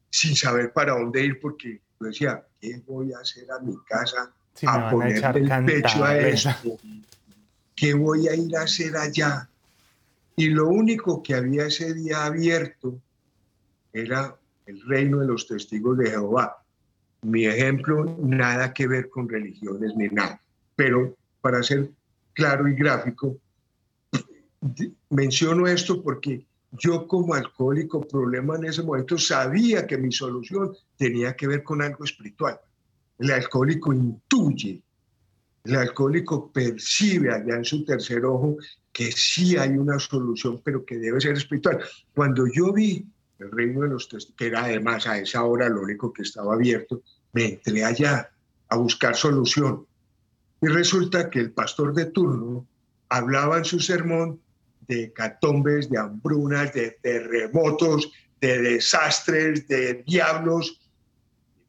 sin 0.09 0.35
saber 0.35 0.71
para 0.71 0.93
dónde 0.93 1.25
ir, 1.25 1.39
porque 1.39 1.81
yo 1.99 2.07
decía, 2.07 2.43
¿qué 2.59 2.81
voy 2.85 3.13
a 3.13 3.19
hacer 3.19 3.45
a 3.51 3.59
mi 3.59 3.75
casa? 3.87 4.33
a 4.65 4.89
ponerle 4.89 5.41
el 5.41 5.65
pecho 5.65 6.03
a 6.03 6.17
esto. 6.17 6.77
¿Qué 7.75 7.93
voy 7.93 8.27
a 8.27 8.35
ir 8.35 8.55
a 8.57 8.63
hacer 8.63 8.95
allá? 8.97 9.48
Y 10.39 10.47
lo 10.51 10.69
único 10.69 11.21
que 11.21 11.35
había 11.35 11.65
ese 11.65 11.93
día 11.93 12.23
abierto 12.23 12.97
era 13.91 14.39
el 14.67 14.81
reino 14.87 15.19
de 15.19 15.27
los 15.27 15.45
testigos 15.45 15.97
de 15.97 16.11
Jehová. 16.11 16.63
Mi 17.23 17.45
ejemplo, 17.45 18.15
nada 18.21 18.73
que 18.73 18.87
ver 18.87 19.09
con 19.09 19.27
religiones 19.27 19.93
ni 19.97 20.07
nada. 20.07 20.41
Pero 20.77 21.17
para 21.41 21.61
ser 21.61 21.89
claro 22.31 22.69
y 22.69 22.73
gráfico. 22.73 23.35
Menciono 25.09 25.67
esto 25.67 26.01
porque 26.01 26.45
yo 26.71 27.05
como 27.05 27.33
alcohólico 27.33 27.99
problema 28.07 28.55
en 28.55 28.63
ese 28.63 28.81
momento 28.81 29.17
sabía 29.17 29.85
que 29.85 29.97
mi 29.97 30.13
solución 30.13 30.71
tenía 30.95 31.35
que 31.35 31.47
ver 31.47 31.63
con 31.63 31.81
algo 31.81 32.05
espiritual. 32.05 32.57
El 33.17 33.31
alcohólico 33.31 33.91
intuye, 33.91 34.81
el 35.65 35.75
alcohólico 35.75 36.49
percibe 36.49 37.33
allá 37.33 37.55
en 37.55 37.65
su 37.65 37.83
tercer 37.83 38.23
ojo 38.23 38.55
que 38.99 39.13
sí 39.13 39.55
hay 39.55 39.77
una 39.77 39.97
solución, 39.97 40.61
pero 40.61 40.85
que 40.85 40.97
debe 40.97 41.21
ser 41.21 41.37
espiritual. 41.37 41.79
Cuando 42.13 42.45
yo 42.53 42.73
vi 42.73 43.07
el 43.39 43.49
reino 43.49 43.83
de 43.83 43.87
los 43.87 44.09
testigos, 44.09 44.35
que 44.35 44.47
era 44.47 44.65
además 44.65 45.07
a 45.07 45.17
esa 45.17 45.45
hora 45.45 45.69
lo 45.69 45.83
único 45.83 46.11
que 46.11 46.23
estaba 46.23 46.53
abierto, 46.53 47.01
me 47.31 47.45
entré 47.45 47.85
allá 47.85 48.29
a 48.67 48.75
buscar 48.75 49.15
solución. 49.15 49.87
Y 50.61 50.67
resulta 50.67 51.29
que 51.29 51.39
el 51.39 51.51
pastor 51.53 51.93
de 51.93 52.07
turno 52.07 52.67
hablaba 53.07 53.59
en 53.59 53.63
su 53.63 53.79
sermón 53.79 54.41
de 54.85 55.13
catombes, 55.13 55.89
de 55.89 55.97
hambrunas, 55.97 56.73
de 56.73 56.97
terremotos, 57.01 58.11
de 58.41 58.61
desastres, 58.61 59.65
de 59.69 60.03
diablos. 60.05 60.77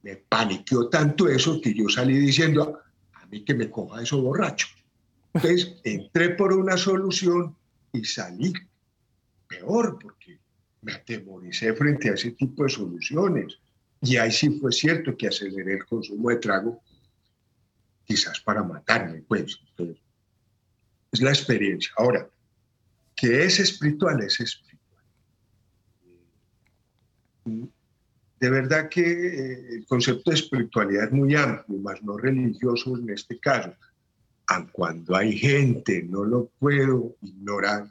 Me 0.02 0.16
paniqueó 0.16 0.88
tanto 0.88 1.28
eso 1.28 1.60
que 1.60 1.72
yo 1.74 1.88
salí 1.88 2.18
diciendo, 2.18 2.80
a 3.12 3.24
mí 3.26 3.44
que 3.44 3.54
me 3.54 3.70
coja 3.70 4.02
eso 4.02 4.20
borracho. 4.20 4.66
Entonces 5.34 5.76
entré 5.84 6.30
por 6.30 6.52
una 6.52 6.76
solución 6.76 7.56
y 7.92 8.04
salí 8.04 8.52
peor 9.46 9.98
porque 10.00 10.38
me 10.82 10.92
atemoricé 10.92 11.72
frente 11.74 12.10
a 12.10 12.14
ese 12.14 12.32
tipo 12.32 12.64
de 12.64 12.70
soluciones. 12.70 13.58
Y 14.02 14.16
ahí 14.16 14.32
sí 14.32 14.58
fue 14.58 14.72
cierto 14.72 15.16
que 15.16 15.28
aceleré 15.28 15.74
el 15.74 15.84
consumo 15.84 16.30
de 16.30 16.36
trago, 16.36 16.82
quizás 18.04 18.40
para 18.40 18.62
matarme, 18.62 19.22
pues. 19.28 19.60
es 21.12 21.20
la 21.20 21.30
experiencia. 21.30 21.92
Ahora, 21.96 22.28
que 23.14 23.44
es 23.44 23.60
espiritual, 23.60 24.22
es 24.22 24.40
espiritual. 24.40 24.80
De 27.44 28.48
verdad 28.48 28.88
que 28.88 29.02
eh, 29.02 29.74
el 29.76 29.86
concepto 29.86 30.30
de 30.30 30.36
espiritualidad 30.36 31.04
es 31.04 31.12
muy 31.12 31.34
amplio, 31.34 31.78
más 31.80 32.02
no 32.02 32.16
religioso 32.16 32.96
en 32.96 33.10
este 33.10 33.38
caso. 33.38 33.74
Aun 34.50 34.66
cuando 34.72 35.14
hay 35.14 35.38
gente, 35.38 36.02
no 36.02 36.24
lo 36.24 36.46
puedo 36.58 37.14
ignorar, 37.22 37.86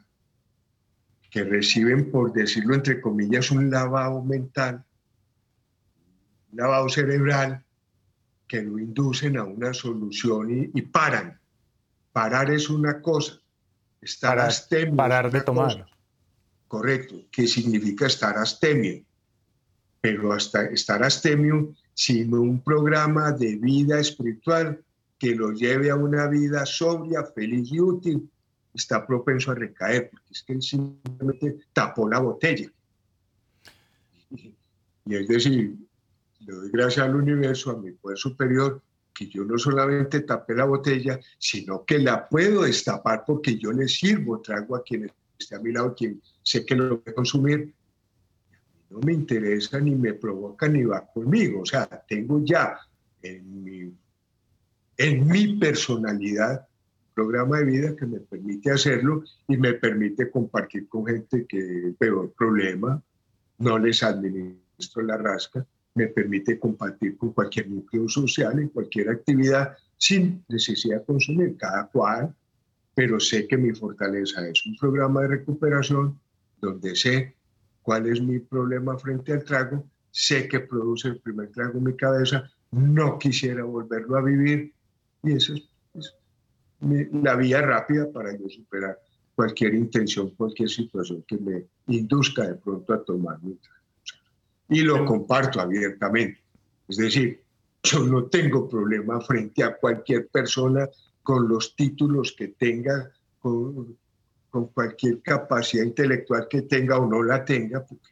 que 1.30 1.42
reciben, 1.42 2.10
por 2.10 2.34
decirlo 2.34 2.74
entre 2.74 3.00
comillas, 3.00 3.50
un 3.50 3.70
lavado 3.70 4.22
mental, 4.22 4.84
un 6.52 6.58
lavado 6.58 6.90
cerebral, 6.90 7.64
que 8.46 8.60
lo 8.60 8.78
inducen 8.78 9.38
a 9.38 9.44
una 9.44 9.72
solución 9.72 10.70
y, 10.74 10.82
paran. 10.82 11.40
Parar 12.12 12.50
es 12.50 12.68
una 12.68 13.00
cosa, 13.00 13.40
estar 14.02 14.36
parar, 14.36 14.48
astemio. 14.48 14.96
Parar 14.96 15.30
de 15.30 15.40
tomar. 15.40 15.86
Correcto, 16.68 17.14
que 17.30 17.46
significa 17.46 18.06
estar 18.06 18.36
astemio. 18.36 19.02
Pero 20.02 20.32
hasta 20.32 20.66
estar 20.66 21.02
astemio 21.02 21.74
sin 21.94 22.34
un 22.34 22.60
programa 22.60 23.32
de 23.32 23.56
vida 23.56 23.98
espiritual 23.98 24.84
que 25.20 25.34
lo 25.34 25.52
lleve 25.52 25.90
a 25.90 25.96
una 25.96 26.26
vida 26.28 26.64
sobria, 26.64 27.22
feliz 27.22 27.70
y 27.70 27.78
útil, 27.78 28.28
está 28.72 29.06
propenso 29.06 29.50
a 29.50 29.54
recaer, 29.54 30.08
porque 30.10 30.32
es 30.32 30.42
que 30.42 30.54
él 30.54 30.62
simplemente 30.62 31.58
tapó 31.74 32.08
la 32.08 32.20
botella. 32.20 32.72
Y 34.30 35.14
es 35.14 35.28
decir, 35.28 35.76
le 36.40 36.54
doy 36.54 36.70
gracias 36.70 37.06
al 37.06 37.16
universo, 37.16 37.70
a 37.70 37.76
mi 37.76 37.92
poder 37.92 38.16
superior, 38.16 38.80
que 39.12 39.28
yo 39.28 39.44
no 39.44 39.58
solamente 39.58 40.20
tapé 40.20 40.54
la 40.54 40.64
botella, 40.64 41.20
sino 41.36 41.84
que 41.84 41.98
la 41.98 42.26
puedo 42.26 42.62
destapar 42.62 43.24
porque 43.26 43.58
yo 43.58 43.72
le 43.72 43.88
sirvo, 43.88 44.40
traigo 44.40 44.74
a 44.74 44.82
quien 44.82 45.12
esté 45.38 45.56
a 45.56 45.60
mi 45.60 45.70
lado, 45.72 45.94
quien 45.94 46.22
sé 46.42 46.64
que 46.64 46.76
lo 46.76 46.96
voy 46.96 47.02
a 47.06 47.12
consumir. 47.12 47.74
No 48.88 49.00
me 49.00 49.12
interesa 49.12 49.78
ni 49.80 49.94
me 49.94 50.14
provoca 50.14 50.66
ni 50.66 50.84
va 50.84 51.06
conmigo. 51.06 51.60
O 51.60 51.66
sea, 51.66 51.86
tengo 52.08 52.42
ya 52.42 52.78
en 53.20 53.64
mi, 53.64 53.92
en 55.00 55.26
mi 55.26 55.56
personalidad 55.56 56.66
programa 57.14 57.58
de 57.58 57.64
vida 57.64 57.96
que 57.96 58.04
me 58.04 58.20
permite 58.20 58.70
hacerlo 58.70 59.24
y 59.48 59.56
me 59.56 59.72
permite 59.72 60.30
compartir 60.30 60.88
con 60.90 61.06
gente 61.06 61.46
que 61.46 61.94
peor 61.98 62.30
problema, 62.36 63.02
no 63.58 63.78
les 63.78 64.02
administro 64.02 65.02
la 65.02 65.16
rasca, 65.16 65.66
me 65.94 66.08
permite 66.08 66.58
compartir 66.58 67.16
con 67.16 67.32
cualquier 67.32 67.70
núcleo 67.70 68.10
social 68.10 68.58
en 68.58 68.68
cualquier 68.68 69.08
actividad 69.08 69.74
sin 69.96 70.44
necesidad 70.48 70.98
de 70.98 71.06
consumir, 71.06 71.56
cada 71.56 71.86
cual, 71.86 72.34
pero 72.94 73.18
sé 73.18 73.48
que 73.48 73.56
mi 73.56 73.72
fortaleza 73.72 74.46
es 74.46 74.66
un 74.66 74.76
programa 74.76 75.22
de 75.22 75.28
recuperación 75.28 76.20
donde 76.60 76.94
sé 76.94 77.34
cuál 77.80 78.06
es 78.06 78.20
mi 78.20 78.38
problema 78.38 78.98
frente 78.98 79.32
al 79.32 79.44
trago, 79.44 79.82
sé 80.10 80.46
que 80.46 80.60
produce 80.60 81.08
el 81.08 81.20
primer 81.20 81.50
trago 81.52 81.78
en 81.78 81.84
mi 81.84 81.96
cabeza, 81.96 82.50
no 82.70 83.18
quisiera 83.18 83.64
volverlo 83.64 84.18
a 84.18 84.22
vivir 84.22 84.74
y 85.22 85.32
eso 85.32 85.54
es 85.54 86.14
la 86.80 87.36
vía 87.36 87.60
rápida 87.60 88.10
para 88.10 88.36
yo 88.36 88.48
superar 88.48 88.98
cualquier 89.34 89.74
intención, 89.74 90.30
cualquier 90.30 90.68
situación 90.68 91.24
que 91.26 91.36
me 91.38 91.66
induzca 91.88 92.46
de 92.46 92.54
pronto 92.54 92.92
a 92.92 93.02
tomar 93.02 93.42
mi 93.42 93.58
Y 94.68 94.82
lo 94.82 95.04
comparto 95.04 95.60
abiertamente. 95.60 96.40
Es 96.88 96.96
decir, 96.96 97.42
yo 97.82 98.04
no 98.04 98.24
tengo 98.26 98.68
problema 98.68 99.20
frente 99.20 99.62
a 99.62 99.76
cualquier 99.76 100.28
persona 100.28 100.88
con 101.22 101.48
los 101.48 101.74
títulos 101.76 102.34
que 102.36 102.48
tenga, 102.48 103.10
con, 103.38 103.96
con 104.50 104.68
cualquier 104.68 105.20
capacidad 105.22 105.84
intelectual 105.84 106.46
que 106.48 106.62
tenga 106.62 106.98
o 106.98 107.08
no 107.08 107.22
la 107.22 107.44
tenga, 107.44 107.84
porque 107.84 108.10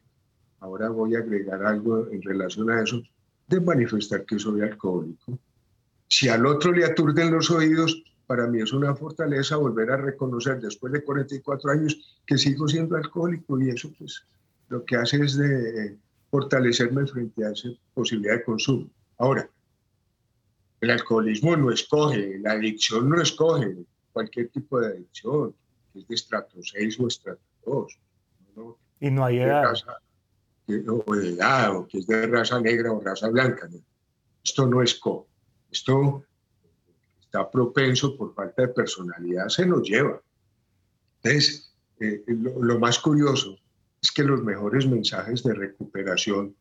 ahora 0.61 0.88
voy 0.90 1.14
a 1.14 1.18
agregar 1.18 1.64
algo 1.64 2.09
en 2.11 2.22
relación 2.22 2.70
a 2.70 2.82
eso, 2.82 3.02
de 3.46 3.61
manifestar 3.61 4.24
que 4.24 4.38
soy 4.38 4.62
alcohólico. 4.62 5.38
Si 6.09 6.28
al 6.28 6.46
otro 6.46 6.72
le 6.72 6.84
aturden 6.84 7.30
los 7.30 7.50
oídos, 7.50 8.02
para 8.26 8.46
mí 8.46 8.61
es 8.61 8.72
una 8.72 8.94
fortaleza 8.94 9.56
volver 9.56 9.90
a 9.90 9.96
reconocer 9.96 10.61
después 10.61 10.92
de 10.92 11.02
44 11.02 11.70
años 11.70 12.20
que 12.26 12.36
sigo 12.36 12.66
siendo 12.68 12.96
alcohólico 12.96 13.61
y 13.61 13.70
eso 13.70 13.90
pues 13.98 14.24
lo 14.68 14.84
que 14.84 14.96
hace 14.96 15.22
es 15.22 15.36
de 15.36 15.96
fortalecerme 16.30 17.06
frente 17.06 17.44
a 17.44 17.50
esa 17.50 17.68
posibilidad 17.94 18.34
de 18.34 18.44
consumo. 18.44 18.90
Ahora, 19.18 19.48
el 20.80 20.90
alcoholismo 20.90 21.56
no 21.56 21.70
escoge, 21.70 22.38
la 22.38 22.52
adicción 22.52 23.09
no 23.09 23.20
escoge 23.20 23.76
cualquier 24.12 24.48
tipo 24.48 24.80
de 24.80 24.88
adicción, 24.88 25.54
que 25.92 26.00
es 26.00 26.09
de 26.09 26.14
estrato 26.14 26.62
6 26.62 27.00
o 27.00 27.09
estrato 27.09 27.40
2. 27.64 27.98
y 29.00 29.11
no 29.11 29.24
hay 29.24 29.38
edad. 29.38 29.72
o 30.88 31.14
de 31.14 31.28
edad, 31.30 31.76
o 31.76 31.86
que 31.86 31.98
es 31.98 32.06
de 32.06 32.26
raza 32.26 32.61
negra 32.61 32.92
o 32.92 33.00
raza 33.00 33.28
blanca. 33.28 33.68
Esto 34.44 34.66
no 34.66 34.82
escoge. 34.82 35.28
Esto 35.70 36.24
está 37.20 37.50
propenso 37.50 38.16
por 38.16 38.34
falta 38.34 38.62
de 38.62 38.68
personalidad, 38.68 39.48
se 39.48 39.66
lo 39.66 39.82
lleva. 39.82 40.20
Entonces, 41.22 41.74
eh, 42.00 42.22
lo, 42.26 42.78
más 42.78 42.98
curioso 42.98 43.58
es 44.00 44.10
que 44.10 44.24
los 44.24 44.42
mejores 44.42 44.86
mensajes 44.86 45.42
de 45.42 45.54
recuperación, 45.54 46.54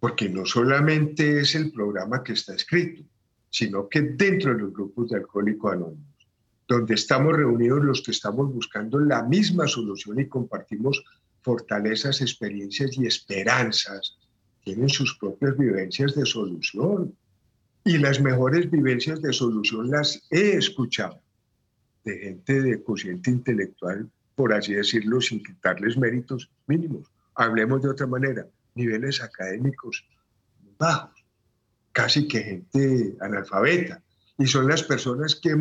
porque 0.00 0.28
no 0.28 0.44
solamente 0.44 1.40
es 1.40 1.54
el 1.54 1.72
programa 1.72 2.22
que 2.22 2.32
está 2.32 2.54
escrito, 2.54 3.02
sino 3.50 3.88
que 3.88 4.02
dentro 4.02 4.54
de 4.54 4.62
los 4.62 4.72
grupos 4.72 5.08
de 5.08 5.18
Alcohólicos 5.18 5.72
Anónimos, 5.72 6.28
donde 6.66 6.94
estamos 6.94 7.34
reunidos 7.34 7.82
los 7.82 8.02
que 8.02 8.10
estamos 8.10 8.52
buscando 8.52 8.98
la 8.98 9.22
misma 9.22 9.66
solución 9.66 10.20
y 10.20 10.28
compartimos 10.28 11.02
fortalezas, 11.40 12.20
experiencias 12.20 12.98
y 12.98 13.06
esperanzas, 13.06 14.18
tienen 14.62 14.90
sus 14.90 15.16
propias 15.16 15.56
vivencias 15.56 16.14
de 16.14 16.26
solución 16.26 17.16
y 17.88 17.96
las 17.96 18.20
mejores 18.20 18.70
vivencias 18.70 19.22
de 19.22 19.32
solución 19.32 19.90
las 19.90 20.22
he 20.28 20.58
escuchado 20.58 21.22
de 22.04 22.18
gente 22.18 22.60
de 22.60 22.82
cociente 22.82 23.30
intelectual, 23.30 24.10
por 24.34 24.52
así 24.52 24.74
decirlo, 24.74 25.22
sin 25.22 25.42
quitarles 25.42 25.96
méritos 25.96 26.50
mínimos. 26.66 27.10
Hablemos 27.34 27.80
de 27.80 27.88
otra 27.88 28.06
manera, 28.06 28.46
niveles 28.74 29.22
académicos 29.22 30.06
bajos, 30.78 31.24
casi 31.92 32.28
que 32.28 32.42
gente 32.42 33.16
analfabeta. 33.20 34.02
Y 34.36 34.46
son 34.46 34.68
las 34.68 34.82
personas 34.82 35.36
que, 35.36 35.56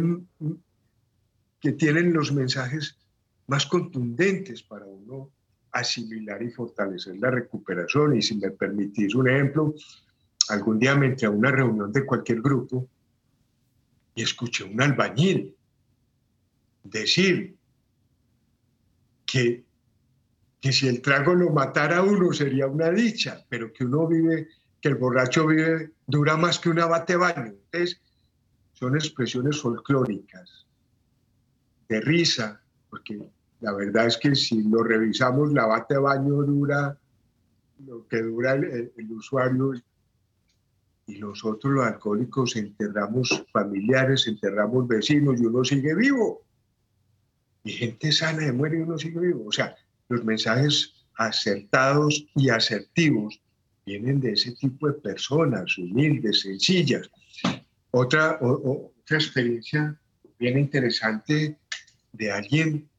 que 1.61 1.71
tienen 1.71 2.11
los 2.11 2.33
mensajes 2.33 2.97
más 3.47 3.65
contundentes 3.65 4.63
para 4.63 4.85
uno 4.85 5.31
asimilar 5.71 6.43
y 6.43 6.51
fortalecer 6.51 7.15
la 7.19 7.31
recuperación. 7.31 8.17
Y 8.17 8.21
si 8.21 8.35
me 8.35 8.51
permitís 8.51 9.15
un 9.15 9.29
ejemplo, 9.29 9.73
algún 10.49 10.79
día 10.79 10.95
me 10.95 11.07
entré 11.07 11.27
a 11.27 11.31
una 11.31 11.51
reunión 11.51 11.91
de 11.91 12.05
cualquier 12.05 12.41
grupo 12.41 12.87
y 14.15 14.23
escuché 14.23 14.63
a 14.63 14.67
un 14.67 14.81
albañil 14.81 15.55
decir 16.83 17.55
que, 19.25 19.63
que 20.59 20.71
si 20.71 20.87
el 20.87 21.01
trago 21.01 21.35
lo 21.35 21.51
matara 21.51 21.97
a 21.97 22.03
uno 22.03 22.33
sería 22.33 22.67
una 22.67 22.89
dicha, 22.89 23.45
pero 23.49 23.71
que 23.73 23.85
uno 23.85 24.07
vive, 24.07 24.47
que 24.81 24.89
el 24.89 24.95
borracho 24.95 25.47
vive, 25.47 25.91
dura 26.05 26.37
más 26.37 26.59
que 26.59 26.69
un 26.69 26.79
abate 26.79 27.15
baño. 27.15 27.53
Entonces, 27.71 28.01
son 28.73 28.95
expresiones 28.95 29.61
folclóricas, 29.61 30.65
de 31.89 32.01
risa, 32.01 32.61
porque 32.89 33.29
la 33.61 33.73
verdad 33.73 34.07
es 34.07 34.17
que 34.17 34.35
si 34.35 34.63
lo 34.63 34.83
revisamos, 34.83 35.51
la 35.51 35.65
bate 35.65 35.97
baño 35.97 36.43
dura 36.43 36.97
lo 37.85 38.07
que 38.07 38.21
dura 38.21 38.53
el, 38.53 38.91
el 38.95 39.11
usuario 39.11 39.73
y 41.07 41.19
nosotros 41.19 41.73
los 41.73 41.85
alcohólicos 41.85 42.57
enterramos 42.57 43.45
familiares, 43.53 44.27
enterramos 44.27 44.87
vecinos 44.87 45.39
y 45.39 45.45
uno 45.45 45.63
sigue 45.63 45.95
vivo. 45.95 46.45
Y 47.63 47.71
gente 47.71 48.11
sana 48.11 48.45
de 48.45 48.51
muere 48.51 48.79
y 48.79 48.81
uno 48.81 48.97
sigue 48.97 49.19
vivo. 49.19 49.45
O 49.47 49.51
sea, 49.51 49.73
los 50.09 50.23
mensajes 50.25 50.93
acertados 51.15 52.27
y 52.35 52.49
asertivos 52.49 53.41
vienen 53.85 54.19
de 54.19 54.33
ese 54.33 54.51
tipo 54.51 54.87
de 54.87 54.93
personas, 54.95 55.77
humildes, 55.77 56.41
sencillas. 56.41 57.09
Otra, 57.91 58.37
otra 58.41 59.17
experiencia 59.17 59.97
bien 60.37 60.59
interesante 60.59 61.57
de 62.11 62.31
alguien 62.31 62.89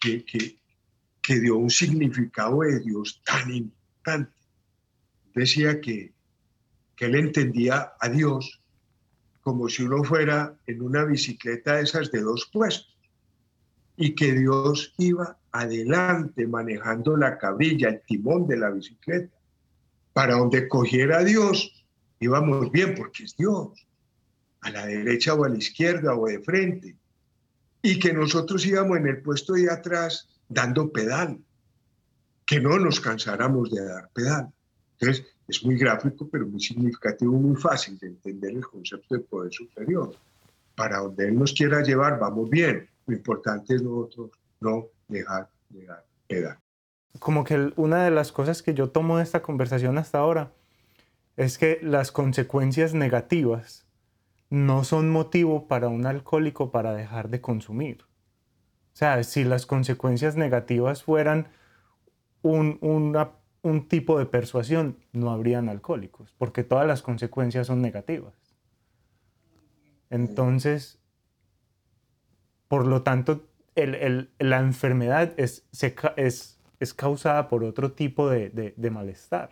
que, 0.00 0.24
que, 0.24 0.56
que 1.20 1.40
dio 1.40 1.56
un 1.56 1.68
significado 1.68 2.60
de 2.60 2.78
Dios 2.78 3.20
tan 3.24 3.52
importante. 3.52 4.32
Decía 5.34 5.80
que, 5.80 6.13
que 6.96 7.06
él 7.06 7.16
entendía 7.16 7.92
a 7.98 8.08
Dios 8.08 8.60
como 9.44 9.68
si 9.68 9.82
uno 9.82 10.02
fuera 10.02 10.56
en 10.66 10.80
una 10.80 11.04
bicicleta 11.04 11.76
de 11.76 11.82
esas 11.82 12.10
de 12.10 12.22
dos 12.22 12.48
puestos 12.52 12.94
y 13.96 14.14
que 14.14 14.32
Dios 14.32 14.94
iba 14.98 15.38
adelante 15.52 16.46
manejando 16.46 17.16
la 17.16 17.38
cabrilla, 17.38 17.90
el 17.90 18.02
timón 18.06 18.46
de 18.46 18.56
la 18.56 18.70
bicicleta. 18.70 19.36
Para 20.12 20.36
donde 20.36 20.68
cogiera 20.68 21.18
a 21.18 21.24
Dios, 21.24 21.84
íbamos 22.20 22.70
bien 22.72 22.94
porque 22.94 23.24
es 23.24 23.36
Dios, 23.36 23.86
a 24.62 24.70
la 24.70 24.86
derecha 24.86 25.34
o 25.34 25.44
a 25.44 25.48
la 25.48 25.58
izquierda 25.58 26.14
o 26.16 26.26
de 26.26 26.40
frente. 26.40 26.96
Y 27.82 27.98
que 27.98 28.12
nosotros 28.12 28.64
íbamos 28.64 28.98
en 28.98 29.08
el 29.08 29.22
puesto 29.22 29.52
de 29.52 29.70
atrás 29.70 30.28
dando 30.48 30.90
pedal, 30.90 31.38
que 32.46 32.60
no 32.60 32.78
nos 32.78 32.98
cansáramos 32.98 33.70
de 33.70 33.84
dar 33.84 34.08
pedal. 34.12 34.52
Entonces, 34.98 35.26
es 35.46 35.64
muy 35.64 35.76
gráfico, 35.76 36.28
pero 36.30 36.46
muy 36.46 36.60
significativo, 36.60 37.32
muy 37.32 37.56
fácil 37.56 37.98
de 37.98 38.08
entender 38.08 38.52
el 38.52 38.64
concepto 38.64 39.14
de 39.14 39.20
poder 39.20 39.52
superior. 39.52 40.14
Para 40.74 40.98
donde 40.98 41.28
Él 41.28 41.38
nos 41.38 41.52
quiera 41.52 41.82
llevar, 41.82 42.18
vamos 42.18 42.48
bien. 42.48 42.88
Lo 43.06 43.14
importante 43.14 43.74
es 43.74 43.82
nosotros 43.82 44.30
no 44.60 44.86
dejar 45.08 45.48
de 45.68 45.86
dar 45.86 46.04
pedal. 46.26 46.58
Como 47.18 47.44
que 47.44 47.72
una 47.76 48.04
de 48.04 48.10
las 48.10 48.32
cosas 48.32 48.62
que 48.62 48.74
yo 48.74 48.90
tomo 48.90 49.18
de 49.18 49.22
esta 49.22 49.42
conversación 49.42 49.98
hasta 49.98 50.18
ahora 50.18 50.52
es 51.36 51.58
que 51.58 51.78
las 51.82 52.10
consecuencias 52.10 52.94
negativas 52.94 53.86
no 54.50 54.84
son 54.84 55.10
motivo 55.10 55.66
para 55.68 55.88
un 55.88 56.06
alcohólico 56.06 56.70
para 56.70 56.94
dejar 56.94 57.28
de 57.28 57.40
consumir. 57.40 58.02
O 58.02 58.96
sea, 58.96 59.22
si 59.24 59.44
las 59.44 59.66
consecuencias 59.66 60.36
negativas 60.36 61.02
fueran 61.02 61.48
un, 62.42 62.78
una 62.80 63.32
un 63.64 63.88
tipo 63.88 64.18
de 64.18 64.26
persuasión, 64.26 64.98
no 65.12 65.30
habrían 65.30 65.70
alcohólicos, 65.70 66.34
porque 66.36 66.62
todas 66.62 66.86
las 66.86 67.00
consecuencias 67.00 67.66
son 67.66 67.80
negativas. 67.80 68.34
Entonces, 70.10 70.98
por 72.68 72.86
lo 72.86 73.02
tanto, 73.02 73.48
la 73.74 74.58
enfermedad 74.60 75.32
es, 75.38 75.64
es, 76.16 76.58
es, 76.78 76.94
causada 76.94 77.48
por 77.48 77.64
otro 77.64 77.92
tipo 77.92 78.28
de, 78.28 78.74
malestar. 78.92 79.50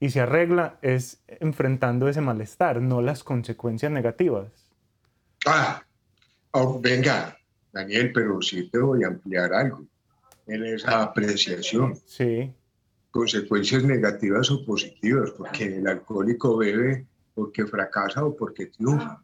Y 0.00 0.10
se 0.10 0.20
arregla 0.20 0.78
es 0.82 1.22
enfrentando 1.28 2.08
ese 2.08 2.20
malestar, 2.20 2.82
no 2.82 3.02
las 3.02 3.22
consecuencias 3.22 3.92
negativas. 3.92 4.50
Ah, 5.46 5.84
oh, 6.50 6.80
venga, 6.80 7.38
Daniel, 7.72 8.12
pero 8.12 8.42
sí 8.42 8.68
te 8.68 8.78
voy 8.78 9.04
a 9.04 9.08
ampliar 9.08 9.54
algo 9.54 9.86
en 10.48 10.64
esa 10.64 11.04
apreciación. 11.04 11.94
Sí 12.04 12.52
consecuencias 13.10 13.84
negativas 13.84 14.50
o 14.50 14.64
positivas, 14.64 15.30
porque 15.30 15.76
el 15.76 15.86
alcohólico 15.86 16.56
bebe 16.56 17.06
porque 17.34 17.66
fracasa 17.66 18.24
o 18.24 18.36
porque 18.36 18.66
triunfa. 18.66 19.22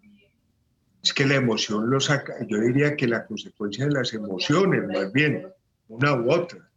Es 1.03 1.13
que 1.13 1.27
la 1.27 1.35
emoción 1.35 1.91
lo 1.91 2.01
saca, 2.01 2.35
yo 2.47 2.59
diría 2.61 2.97
que 2.97 3.07
la 3.07 3.27
consecuencia 3.27 3.87
de 3.87 3.93
las 3.93 4.15
emociones, 4.15 4.87
más 4.87 5.13
bien, 5.13 5.47
una 5.89 6.15
u 6.15 6.31
otra, 6.31 6.71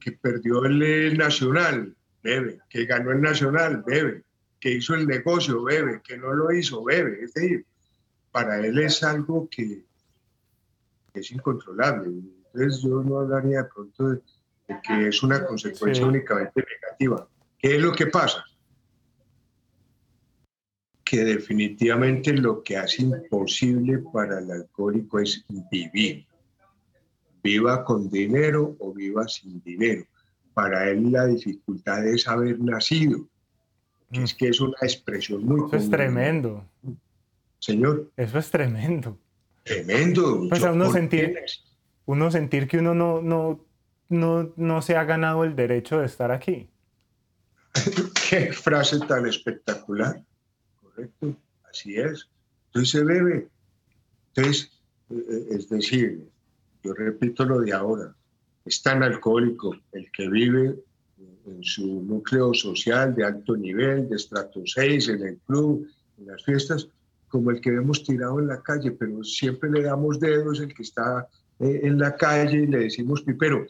que 0.00 0.12
perdió 0.12 0.64
el 0.64 1.16
nacional, 1.16 1.94
bebe, 2.22 2.60
que 2.68 2.84
ganó 2.86 3.12
el 3.12 3.20
nacional, 3.20 3.84
bebe, 3.86 4.24
que 4.58 4.72
hizo 4.72 4.94
el 4.94 5.06
negocio, 5.06 5.62
bebe, 5.62 6.00
que 6.02 6.16
no 6.16 6.32
lo 6.32 6.50
hizo, 6.50 6.82
bebe. 6.82 7.24
Es 7.24 7.34
decir, 7.34 7.64
para 8.32 8.58
él 8.58 8.78
es 8.78 9.02
algo 9.02 9.48
que 9.50 9.84
es 11.14 11.30
incontrolable. 11.30 12.08
Entonces 12.08 12.82
yo 12.82 13.02
no 13.02 13.20
hablaría 13.20 13.62
de 13.62 13.68
pronto 13.68 14.08
de 14.08 14.20
que 14.82 15.08
es 15.08 15.22
una 15.22 15.44
consecuencia 15.44 16.06
únicamente 16.06 16.64
negativa. 16.64 17.28
¿Qué 17.58 17.76
es 17.76 17.82
lo 17.82 17.92
que 17.92 18.06
pasa? 18.06 18.44
Que 21.04 21.24
definitivamente 21.24 22.32
lo 22.34 22.62
que 22.62 22.76
hace 22.76 23.02
imposible 23.02 23.98
para 24.12 24.38
el 24.38 24.50
alcohólico 24.50 25.18
es 25.18 25.44
vivir. 25.70 26.26
Viva 27.42 27.84
con 27.84 28.10
dinero 28.10 28.76
o 28.78 28.92
viva 28.92 29.26
sin 29.26 29.62
dinero. 29.62 30.04
Para 30.52 30.90
él 30.90 31.10
la 31.10 31.26
dificultad 31.26 32.06
es 32.06 32.28
haber 32.28 32.60
nacido. 32.60 33.26
es 34.10 34.34
que 34.34 34.48
es 34.48 34.60
una 34.60 34.76
expresión 34.82 35.44
muy... 35.44 35.66
Eso 35.66 35.76
es 35.76 35.90
tremendo. 35.90 36.64
Señor. 37.58 38.10
Eso 38.16 38.38
es 38.38 38.50
tremendo. 38.50 39.18
Tremendo. 39.64 40.46
Pues 40.48 40.62
uno 40.62 40.90
sentir, 40.92 41.38
uno 42.06 42.30
sentir 42.30 42.68
que 42.68 42.78
uno 42.78 42.94
no, 42.94 43.22
no 43.22 43.67
no, 44.08 44.52
no 44.56 44.82
se 44.82 44.96
ha 44.96 45.04
ganado 45.04 45.44
el 45.44 45.54
derecho 45.56 45.98
de 45.98 46.06
estar 46.06 46.30
aquí. 46.30 46.70
Qué 48.30 48.52
frase 48.52 48.98
tan 49.00 49.26
espectacular. 49.26 50.22
Correcto, 50.80 51.36
así 51.70 51.96
es. 51.96 52.28
Entonces 52.66 52.90
se 52.90 53.04
bebe. 53.04 53.48
Entonces, 54.34 54.72
eh, 55.10 55.46
es 55.50 55.68
decir, 55.68 56.28
yo 56.82 56.94
repito 56.94 57.44
lo 57.44 57.60
de 57.60 57.72
ahora, 57.72 58.14
es 58.64 58.82
tan 58.82 59.02
alcohólico 59.02 59.76
el 59.92 60.10
que 60.12 60.28
vive 60.28 60.76
en 61.46 61.64
su 61.64 62.02
núcleo 62.02 62.52
social 62.54 63.14
de 63.14 63.24
alto 63.24 63.56
nivel, 63.56 64.08
de 64.08 64.16
estrato 64.16 64.60
6, 64.64 65.08
en 65.08 65.22
el 65.26 65.38
club, 65.38 65.88
en 66.18 66.26
las 66.26 66.44
fiestas, 66.44 66.88
como 67.28 67.50
el 67.50 67.60
que 67.60 67.70
vemos 67.70 68.04
tirado 68.04 68.38
en 68.38 68.48
la 68.48 68.62
calle, 68.62 68.92
pero 68.92 69.22
siempre 69.24 69.70
le 69.70 69.82
damos 69.82 70.20
dedos 70.20 70.60
el 70.60 70.72
que 70.72 70.82
está 70.82 71.28
eh, 71.58 71.80
en 71.82 71.98
la 71.98 72.16
calle 72.16 72.58
y 72.62 72.66
le 72.66 72.78
decimos 72.78 73.22
pipero. 73.22 73.66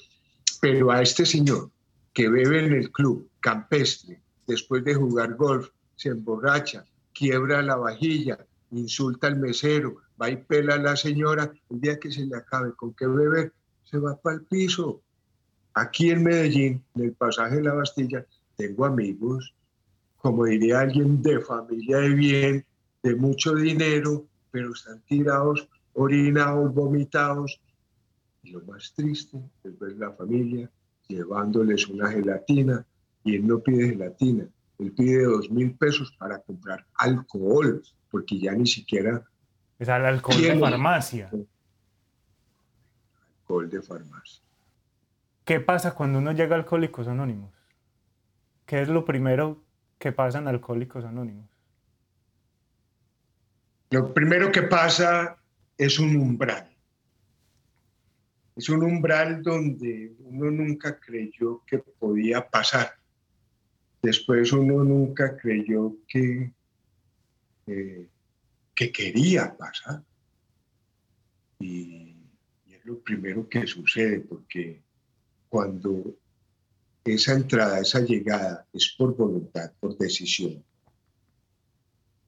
Pero 0.60 0.90
a 0.90 1.02
este 1.02 1.24
señor 1.24 1.70
que 2.12 2.28
bebe 2.28 2.64
en 2.64 2.72
el 2.72 2.90
club 2.90 3.28
campestre, 3.40 4.20
después 4.46 4.84
de 4.84 4.94
jugar 4.94 5.34
golf, 5.34 5.68
se 5.94 6.08
emborracha, 6.08 6.84
quiebra 7.12 7.62
la 7.62 7.76
vajilla, 7.76 8.38
insulta 8.70 9.28
al 9.28 9.38
mesero, 9.38 9.96
va 10.20 10.30
y 10.30 10.36
pela 10.36 10.74
a 10.74 10.78
la 10.78 10.96
señora, 10.96 11.52
el 11.70 11.80
día 11.80 11.98
que 11.98 12.10
se 12.10 12.26
le 12.26 12.36
acabe 12.36 12.72
con 12.74 12.94
qué 12.94 13.06
beber, 13.06 13.52
se 13.84 13.98
va 13.98 14.16
para 14.16 14.36
el 14.36 14.42
piso. 14.42 15.00
Aquí 15.74 16.10
en 16.10 16.24
Medellín, 16.24 16.82
en 16.96 17.04
el 17.04 17.12
pasaje 17.12 17.56
de 17.56 17.62
la 17.62 17.74
Bastilla, 17.74 18.26
tengo 18.56 18.84
amigos, 18.84 19.54
como 20.16 20.44
diría 20.44 20.80
alguien 20.80 21.22
de 21.22 21.40
familia 21.40 21.98
de 21.98 22.10
bien, 22.10 22.66
de 23.02 23.14
mucho 23.14 23.54
dinero, 23.54 24.26
pero 24.50 24.72
están 24.72 25.00
tirados, 25.02 25.68
orinados, 25.92 26.74
vomitados, 26.74 27.60
y 28.42 28.50
lo 28.50 28.60
más 28.62 28.92
triste 28.94 29.38
es 29.64 29.78
ver 29.78 29.96
la 29.96 30.12
familia 30.12 30.70
llevándoles 31.08 31.88
una 31.88 32.10
gelatina 32.10 32.84
y 33.24 33.36
él 33.36 33.46
no 33.46 33.58
pide 33.60 33.90
gelatina, 33.90 34.46
él 34.78 34.92
pide 34.92 35.24
dos 35.24 35.50
mil 35.50 35.74
pesos 35.74 36.14
para 36.18 36.38
comprar 36.40 36.86
alcohol, 36.94 37.82
porque 38.10 38.38
ya 38.38 38.52
ni 38.52 38.66
siquiera... 38.66 39.24
Es 39.78 39.88
el 39.88 40.04
alcohol 40.04 40.40
de 40.40 40.58
farmacia. 40.58 41.30
Alcohol 43.40 43.70
de 43.70 43.82
farmacia. 43.82 44.42
¿Qué 45.44 45.60
pasa 45.60 45.94
cuando 45.94 46.18
uno 46.18 46.32
llega 46.32 46.56
a 46.56 46.58
Alcohólicos 46.58 47.08
Anónimos? 47.08 47.54
¿Qué 48.66 48.82
es 48.82 48.88
lo 48.88 49.06
primero 49.06 49.64
que 49.98 50.12
pasa 50.12 50.38
en 50.38 50.48
Alcohólicos 50.48 51.04
Anónimos? 51.04 51.48
Lo 53.90 54.12
primero 54.12 54.52
que 54.52 54.62
pasa 54.62 55.38
es 55.78 55.98
un 55.98 56.16
umbral. 56.16 56.68
Es 58.58 58.68
un 58.68 58.82
umbral 58.82 59.40
donde 59.40 60.16
uno 60.18 60.50
nunca 60.50 60.98
creyó 60.98 61.62
que 61.64 61.78
podía 61.78 62.44
pasar. 62.44 62.90
Después 64.02 64.52
uno 64.52 64.82
nunca 64.82 65.36
creyó 65.36 65.94
que, 66.08 66.52
eh, 67.68 68.08
que 68.74 68.90
quería 68.90 69.56
pasar. 69.56 70.02
Y, 71.60 72.16
y 72.66 72.74
es 72.74 72.84
lo 72.84 72.98
primero 72.98 73.48
que 73.48 73.64
sucede, 73.64 74.18
porque 74.18 74.82
cuando 75.48 76.16
esa 77.04 77.34
entrada, 77.34 77.78
esa 77.78 78.00
llegada 78.00 78.66
es 78.72 78.92
por 78.98 79.16
voluntad, 79.16 79.70
por 79.78 79.96
decisión, 79.96 80.64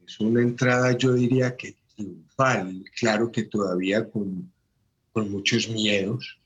es 0.07 0.20
una 0.20 0.43
entrada, 0.43 0.97
yo 0.97 1.12
diría 1.12 1.57
que 1.57 1.74
triunfal, 1.97 2.85
claro 3.01 3.33
que 3.33 3.43
todavía 3.43 4.09
con 4.09 4.53
con 5.13 5.31
muchos 5.31 5.69
miedos. 5.69 6.39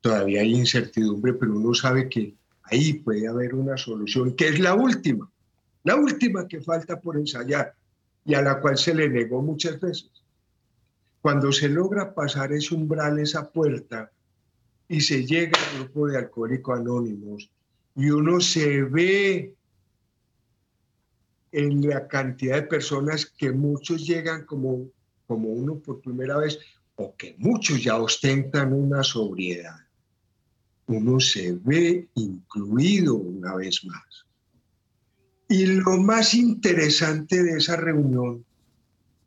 Todavía 0.00 0.40
hay 0.40 0.54
incertidumbre, 0.54 1.34
pero 1.34 1.56
uno 1.56 1.74
sabe 1.74 2.08
que 2.08 2.34
ahí 2.64 2.94
puede 2.94 3.28
haber 3.28 3.54
una 3.54 3.76
solución, 3.76 4.34
que 4.34 4.48
es 4.48 4.58
la 4.58 4.74
última, 4.74 5.30
la 5.84 5.96
última 5.96 6.46
que 6.46 6.60
falta 6.60 7.00
por 7.00 7.16
ensayar 7.16 7.74
y 8.24 8.34
a 8.34 8.42
la 8.42 8.60
cual 8.60 8.78
se 8.78 8.94
le 8.94 9.08
negó 9.08 9.42
muchas 9.42 9.80
veces. 9.80 10.10
Cuando 11.20 11.52
se 11.52 11.68
logra 11.68 12.14
pasar 12.14 12.52
ese 12.52 12.74
umbral, 12.74 13.18
esa 13.18 13.50
puerta, 13.50 14.10
y 14.88 15.00
se 15.00 15.24
llega 15.24 15.52
al 15.58 15.84
grupo 15.84 16.08
de 16.08 16.18
alcohólicos 16.18 16.78
anónimos, 16.78 17.50
y 17.94 18.10
uno 18.10 18.40
se 18.40 18.82
ve 18.82 19.54
en 21.52 21.88
la 21.88 22.08
cantidad 22.08 22.56
de 22.56 22.62
personas 22.62 23.26
que 23.26 23.52
muchos 23.52 24.06
llegan 24.06 24.44
como, 24.46 24.88
como 25.26 25.48
uno 25.50 25.76
por 25.76 26.00
primera 26.00 26.38
vez, 26.38 26.58
o 27.02 27.16
que 27.16 27.34
muchos 27.38 27.82
ya 27.82 27.96
ostentan 27.96 28.72
una 28.72 29.02
sobriedad, 29.02 29.76
uno 30.86 31.18
se 31.20 31.52
ve 31.52 32.08
incluido 32.14 33.14
una 33.14 33.56
vez 33.56 33.84
más. 33.84 34.26
Y 35.48 35.66
lo 35.66 35.98
más 35.98 36.34
interesante 36.34 37.42
de 37.42 37.58
esa 37.58 37.76
reunión 37.76 38.44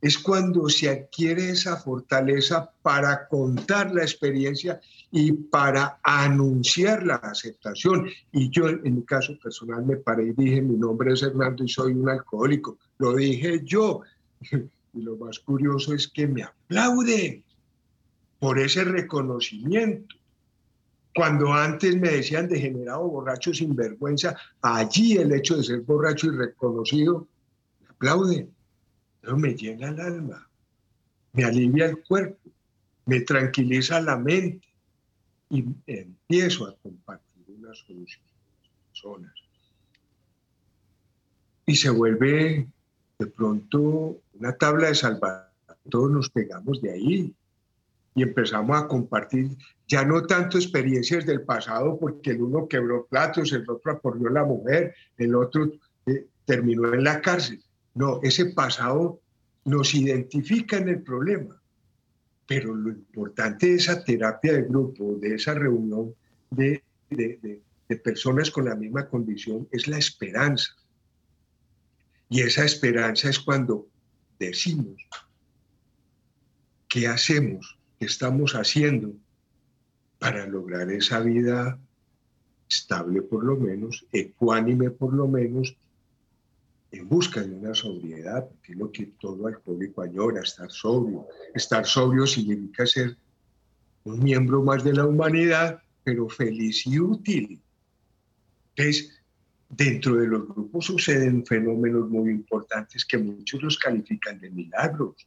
es 0.00 0.18
cuando 0.18 0.68
se 0.68 0.88
adquiere 0.88 1.50
esa 1.50 1.76
fortaleza 1.76 2.70
para 2.82 3.26
contar 3.28 3.92
la 3.92 4.02
experiencia 4.02 4.80
y 5.10 5.32
para 5.32 5.98
anunciar 6.02 7.02
la 7.02 7.16
aceptación. 7.16 8.08
Y 8.32 8.50
yo, 8.50 8.68
en 8.68 8.96
mi 8.96 9.04
caso 9.04 9.38
personal, 9.42 9.84
me 9.84 9.96
paré 9.96 10.28
y 10.28 10.32
dije, 10.32 10.62
mi 10.62 10.76
nombre 10.76 11.12
es 11.12 11.22
Hernando 11.22 11.64
y 11.64 11.68
soy 11.68 11.92
un 11.92 12.08
alcohólico. 12.08 12.78
Lo 12.98 13.14
dije 13.14 13.62
yo. 13.64 14.02
Y 14.96 15.02
lo 15.02 15.14
más 15.18 15.38
curioso 15.40 15.92
es 15.92 16.08
que 16.08 16.26
me 16.26 16.42
aplauden 16.42 17.44
por 18.38 18.58
ese 18.58 18.84
reconocimiento. 18.84 20.16
Cuando 21.14 21.52
antes 21.52 21.96
me 21.96 22.10
decían 22.10 22.48
degenerado, 22.48 23.08
borracho, 23.08 23.54
sin 23.54 23.74
vergüenza, 23.74 24.36
allí 24.60 25.16
el 25.16 25.32
hecho 25.32 25.56
de 25.56 25.64
ser 25.64 25.80
borracho 25.80 26.26
y 26.26 26.36
reconocido, 26.36 27.26
me 27.80 27.88
aplauden. 27.88 28.54
Eso 29.22 29.36
me 29.36 29.54
llena 29.54 29.88
el 29.88 30.00
alma, 30.00 30.48
me 31.32 31.44
alivia 31.44 31.86
el 31.86 32.02
cuerpo, 32.02 32.50
me 33.06 33.20
tranquiliza 33.20 34.00
la 34.00 34.16
mente 34.16 34.68
y 35.48 35.64
empiezo 35.86 36.66
a 36.66 36.76
compartir 36.76 37.44
una 37.48 37.74
solución 37.74 38.22
con 38.26 38.62
las 38.62 38.70
personas. 38.88 39.32
Y 41.64 41.76
se 41.76 41.90
vuelve 41.90 42.68
de 43.18 43.26
pronto 43.26 44.20
una 44.34 44.52
tabla 44.52 44.88
de 44.88 44.94
salvación. 44.94 45.46
Todos 45.88 46.10
nos 46.10 46.30
pegamos 46.30 46.82
de 46.82 46.92
ahí 46.92 47.34
y 48.16 48.24
empezamos 48.24 48.76
a 48.76 48.88
compartir 48.88 49.50
ya 49.86 50.04
no 50.04 50.22
tanto 50.24 50.58
experiencias 50.58 51.24
del 51.24 51.42
pasado, 51.42 51.96
porque 52.00 52.30
el 52.30 52.42
uno 52.42 52.66
quebró 52.66 53.06
platos, 53.06 53.52
el 53.52 53.64
otro 53.70 53.92
aporrió 53.92 54.28
a 54.28 54.32
la 54.32 54.44
mujer, 54.44 54.92
el 55.16 55.36
otro 55.36 55.70
eh, 56.06 56.26
terminó 56.44 56.92
en 56.92 57.04
la 57.04 57.20
cárcel. 57.20 57.62
No, 57.94 58.18
ese 58.24 58.46
pasado 58.46 59.20
nos 59.64 59.94
identifica 59.94 60.78
en 60.78 60.88
el 60.88 61.02
problema 61.02 61.60
pero 62.46 62.74
lo 62.74 62.90
importante 62.90 63.66
de 63.66 63.74
esa 63.74 64.04
terapia 64.04 64.52
de 64.52 64.62
grupo, 64.62 65.16
de 65.20 65.34
esa 65.34 65.54
reunión 65.54 66.14
de, 66.50 66.82
personas 68.02 68.50
con 68.50 68.66
la 68.66 68.76
misma 68.76 69.08
condición, 69.08 69.68
es 69.72 69.88
la 69.88 69.98
esperanza. 69.98 70.74
Y 72.28 72.42
esa 72.42 72.64
esperanza 72.64 73.30
es 73.30 73.38
cuando 73.38 73.88
decimos, 74.38 74.96
¿qué 76.88 77.06
hacemos? 77.08 77.75
¿Qué 77.98 78.06
estamos 78.06 78.54
haciendo 78.54 79.14
para 80.18 80.46
lograr 80.46 80.90
esa 80.90 81.20
vida 81.20 81.78
estable 82.68 83.22
por 83.22 83.44
lo 83.44 83.56
menos, 83.56 84.06
ecuánime 84.12 84.90
por 84.90 85.14
lo 85.14 85.28
menos, 85.28 85.76
en 86.90 87.08
busca 87.08 87.42
de 87.42 87.52
una 87.54 87.74
sobriedad, 87.74 88.48
porque 88.48 88.72
es 88.72 88.78
lo 88.78 88.90
que 88.90 89.06
todo 89.20 89.46
alcohólico 89.46 90.02
añora, 90.02 90.42
estar 90.42 90.70
sobrio. 90.70 91.26
Estar 91.54 91.84
sobrio 91.86 92.26
significa 92.26 92.86
ser 92.86 93.16
un 94.04 94.22
miembro 94.22 94.62
más 94.62 94.84
de 94.84 94.94
la 94.94 95.06
humanidad, 95.06 95.80
pero 96.04 96.28
feliz 96.28 96.86
y 96.86 96.98
útil. 96.98 97.60
Entonces, 98.74 99.20
dentro 99.68 100.16
de 100.16 100.28
los 100.28 100.48
grupos 100.48 100.86
suceden 100.86 101.44
fenómenos 101.44 102.08
muy 102.08 102.30
importantes 102.30 103.04
que 103.04 103.18
muchos 103.18 103.62
los 103.62 103.78
califican 103.78 104.38
de 104.38 104.50
milagros. 104.50 105.26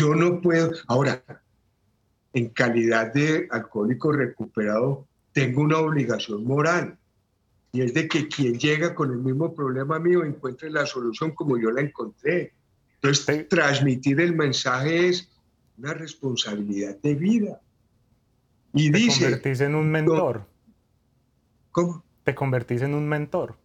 Yo 0.00 0.14
no 0.14 0.40
puedo, 0.40 0.72
ahora, 0.86 1.22
en 2.32 2.48
calidad 2.48 3.12
de 3.12 3.46
alcohólico 3.50 4.12
recuperado, 4.12 5.06
tengo 5.34 5.60
una 5.60 5.76
obligación 5.76 6.42
moral 6.44 6.96
y 7.70 7.82
es 7.82 7.92
de 7.92 8.08
que 8.08 8.26
quien 8.26 8.58
llega 8.58 8.94
con 8.94 9.10
el 9.12 9.18
mismo 9.18 9.54
problema 9.54 9.98
mío 9.98 10.24
encuentre 10.24 10.70
la 10.70 10.86
solución 10.86 11.32
como 11.32 11.58
yo 11.58 11.70
la 11.70 11.82
encontré. 11.82 12.54
Entonces, 12.94 13.46
transmitir 13.50 14.22
el 14.22 14.34
mensaje 14.34 15.08
es 15.08 15.28
una 15.76 15.92
responsabilidad 15.92 16.96
de 17.02 17.14
vida. 17.16 17.60
Y 18.72 18.90
Te 18.90 18.96
dice... 18.96 19.24
convertís 19.24 19.60
en 19.60 19.74
un 19.74 19.90
mentor. 19.90 20.46
¿Cómo? 21.72 22.02
Te 22.24 22.34
convertís 22.34 22.80
en 22.80 22.94
un 22.94 23.06
mentor. 23.06 23.58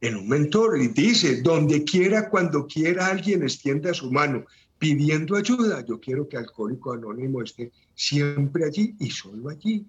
En 0.00 0.14
un 0.14 0.28
mentor. 0.28 0.80
Y 0.80 0.86
dice, 0.86 1.42
donde 1.42 1.82
quiera, 1.82 2.30
cuando 2.30 2.68
quiera, 2.68 3.08
alguien 3.08 3.42
extienda 3.42 3.92
su 3.92 4.12
mano 4.12 4.44
pidiendo 4.78 5.36
ayuda. 5.36 5.84
Yo 5.84 6.00
quiero 6.00 6.28
que 6.28 6.36
Alcohólico 6.36 6.92
Anónimo 6.92 7.42
esté 7.42 7.72
siempre 7.94 8.64
allí 8.64 8.94
y 8.98 9.10
solo 9.10 9.48
allí. 9.48 9.86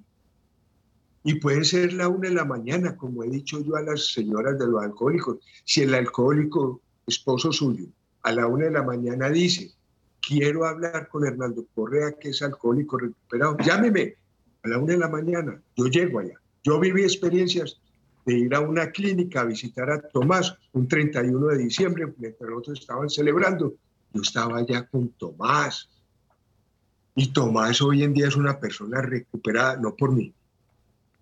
Y 1.24 1.36
puede 1.36 1.66
ser 1.66 1.94
la 1.94 2.08
una 2.08 2.30
de 2.30 2.36
la 2.36 2.46
mañana, 2.46 2.96
como 2.96 3.24
he 3.24 3.30
dicho 3.30 3.62
yo 3.62 3.76
a 3.76 3.82
las 3.82 4.14
señoras 4.14 4.58
de 4.58 4.68
los 4.68 4.82
alcohólicos. 4.82 5.40
Si 5.66 5.82
el 5.82 5.94
alcohólico, 5.94 6.82
esposo 7.06 7.52
suyo, 7.52 7.88
a 8.24 8.32
la 8.32 8.48
una 8.48 8.66
de 8.66 8.72
la 8.72 8.84
mañana 8.84 9.30
dice, 9.30 9.72
quiero 10.22 10.66
hablar 10.66 11.08
con 11.10 11.26
Hernando 11.26 11.66
Correa, 11.76 12.14
que 12.14 12.30
es 12.30 12.42
alcohólico 12.42 12.98
recuperado, 12.98 13.58
llámeme 13.58 14.16
a 14.64 14.70
la 14.70 14.78
una 14.80 14.94
de 14.94 15.00
la 15.00 15.10
mañana, 15.10 15.62
yo 15.76 15.88
llego 15.88 16.20
allá. 16.20 16.40
Yo 16.64 16.80
viví 16.80 17.04
experiencias 17.04 17.80
de 18.26 18.38
ir 18.38 18.56
a 18.56 18.60
una 18.60 18.92
clínica 18.92 19.42
a 19.42 19.46
visitar 19.46 19.90
a 19.90 20.02
Tomás 20.02 20.58
un 20.74 20.88
31 20.88 21.48
de 21.48 21.58
diciembre, 21.58 22.14
mientras 22.18 22.52
otros 22.54 22.80
estaban 22.80 23.10
celebrando. 23.10 23.76
Yo 24.14 24.22
estaba 24.22 24.60
allá 24.60 24.88
con 24.88 25.10
Tomás. 25.10 25.90
Y 27.16 27.28
Tomás 27.28 27.82
hoy 27.82 28.04
en 28.04 28.14
día 28.14 28.28
es 28.28 28.36
una 28.36 28.60
persona 28.60 29.02
recuperada, 29.02 29.78
no 29.78 29.96
por 29.96 30.12
mí, 30.12 30.34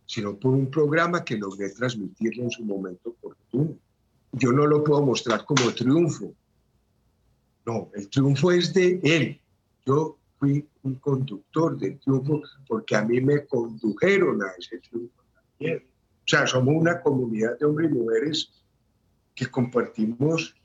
sino 0.06 0.36
por 0.38 0.54
un 0.54 0.70
programa 0.70 1.24
que 1.24 1.38
logré 1.38 1.70
transmitirle 1.70 2.44
en 2.44 2.52
su 2.52 2.64
momento 2.64 3.10
oportuno. 3.10 3.78
Yo 4.34 4.52
no 4.52 4.68
lo 4.68 4.84
puedo 4.84 5.02
mostrar 5.02 5.46
como 5.46 5.74
triunfo. 5.74 6.34
No, 7.66 7.90
el 7.96 8.10
triunfo 8.10 8.52
es 8.52 8.74
de 8.74 9.00
él. 9.04 9.40
Yo 9.86 10.18
fui 10.38 10.68
un 10.84 10.96
conductor 10.96 11.78
del 11.78 11.98
triunfo 12.00 12.42
porque 12.68 12.96
a 12.96 13.04
mí 13.04 13.22
me 13.22 13.46
condujeron 13.46 14.44
a 14.44 14.52
ese 14.58 14.80
triunfo 14.80 15.24
también. 15.34 15.84
O 16.26 16.28
sea, 16.28 16.46
somos 16.46 16.76
una 16.76 17.02
comunidad 17.02 17.58
de 17.58 17.66
hombres 17.66 17.92
y 17.92 17.94
mujeres 17.94 18.52
que 19.34 19.48
compartimos, 19.48 20.56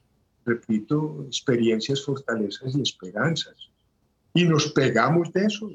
repito, 0.51 1.25
experiencias, 1.27 2.05
fortalezas 2.05 2.75
y 2.75 2.83
esperanzas. 2.83 3.55
Y 4.35 4.45
nos 4.45 4.73
pegamos 4.73 5.33
de 5.33 5.47
eso 5.47 5.71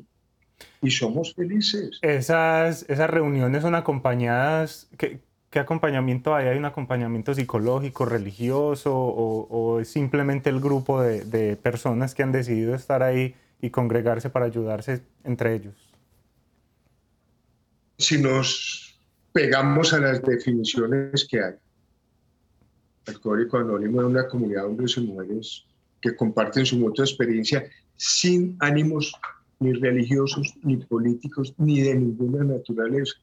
y 0.82 0.92
somos 0.92 1.34
felices. 1.34 2.00
Esas, 2.02 2.86
esas 2.88 3.10
reuniones 3.10 3.62
son 3.62 3.76
acompañadas, 3.76 4.88
¿qué, 4.98 5.20
qué 5.50 5.60
acompañamiento 5.60 6.36
hay? 6.36 6.48
¿Hay 6.48 6.58
un 6.58 6.66
acompañamiento 6.66 7.34
psicológico, 7.34 8.06
religioso 8.06 8.94
o, 8.94 9.48
o 9.50 9.80
es 9.80 9.90
simplemente 9.90 10.50
el 10.50 10.60
grupo 10.60 11.02
de, 11.02 11.26
de, 11.26 11.56
personas 11.56 12.14
que 12.14 12.24
han 12.24 12.32
decidido 12.32 12.76
estar 12.76 13.04
ahí 13.04 13.36
y 13.62 13.70
congregarse 13.70 14.30
para 14.30 14.46
ayudarse 14.46 15.02
entre 15.24 15.56
ellos? 15.56 15.76
Si 17.98 18.22
nos 18.22 19.00
pegamos 19.32 19.94
a 19.94 20.00
las 20.00 20.22
definiciones 20.22 21.28
que 21.30 21.42
hay, 21.42 21.54
Alcohólico 23.08 23.58
Anónimo 23.58 24.02
es 24.02 24.08
una 24.08 24.28
comunidad 24.28 24.62
de 24.62 24.68
hombres 24.68 24.98
y 24.98 25.02
mujeres 25.02 25.66
que 26.02 26.16
comparten 26.16 26.66
su 26.66 26.78
mutua 26.78 27.06
experiencia 27.06 27.70
sin 27.96 28.58
ánimos 28.60 29.14
ni 29.60 29.74
religiosos, 29.74 30.54
ni 30.64 30.78
políticos, 30.78 31.54
ni 31.58 31.82
de 31.82 31.96
ninguna 31.96 32.44
naturaleza. 32.44 33.16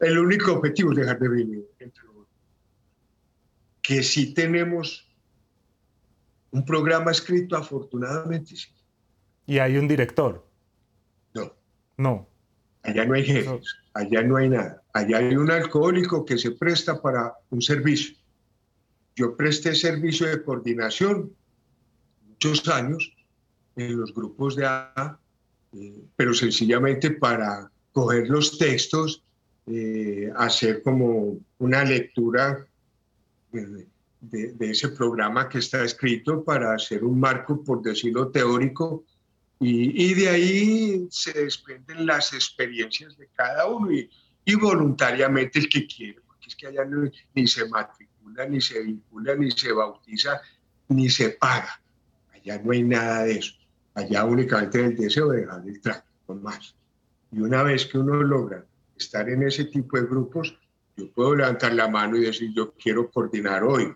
El 0.00 0.18
único 0.18 0.52
objetivo 0.52 0.92
es 0.92 0.98
dejar 0.98 1.18
de 1.18 1.28
vivir 1.28 1.66
entre 1.78 2.02
nosotros. 2.04 2.28
Que 3.82 4.02
si 4.02 4.34
tenemos 4.34 5.06
un 6.50 6.64
programa 6.64 7.10
escrito, 7.10 7.56
afortunadamente 7.56 8.56
sí. 8.56 8.68
¿Y 9.46 9.58
hay 9.58 9.76
un 9.76 9.86
director? 9.86 10.44
No. 11.34 11.52
No. 11.96 12.28
Allá 12.82 13.04
no 13.04 13.14
hay 13.14 13.24
jefes, 13.24 13.76
allá 13.94 14.22
no 14.22 14.36
hay 14.36 14.48
nada. 14.48 14.82
Allá 14.92 15.18
hay 15.18 15.36
un 15.36 15.50
alcohólico 15.50 16.24
que 16.24 16.38
se 16.38 16.52
presta 16.52 17.00
para 17.00 17.34
un 17.50 17.60
servicio. 17.60 18.16
Yo 19.16 19.36
presté 19.36 19.74
servicio 19.74 20.28
de 20.28 20.44
coordinación 20.44 21.32
muchos 22.28 22.68
años 22.68 23.12
en 23.74 23.98
los 23.98 24.14
grupos 24.14 24.54
de 24.54 24.66
A 24.66 25.18
pero 26.16 26.34
sencillamente 26.34 27.10
para 27.10 27.70
coger 27.92 28.28
los 28.28 28.58
textos, 28.58 29.22
eh, 29.66 30.30
hacer 30.36 30.82
como 30.82 31.38
una 31.58 31.84
lectura 31.84 32.66
de, 33.52 33.86
ese 34.60 34.88
programa 34.88 35.48
que 35.48 35.58
está 35.58 35.84
escrito 35.84 36.44
para 36.44 36.74
hacer 36.74 37.04
un 37.04 37.18
marco, 37.20 37.62
por 37.62 37.82
decirlo 37.82 38.28
teórico, 38.28 39.04
y, 39.58 40.12
de 40.12 40.28
ahí 40.28 41.06
se 41.10 41.32
desprenden 41.32 42.04
las 42.04 42.34
experiencias 42.34 43.16
de 43.16 43.28
cada 43.34 43.66
uno 43.66 43.90
y, 43.90 44.10
y 44.44 44.54
voluntariamente 44.54 45.60
el 45.60 45.68
que 45.70 45.86
quiere, 45.86 46.20
porque 46.26 46.48
es 46.48 46.56
que 46.56 46.66
allá 46.66 46.86
ni 47.34 47.46
se 47.46 47.64
ni 48.48 48.60
se 48.60 48.82
vincula, 48.82 49.34
ni 49.34 49.50
se 49.50 49.72
bautiza, 49.72 50.40
ni 50.88 51.08
se 51.08 51.30
paga. 51.30 51.80
Allá 52.34 52.60
no 52.62 52.72
hay 52.72 52.82
nada 52.82 53.24
de 53.24 53.38
eso. 53.38 53.54
Allá 53.94 54.24
únicamente 54.24 54.84
el 54.84 54.96
deseo 54.96 55.28
de 55.28 55.40
dejar 55.40 55.62
el 55.66 55.80
trato, 55.80 56.08
con 56.26 56.42
más. 56.42 56.74
Y 57.32 57.40
una 57.40 57.62
vez 57.62 57.86
que 57.86 57.98
uno 57.98 58.22
logra 58.22 58.64
estar 58.96 59.28
en 59.28 59.42
ese 59.42 59.64
tipo 59.66 59.96
de 59.96 60.06
grupos, 60.06 60.58
yo 60.96 61.10
puedo 61.12 61.34
levantar 61.34 61.74
la 61.74 61.88
mano 61.88 62.16
y 62.16 62.22
decir, 62.22 62.52
yo 62.54 62.72
quiero 62.72 63.10
coordinar 63.10 63.62
hoy. 63.64 63.92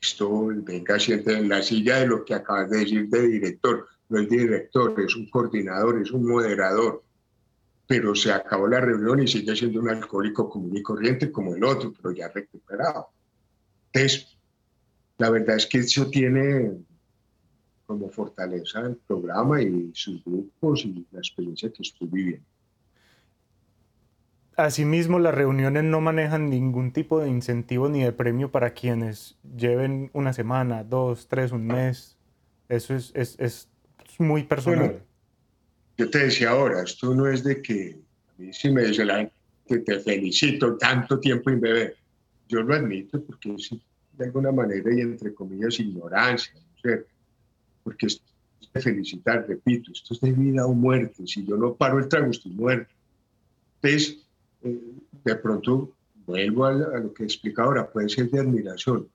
Esto, 0.00 0.46
venga, 0.46 0.98
siente 0.98 1.34
en 1.34 1.48
la 1.48 1.62
silla 1.62 1.98
de 2.00 2.06
lo 2.06 2.24
que 2.24 2.34
acabas 2.34 2.70
de 2.70 2.78
decir 2.78 3.08
de 3.08 3.28
director. 3.28 3.86
No 4.08 4.18
es 4.18 4.28
director, 4.28 4.98
es 5.00 5.14
un 5.14 5.28
coordinador, 5.30 6.00
es 6.00 6.10
un 6.10 6.26
moderador. 6.26 7.04
Pero 7.86 8.14
se 8.14 8.32
acabó 8.32 8.66
la 8.66 8.80
reunión 8.80 9.22
y 9.22 9.28
sigue 9.28 9.54
siendo 9.54 9.80
un 9.80 9.90
alcohólico 9.90 10.48
común 10.48 10.76
y 10.76 10.82
corriente 10.82 11.30
como 11.30 11.54
el 11.54 11.64
otro, 11.64 11.92
pero 11.92 12.12
ya 12.12 12.28
recuperado. 12.28 13.10
Entonces, 13.92 14.36
la 15.18 15.30
verdad 15.30 15.56
es 15.56 15.66
que 15.66 15.78
eso 15.78 16.08
tiene 16.08 16.72
como 17.86 18.08
fortaleza 18.08 18.80
el 18.82 18.96
programa 18.96 19.60
y 19.60 19.90
sus 19.94 20.24
grupos 20.24 20.84
y 20.84 21.06
la 21.10 21.18
experiencia 21.18 21.70
que 21.72 21.82
estoy 21.82 22.08
viviendo. 22.08 22.46
Asimismo, 24.56 25.18
las 25.18 25.34
reuniones 25.34 25.84
no 25.84 26.00
manejan 26.00 26.50
ningún 26.50 26.92
tipo 26.92 27.18
de 27.20 27.28
incentivo 27.28 27.88
ni 27.88 28.02
de 28.02 28.12
premio 28.12 28.50
para 28.50 28.74
quienes 28.74 29.36
lleven 29.56 30.10
una 30.12 30.32
semana, 30.32 30.84
dos, 30.84 31.28
tres, 31.28 31.50
un 31.50 31.66
mes. 31.66 32.16
Eso 32.68 32.94
es, 32.94 33.10
es, 33.14 33.36
es 33.40 33.68
muy 34.18 34.44
personal. 34.44 35.02
yo 35.96 36.10
te 36.10 36.18
decía 36.18 36.50
ahora, 36.50 36.82
esto 36.82 37.14
no 37.14 37.26
es 37.26 37.42
de 37.42 37.60
que 37.60 37.98
a 38.28 38.40
mí 38.40 38.52
sí 38.52 38.70
me 38.70 38.84
dice 38.84 39.04
la 39.04 39.30
gente, 39.66 39.84
te 39.84 39.98
felicito, 40.00 40.76
tanto 40.76 41.18
tiempo 41.18 41.50
en 41.50 41.60
beber. 41.60 41.96
Yo 42.50 42.62
lo 42.62 42.74
admito 42.74 43.22
porque 43.22 43.54
es 43.54 43.70
de 44.18 44.24
alguna 44.24 44.50
manera 44.50 44.92
y 44.92 45.00
entre 45.00 45.32
comillas 45.32 45.78
ignorancia, 45.78 46.52
no 46.54 46.80
sé, 46.82 47.06
porque 47.84 48.06
esto 48.06 48.24
es 48.60 48.72
de 48.72 48.80
felicitar, 48.80 49.46
repito, 49.48 49.92
esto 49.92 50.14
es 50.14 50.20
de 50.20 50.32
vida 50.32 50.66
o 50.66 50.74
muerte. 50.74 51.26
Si 51.26 51.46
yo 51.46 51.56
no 51.56 51.74
paro 51.74 52.00
el 52.00 52.08
trago, 52.08 52.30
estoy 52.30 52.50
muerto. 52.50 52.92
Entonces, 53.80 54.26
de 54.62 55.34
pronto, 55.36 55.92
vuelvo 56.26 56.64
a, 56.66 56.72
lo 56.72 57.14
que 57.14 57.22
explica 57.22 57.62
ahora, 57.62 57.88
puede 57.88 58.08
ser 58.08 58.28
de 58.30 58.40
admiración. 58.40 59.08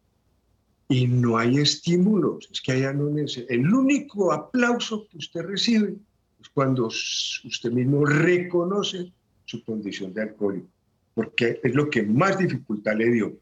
Y 0.88 1.06
no 1.06 1.38
hay 1.38 1.58
estímulos, 1.58 2.48
es 2.52 2.62
que 2.62 2.72
allá 2.72 2.94
no 2.94 3.10
El 3.50 3.74
único 3.74 4.32
aplauso 4.32 5.08
que 5.10 5.18
usted 5.18 5.42
recibe 5.42 5.96
es 6.40 6.50
cuando 6.50 6.86
usted 6.88 7.72
mismo 7.72 8.06
reconoce 8.06 9.12
su 9.44 9.64
condición 9.64 10.14
de 10.14 10.22
alcohólico, 10.24 10.68
porque 11.16 11.61
es 11.63 11.74
lo 11.74 11.89
que 11.89 12.03
más 12.03 12.38
dificultad 12.38 12.95
le 12.95 13.09
dio. 13.09 13.34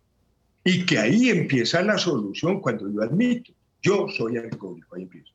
Y 0.63 0.85
que 0.85 0.99
ahí 0.99 1.29
empieza 1.29 1.81
la 1.81 1.97
solución 1.97 2.61
cuando 2.61 2.89
yo 2.89 3.01
admito, 3.01 3.51
yo 3.81 4.07
soy 4.07 4.37
alcohólico, 4.37 4.95
ahí 4.95 5.01
empieza. 5.01 5.33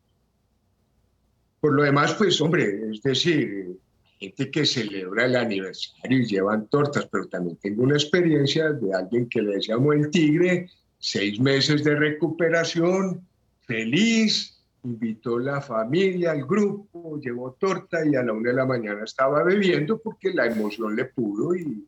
Por 1.60 1.74
lo 1.74 1.82
demás, 1.82 2.14
pues 2.14 2.40
hombre, 2.40 2.90
es 2.90 3.02
decir, 3.02 3.76
gente 4.18 4.50
que 4.50 4.64
celebra 4.64 5.26
el 5.26 5.36
aniversario 5.36 6.18
y 6.18 6.26
llevan 6.26 6.68
tortas, 6.68 7.06
pero 7.10 7.26
también 7.26 7.56
tengo 7.56 7.82
una 7.82 7.96
experiencia 7.96 8.70
de 8.70 8.94
alguien 8.94 9.28
que 9.28 9.42
le 9.42 9.56
decíamos 9.56 9.96
el 9.96 10.10
tigre, 10.10 10.70
seis 10.98 11.38
meses 11.40 11.84
de 11.84 11.96
recuperación, 11.96 13.26
feliz, 13.66 14.62
invitó 14.84 15.38
la 15.38 15.60
familia, 15.60 16.30
al 16.30 16.46
grupo, 16.46 17.20
llevó 17.20 17.52
torta 17.58 18.06
y 18.06 18.14
a 18.14 18.22
la 18.22 18.32
una 18.32 18.50
de 18.50 18.56
la 18.56 18.64
mañana 18.64 19.04
estaba 19.04 19.42
bebiendo 19.42 19.98
porque 19.98 20.32
la 20.32 20.46
emoción 20.46 20.94
le 20.94 21.06
pudo 21.06 21.54
y, 21.54 21.84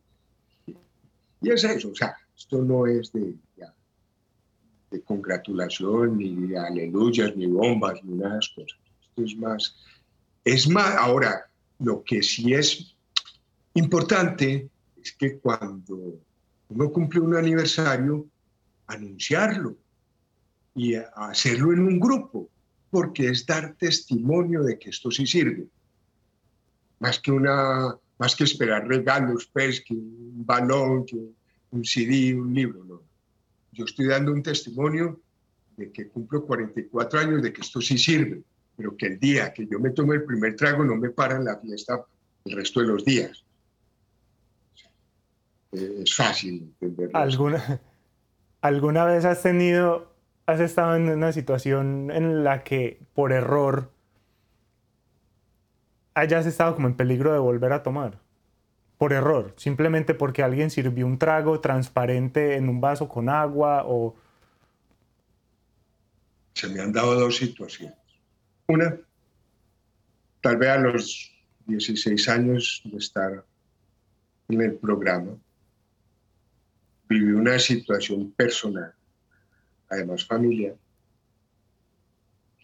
y 1.41 1.49
es 1.49 1.63
eso, 1.63 1.89
o 1.89 1.95
sea, 1.95 2.15
esto 2.35 2.61
no 2.61 2.85
es 2.85 3.11
de, 3.11 3.35
de 4.91 5.01
congratulación, 5.01 6.17
ni 6.17 6.47
de 6.47 6.57
aleluyas, 6.57 7.35
ni 7.35 7.47
bombas, 7.47 8.03
ni 8.03 8.15
nada 8.15 8.33
de 8.33 8.39
esas 8.39 8.53
cosas. 8.53 8.79
Esto 9.01 9.23
es 9.23 9.37
más, 9.37 9.75
es 10.43 10.69
más, 10.69 10.95
ahora, 10.97 11.49
lo 11.79 12.03
que 12.03 12.21
sí 12.21 12.53
es 12.53 12.95
importante 13.73 14.69
es 15.01 15.13
que 15.13 15.39
cuando 15.39 16.19
uno 16.69 16.91
cumple 16.91 17.21
un 17.21 17.35
aniversario, 17.35 18.27
anunciarlo 18.87 19.77
y 20.75 20.95
hacerlo 20.95 21.73
en 21.73 21.79
un 21.79 21.99
grupo, 21.99 22.49
porque 22.89 23.29
es 23.29 23.45
dar 23.45 23.75
testimonio 23.75 24.63
de 24.63 24.77
que 24.77 24.89
esto 24.89 25.09
sí 25.09 25.25
sirve. 25.25 25.67
Más 26.99 27.19
que, 27.19 27.31
una, 27.31 27.95
más 28.21 28.35
que 28.35 28.45
esperar 28.45 28.87
regalos, 28.87 29.49
pues, 29.51 29.81
que 29.81 29.93
un 29.93 30.45
balón, 30.45 31.05
que 31.05 31.17
un 31.71 31.83
CD, 31.83 32.33
un 32.35 32.53
libro, 32.53 32.85
no. 32.85 33.01
Yo 33.73 33.85
estoy 33.85 34.07
dando 34.07 34.31
un 34.31 34.43
testimonio 34.43 35.19
de 35.75 35.91
que 35.91 36.07
cumplo 36.07 36.45
44 36.45 37.19
años, 37.19 37.41
de 37.41 37.51
que 37.51 37.61
esto 37.61 37.81
sí 37.81 37.97
sirve 37.97 38.43
pero 38.81 38.97
que 38.97 39.05
el 39.05 39.19
día 39.19 39.53
que 39.53 39.67
yo 39.67 39.79
me 39.79 39.91
tomo 39.91 40.13
el 40.13 40.23
primer 40.23 40.55
trago 40.55 40.83
no 40.83 40.95
me 40.95 41.11
paran 41.11 41.45
la 41.45 41.57
fiesta 41.59 42.03
el 42.45 42.55
resto 42.55 42.79
de 42.79 42.87
los 42.87 43.05
días. 43.05 43.43
Es 45.71 46.15
fácil 46.15 46.73
entenderlo. 46.81 47.17
¿Alguna, 47.17 47.79
¿Alguna 48.61 49.05
vez 49.05 49.23
has 49.25 49.43
tenido, 49.43 50.11
has 50.47 50.59
estado 50.59 50.95
en 50.95 51.09
una 51.09 51.31
situación 51.31 52.09
en 52.11 52.43
la 52.43 52.63
que 52.63 52.99
por 53.13 53.31
error 53.31 53.91
hayas 56.13 56.45
estado 56.45 56.75
como 56.75 56.87
en 56.87 56.95
peligro 56.95 57.33
de 57.33 57.39
volver 57.39 57.73
a 57.73 57.83
tomar? 57.83 58.19
Por 58.97 59.13
error, 59.13 59.53
simplemente 59.57 60.13
porque 60.13 60.43
alguien 60.43 60.69
sirvió 60.69 61.07
un 61.07 61.17
trago 61.17 61.59
transparente 61.59 62.55
en 62.55 62.69
un 62.69 62.81
vaso 62.81 63.07
con 63.07 63.29
agua 63.29 63.83
o... 63.85 64.15
Se 66.53 66.67
me 66.67 66.81
han 66.81 66.91
dado 66.91 67.19
dos 67.19 67.37
situaciones. 67.37 67.97
Una, 68.67 68.95
tal 70.41 70.57
vez 70.57 70.69
a 70.69 70.77
los 70.77 71.31
16 71.65 72.29
años 72.29 72.81
de 72.85 72.97
estar 72.97 73.43
en 74.49 74.61
el 74.61 74.75
programa, 74.75 75.35
viví 77.07 77.31
una 77.31 77.57
situación 77.57 78.31
personal, 78.31 78.93
además 79.89 80.25
familiar, 80.25 80.75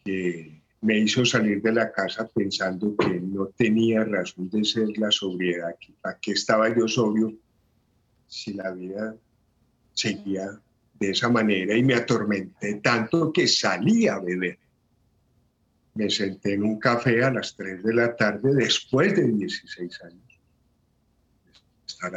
que 0.03 0.56
me 0.81 0.99
hizo 0.99 1.25
salir 1.25 1.61
de 1.61 1.73
la 1.73 1.91
casa 1.91 2.27
pensando 2.27 2.95
que 2.95 3.19
no 3.19 3.47
tenía 3.47 4.03
razón 4.03 4.49
de 4.49 4.63
ser 4.63 4.89
la 4.97 5.11
sobriedad, 5.11 5.75
para 6.01 6.17
qué 6.19 6.31
estaba 6.31 6.75
yo 6.75 6.87
sobrio 6.87 7.33
si 8.27 8.53
la 8.53 8.71
vida 8.71 9.15
seguía 9.93 10.59
de 10.99 11.09
esa 11.09 11.29
manera 11.29 11.75
y 11.75 11.83
me 11.83 11.95
atormenté 11.95 12.75
tanto 12.75 13.31
que 13.31 13.47
salí 13.47 14.07
a 14.07 14.19
beber 14.19 14.57
me 15.97 16.09
senté 16.11 16.53
en 16.53 16.63
un 16.63 16.79
café 16.79 17.23
a 17.23 17.31
las 17.31 17.55
3 17.55 17.83
de 17.83 17.93
la 17.93 18.15
tarde 18.15 18.53
después 18.53 19.15
de 19.15 19.27
16 19.31 20.03
años. 20.03 20.39
Estar 21.87 22.13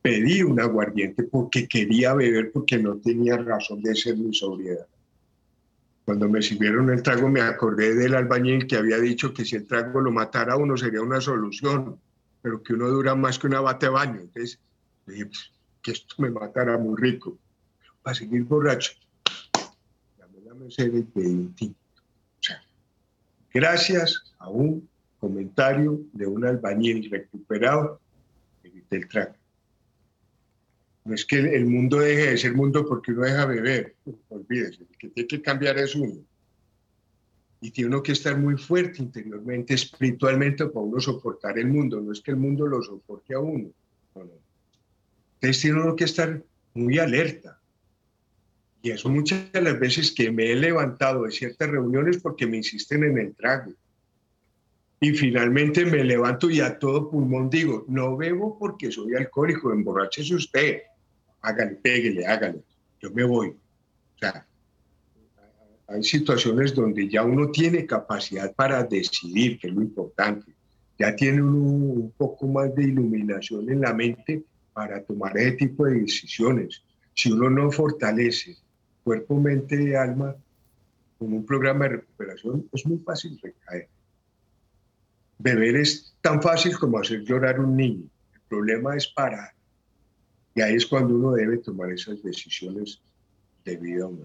pedí 0.00 0.42
un 0.42 0.60
aguardiente 0.60 1.24
porque 1.24 1.66
quería 1.66 2.14
beber, 2.14 2.52
porque 2.52 2.78
no 2.78 2.96
tenía 2.98 3.36
razón 3.38 3.82
de 3.82 3.94
ser 3.96 4.16
mi 4.16 4.32
sobriedad. 4.32 4.86
Cuando 6.06 6.28
me 6.28 6.40
sirvieron 6.40 6.88
el 6.88 7.02
trago 7.02 7.28
me 7.28 7.42
acordé 7.42 7.94
del 7.94 8.14
albañil 8.14 8.66
que 8.66 8.76
había 8.76 8.98
dicho 8.98 9.34
que 9.34 9.44
si 9.44 9.56
el 9.56 9.66
trago 9.66 10.00
lo 10.00 10.10
matara 10.10 10.56
uno 10.56 10.76
sería 10.78 11.02
una 11.02 11.20
solución, 11.20 12.00
pero 12.40 12.62
que 12.62 12.72
uno 12.72 12.88
dura 12.88 13.14
más 13.14 13.38
que 13.38 13.48
una 13.48 13.60
bate 13.60 13.88
baño. 13.88 14.20
Entonces 14.20 14.58
dije, 15.04 15.26
pues, 15.26 15.52
que 15.82 15.90
esto 15.90 16.14
me 16.18 16.30
matara 16.30 16.78
muy 16.78 16.98
rico. 16.98 17.36
para 18.02 18.14
seguir 18.14 18.44
borracho, 18.44 18.92
llamé 20.16 20.40
la 20.46 20.54
mesera 20.54 20.96
y 20.96 21.02
pedí 21.02 21.26
un 21.26 21.54
tinto 21.54 21.86
gracias 23.56 24.34
a 24.38 24.50
un 24.50 24.86
comentario 25.18 26.00
de 26.12 26.26
un 26.26 26.44
albañil 26.44 27.10
recuperado, 27.10 27.98
del 28.90 29.08
trago. 29.08 29.34
No 31.06 31.14
es 31.14 31.24
que 31.24 31.38
el 31.38 31.66
mundo 31.66 31.98
deje 31.98 32.30
de 32.30 32.38
ser 32.38 32.54
mundo 32.54 32.84
porque 32.84 33.12
uno 33.12 33.22
deja 33.22 33.46
beber, 33.46 33.94
olvídese, 34.28 34.82
el 34.82 34.98
que 34.98 35.08
tiene 35.08 35.28
que 35.28 35.40
cambiar 35.40 35.78
es 35.78 35.94
uno. 35.94 36.16
Y 37.60 37.70
tiene 37.70 37.90
uno 37.90 38.02
que 38.02 38.12
estar 38.12 38.36
muy 38.36 38.56
fuerte 38.56 39.02
interiormente, 39.02 39.74
espiritualmente, 39.74 40.66
para 40.66 40.84
uno 40.84 41.00
soportar 41.00 41.58
el 41.58 41.68
mundo. 41.68 42.00
No 42.00 42.12
es 42.12 42.20
que 42.20 42.32
el 42.32 42.36
mundo 42.36 42.66
lo 42.66 42.82
soporte 42.82 43.34
a 43.34 43.38
uno. 43.38 43.70
Entonces 44.14 45.62
tiene 45.62 45.80
uno 45.80 45.94
que 45.94 46.04
estar 46.04 46.42
muy 46.74 46.98
alerta, 46.98 47.58
y 48.86 48.90
eso 48.92 49.08
muchas 49.08 49.50
de 49.50 49.62
las 49.62 49.80
veces 49.80 50.12
que 50.12 50.30
me 50.30 50.52
he 50.52 50.54
levantado 50.54 51.24
de 51.24 51.32
ciertas 51.32 51.68
reuniones 51.68 52.18
porque 52.18 52.46
me 52.46 52.58
insisten 52.58 53.02
en 53.02 53.18
el 53.18 53.34
trago. 53.34 53.72
Y 55.00 55.10
finalmente 55.10 55.84
me 55.84 56.04
levanto 56.04 56.48
y 56.48 56.60
a 56.60 56.78
todo 56.78 57.10
pulmón 57.10 57.50
digo, 57.50 57.84
no 57.88 58.16
bebo 58.16 58.56
porque 58.56 58.92
soy 58.92 59.16
alcohólico, 59.16 59.72
emborrachese 59.72 60.36
usted. 60.36 60.82
Hágale, 61.46 61.76
péguele, 61.76 62.26
hágale. 62.26 62.60
Yo 63.00 63.08
me 63.12 63.22
voy. 63.22 63.50
O 63.50 64.18
sea, 64.18 64.44
hay 65.86 66.02
situaciones 66.02 66.74
donde 66.74 67.08
ya 67.08 67.22
uno 67.22 67.52
tiene 67.52 67.86
capacidad 67.86 68.52
para 68.52 68.82
decidir, 68.82 69.56
que 69.60 69.68
es 69.68 69.72
lo 69.72 69.80
importante. 69.80 70.52
Ya 70.98 71.14
tiene 71.14 71.40
un 71.40 72.12
poco 72.16 72.48
más 72.48 72.74
de 72.74 72.82
iluminación 72.82 73.70
en 73.70 73.82
la 73.82 73.94
mente 73.94 74.42
para 74.72 75.00
tomar 75.04 75.38
ese 75.38 75.52
tipo 75.52 75.86
de 75.86 76.00
decisiones. 76.00 76.82
Si 77.14 77.30
uno 77.30 77.48
no 77.48 77.70
fortalece 77.70 78.56
cuerpo, 79.04 79.38
mente 79.38 79.80
y 79.80 79.94
alma 79.94 80.34
con 81.16 81.32
un 81.32 81.46
programa 81.46 81.84
de 81.84 81.90
recuperación, 81.98 82.68
es 82.72 82.84
muy 82.84 82.98
fácil 82.98 83.38
recaer. 83.40 83.88
Beber 85.38 85.76
es 85.76 86.12
tan 86.22 86.42
fácil 86.42 86.76
como 86.76 86.98
hacer 86.98 87.20
llorar 87.20 87.60
un 87.60 87.76
niño. 87.76 88.08
problema 88.48 88.96
es 88.96 89.06
parar. 89.06 89.55
Y 90.56 90.62
ahí 90.62 90.74
es 90.74 90.86
cuando 90.86 91.14
uno 91.14 91.32
debe 91.32 91.58
tomar 91.58 91.92
esas 91.92 92.22
decisiones 92.22 92.98
de 93.64 93.76
vida 93.76 94.06
o. 94.06 94.18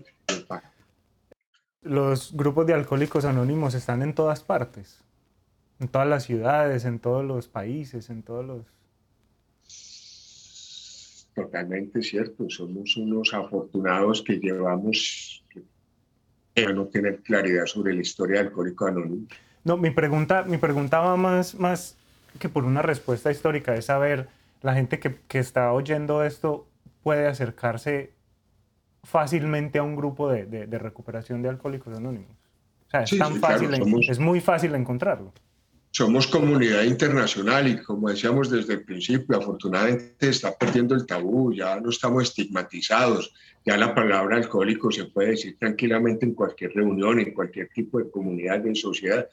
Los 1.81 2.31
grupos 2.33 2.65
de 2.67 2.73
alcohólicos 2.73 3.25
anónimos 3.25 3.73
están 3.73 4.01
en 4.01 4.15
todas 4.15 4.41
partes, 4.41 5.03
en 5.79 5.89
todas 5.89 6.07
las 6.07 6.23
ciudades, 6.23 6.85
en 6.85 6.99
todos 6.99 7.25
los 7.25 7.49
países, 7.49 8.09
en 8.09 8.23
todos 8.23 8.45
los... 8.45 8.65
Totalmente 11.35 12.01
cierto, 12.01 12.49
somos 12.49 12.95
unos 12.95 13.33
afortunados 13.33 14.21
que 14.21 14.37
llevamos 14.37 15.43
a 16.55 16.71
no 16.71 16.85
tener 16.85 17.19
claridad 17.23 17.65
sobre 17.65 17.93
la 17.93 18.01
historia 18.01 18.41
de 18.41 18.47
Alcohólico 18.47 18.85
Anónimo. 18.85 19.27
No, 19.65 19.75
mi 19.75 19.89
pregunta, 19.91 20.43
mi 20.43 20.57
pregunta 20.57 20.99
va 20.99 21.17
más, 21.17 21.55
más 21.55 21.97
que 22.39 22.47
por 22.47 22.63
una 22.63 22.81
respuesta 22.81 23.31
histórica, 23.31 23.75
es 23.75 23.85
saber, 23.85 24.29
la 24.61 24.73
gente 24.73 24.99
que, 24.99 25.21
que 25.27 25.39
está 25.39 25.71
oyendo 25.73 26.23
esto 26.23 26.67
puede 27.03 27.27
acercarse 27.27 28.13
fácilmente 29.03 29.79
a 29.79 29.83
un 29.83 29.95
grupo 29.95 30.31
de, 30.31 30.45
de, 30.45 30.77
recuperación 30.77 31.41
de 31.41 31.49
alcohólicos 31.49 31.97
anónimos. 31.97 32.37
O 32.87 32.89
sea, 32.91 33.01
es 33.03 33.17
tan 33.17 33.37
fácil, 33.37 33.73
es 34.07 34.19
muy 34.19 34.41
fácil 34.41 34.75
encontrarlo. 34.75 35.33
Somos 35.93 36.27
comunidad 36.27 36.83
internacional 36.83 37.67
y 37.67 37.81
como 37.81 38.09
decíamos 38.09 38.49
desde 38.49 38.73
el 38.75 38.85
principio, 38.85 39.37
afortunadamente 39.37 40.29
está 40.29 40.57
perdiendo 40.57 40.95
el 40.95 41.05
tabú, 41.05 41.53
ya 41.53 41.81
no 41.81 41.89
estamos 41.89 42.23
estigmatizados, 42.23 43.33
ya 43.65 43.75
la 43.75 43.93
palabra 43.93 44.37
alcohólico 44.37 44.89
se 44.89 45.05
puede 45.05 45.31
decir 45.31 45.57
tranquilamente 45.59 46.25
en 46.25 46.33
cualquier 46.33 46.71
reunión, 46.73 47.19
en 47.19 47.33
cualquier 47.33 47.67
tipo 47.69 47.99
de 47.99 48.09
comunidad, 48.09 48.59
de 48.59 48.73
sociedad, 48.73 49.27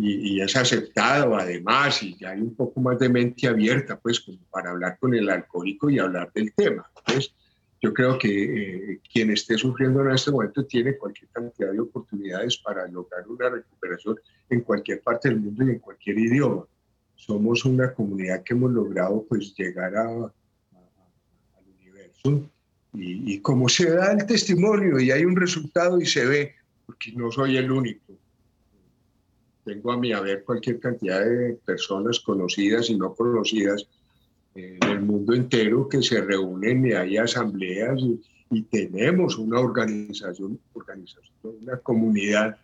y, 0.00 0.40
es 0.40 0.54
aceptado 0.56 1.36
además, 1.36 2.02
y 2.02 2.16
ya 2.16 2.30
hay 2.30 2.40
un 2.40 2.54
poco 2.54 2.80
más 2.80 2.98
de 2.98 3.08
mente 3.08 3.48
abierta, 3.48 3.98
pues, 3.98 4.20
como 4.20 4.38
para 4.50 4.70
hablar 4.70 4.96
con 4.98 5.12
el 5.14 5.28
alcohólico 5.28 5.90
y 5.90 5.98
hablar 5.98 6.30
del 6.32 6.52
tema. 6.54 6.88
Entonces, 6.98 7.34
yo 7.80 7.92
creo 7.92 8.18
que 8.18 8.92
eh, 8.92 9.00
quien 9.12 9.30
esté 9.30 9.56
sufriendo 9.58 10.02
en 10.02 10.12
este 10.12 10.30
momento 10.30 10.64
tiene 10.66 10.96
cualquier 10.96 11.28
cantidad 11.30 11.72
de 11.72 11.80
oportunidades 11.80 12.58
para 12.58 12.86
lograr 12.88 13.26
una 13.28 13.50
recuperación 13.50 14.16
en 14.50 14.60
cualquier 14.62 15.00
parte 15.00 15.28
del 15.28 15.40
mundo 15.40 15.64
y 15.64 15.70
en 15.70 15.78
cualquier 15.78 16.18
idioma. 16.18 16.64
Somos 17.14 17.64
una 17.64 17.92
comunidad 17.92 18.42
que 18.44 18.54
hemos 18.54 18.72
logrado 18.72 19.24
pues 19.28 19.54
llegar 19.56 19.96
a, 19.96 20.08
al 20.08 20.32
universo 21.80 22.48
y, 22.94 23.34
y 23.34 23.40
como 23.40 23.68
se 23.68 23.90
da 23.90 24.12
el 24.12 24.26
testimonio 24.26 24.98
y 25.00 25.10
hay 25.10 25.24
un 25.24 25.36
resultado 25.36 26.00
y 26.00 26.06
se 26.06 26.24
ve, 26.24 26.54
porque 26.86 27.12
no 27.12 27.30
soy 27.30 27.56
el 27.56 27.70
único, 27.70 28.17
tengo 29.68 29.92
a 29.92 29.98
mi 29.98 30.12
haber 30.12 30.44
cualquier 30.44 30.80
cantidad 30.80 31.22
de 31.22 31.58
personas 31.64 32.20
conocidas 32.20 32.88
y 32.88 32.96
no 32.96 33.14
conocidas 33.14 33.86
en 34.54 34.82
el 34.82 35.00
mundo 35.02 35.34
entero 35.34 35.86
que 35.88 36.02
se 36.02 36.22
reúnen 36.22 36.86
y 36.86 36.92
hay 36.92 37.18
asambleas 37.18 38.00
y, 38.50 38.62
tenemos 38.70 39.36
una 39.36 39.60
organización, 39.60 40.58
organización, 40.72 41.56
una 41.60 41.76
comunidad 41.76 42.56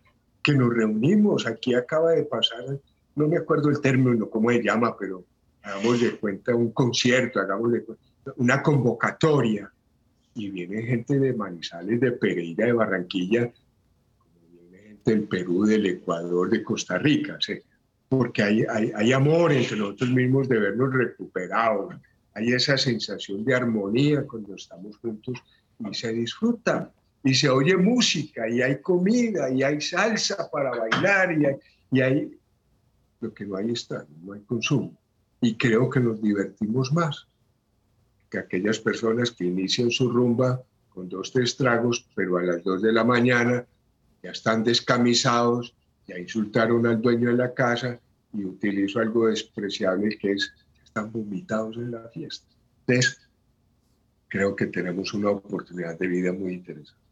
que 0.43 0.55
nos 0.55 0.73
reunimos. 0.73 1.47
Aquí 1.47 1.75
acaba 1.75 2.13
de 2.13 2.23
pasar, 2.23 2.81
no 3.15 3.29
me 3.29 3.37
acuerdo 3.37 3.69
el 3.69 3.83
término, 3.83 4.31
cómo 4.31 4.51
se 4.51 4.63
llama, 4.63 4.97
pero 4.99 5.25
hagamos 5.63 6.01
de 6.01 6.17
cuenta 6.17 6.55
un 6.55 6.71
concierto, 6.71 7.39
hagamos 7.39 7.71
de 7.71 7.85
cuenta 7.85 8.03
una 8.37 8.63
convocatoria 8.63 9.71
y 10.35 10.49
viene 10.49 10.85
gente 10.85 11.19
de 11.19 11.35
Manizales, 11.35 12.01
de 12.01 12.13
Pereira, 12.13 12.65
de 12.65 12.73
Barranquilla, 12.73 13.53
del 15.05 15.25
Perú, 15.25 15.65
del 15.65 15.87
Ecuador, 15.87 16.51
de 16.51 16.63
Costa 16.63 16.99
Rica, 16.99 17.39
porque 18.09 18.43
hay, 18.43 18.65
hay, 18.95 19.13
amor 19.13 19.53
entre 19.53 19.77
nosotros 19.77 20.11
mismos 20.11 20.49
de 20.49 20.59
vernos 20.59 20.93
recuperados, 20.93 21.95
hay 22.35 22.53
esa 22.53 22.77
sensación 22.77 23.45
de 23.45 23.55
armonía 23.55 24.25
cuando 24.27 24.55
estamos 24.55 24.97
juntos 24.99 25.39
y 25.79 25.95
se 25.95 26.13
disfruta, 26.13 26.93
y 27.23 27.35
se 27.35 27.49
oye 27.49 27.77
música, 27.77 28.49
y 28.49 28.61
hay 28.61 28.81
comida, 28.81 29.51
y 29.51 29.63
hay 29.63 29.81
salsa 29.81 30.49
para 30.51 30.71
bailar, 30.71 31.33
y 31.39 31.47
hay, 31.47 31.57
y 31.91 32.01
hay 32.01 32.39
lo 33.21 33.33
que 33.33 33.47
no 33.47 33.57
hay 33.57 33.71
está, 33.71 34.07
no 34.23 34.35
hay 34.35 34.41
consumo. 34.43 34.97
Y 35.41 35.57
creo 35.57 35.89
que 35.89 36.01
nos 36.01 36.21
divertimos 36.21 36.93
más 36.93 37.27
que 38.31 38.39
aquellas 38.39 38.79
personas 38.79 39.31
que 39.31 39.45
inician 39.45 39.91
su 39.91 40.11
rumba 40.11 40.63
con 40.91 41.09
dos, 41.09 41.33
tres 41.33 41.57
tragos, 41.57 42.07
pero 42.15 42.39
a 42.39 42.43
las 42.43 42.63
dos 42.63 42.83
de 42.83 42.93
la 42.93 43.05
mañana 43.05 43.65
ya 44.25 44.31
están 44.31 44.65
descamisados, 44.65 45.77
ya 46.07 46.19
insultaron 46.19 46.87
al 46.87 47.01
dueño 47.03 47.29
de 47.29 47.37
la 47.37 47.53
casa 47.53 48.01
y 48.33 48.45
utilizo 48.45 48.99
algo 48.99 49.27
despreciable 49.27 50.17
que 50.17 50.33
es, 50.33 50.51
están 50.83 51.13
vomitados 51.13 51.77
en 51.77 51.91
la 51.91 52.09
fiesta. 52.09 52.47
Entonces, 52.87 53.21
creo 54.29 54.57
que 54.57 54.67
tenemos 54.67 55.13
una 55.13 55.29
oportunidad 55.29 55.99
de 55.99 56.07
vida 56.07 56.33
muy 56.33 56.55
interesante. 56.55 57.03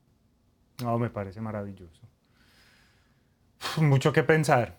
No, 0.82 0.98
me 0.98 1.10
parece 1.10 1.42
maravilloso. 1.42 2.00
Mucho 3.76 4.10
que 4.12 4.22
pensar 4.22 4.78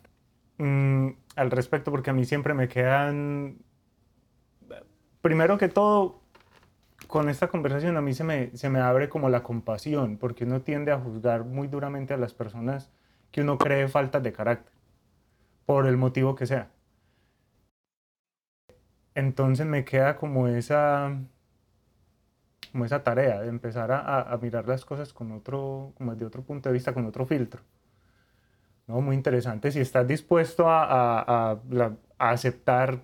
mm, 0.57 1.09
al 1.35 1.51
respecto 1.51 1.91
porque 1.91 2.09
a 2.09 2.13
mí 2.13 2.25
siempre 2.25 2.55
me 2.55 2.67
quedan, 2.67 3.59
primero 5.21 5.59
que 5.59 5.69
todo, 5.69 6.22
con 7.13 7.29
esta 7.29 7.47
conversación 7.47 7.95
a 7.95 8.01
mí 8.01 8.15
se 8.15 8.23
me, 8.23 8.49
se 8.57 8.71
me 8.71 8.79
abre 8.79 9.07
como 9.07 9.29
la 9.29 9.43
compasión, 9.43 10.17
porque 10.17 10.45
uno 10.45 10.61
tiende 10.61 10.91
a 10.91 10.99
juzgar 10.99 11.43
muy 11.43 11.67
duramente 11.67 12.11
a 12.15 12.17
las 12.17 12.33
personas 12.33 12.89
que 13.29 13.41
uno 13.41 13.59
cree 13.59 13.87
faltas 13.87 14.23
de 14.23 14.33
carácter, 14.33 14.73
por 15.67 15.85
el 15.85 15.95
motivo 15.95 16.33
que 16.33 16.47
sea. 16.47 16.71
Entonces 19.13 19.67
me 19.67 19.85
queda 19.85 20.17
como 20.17 20.47
esa, 20.47 21.15
como 22.71 22.83
esa 22.83 23.03
tarea 23.03 23.41
de 23.41 23.49
empezar 23.49 23.91
a, 23.91 24.21
a 24.21 24.37
mirar 24.37 24.67
las 24.67 24.83
cosas 24.83 25.13
con 25.13 25.31
otro, 25.33 25.93
como 25.95 26.13
desde 26.13 26.25
otro 26.25 26.41
punto 26.41 26.69
de 26.69 26.73
vista, 26.73 26.95
con 26.95 27.05
otro 27.05 27.27
filtro. 27.27 27.61
¿No? 28.87 29.01
Muy 29.01 29.15
interesante. 29.15 29.71
Si 29.71 29.79
estás 29.79 30.07
dispuesto 30.07 30.67
a, 30.67 31.21
a, 31.21 31.59
a 32.17 32.29
aceptar 32.31 33.01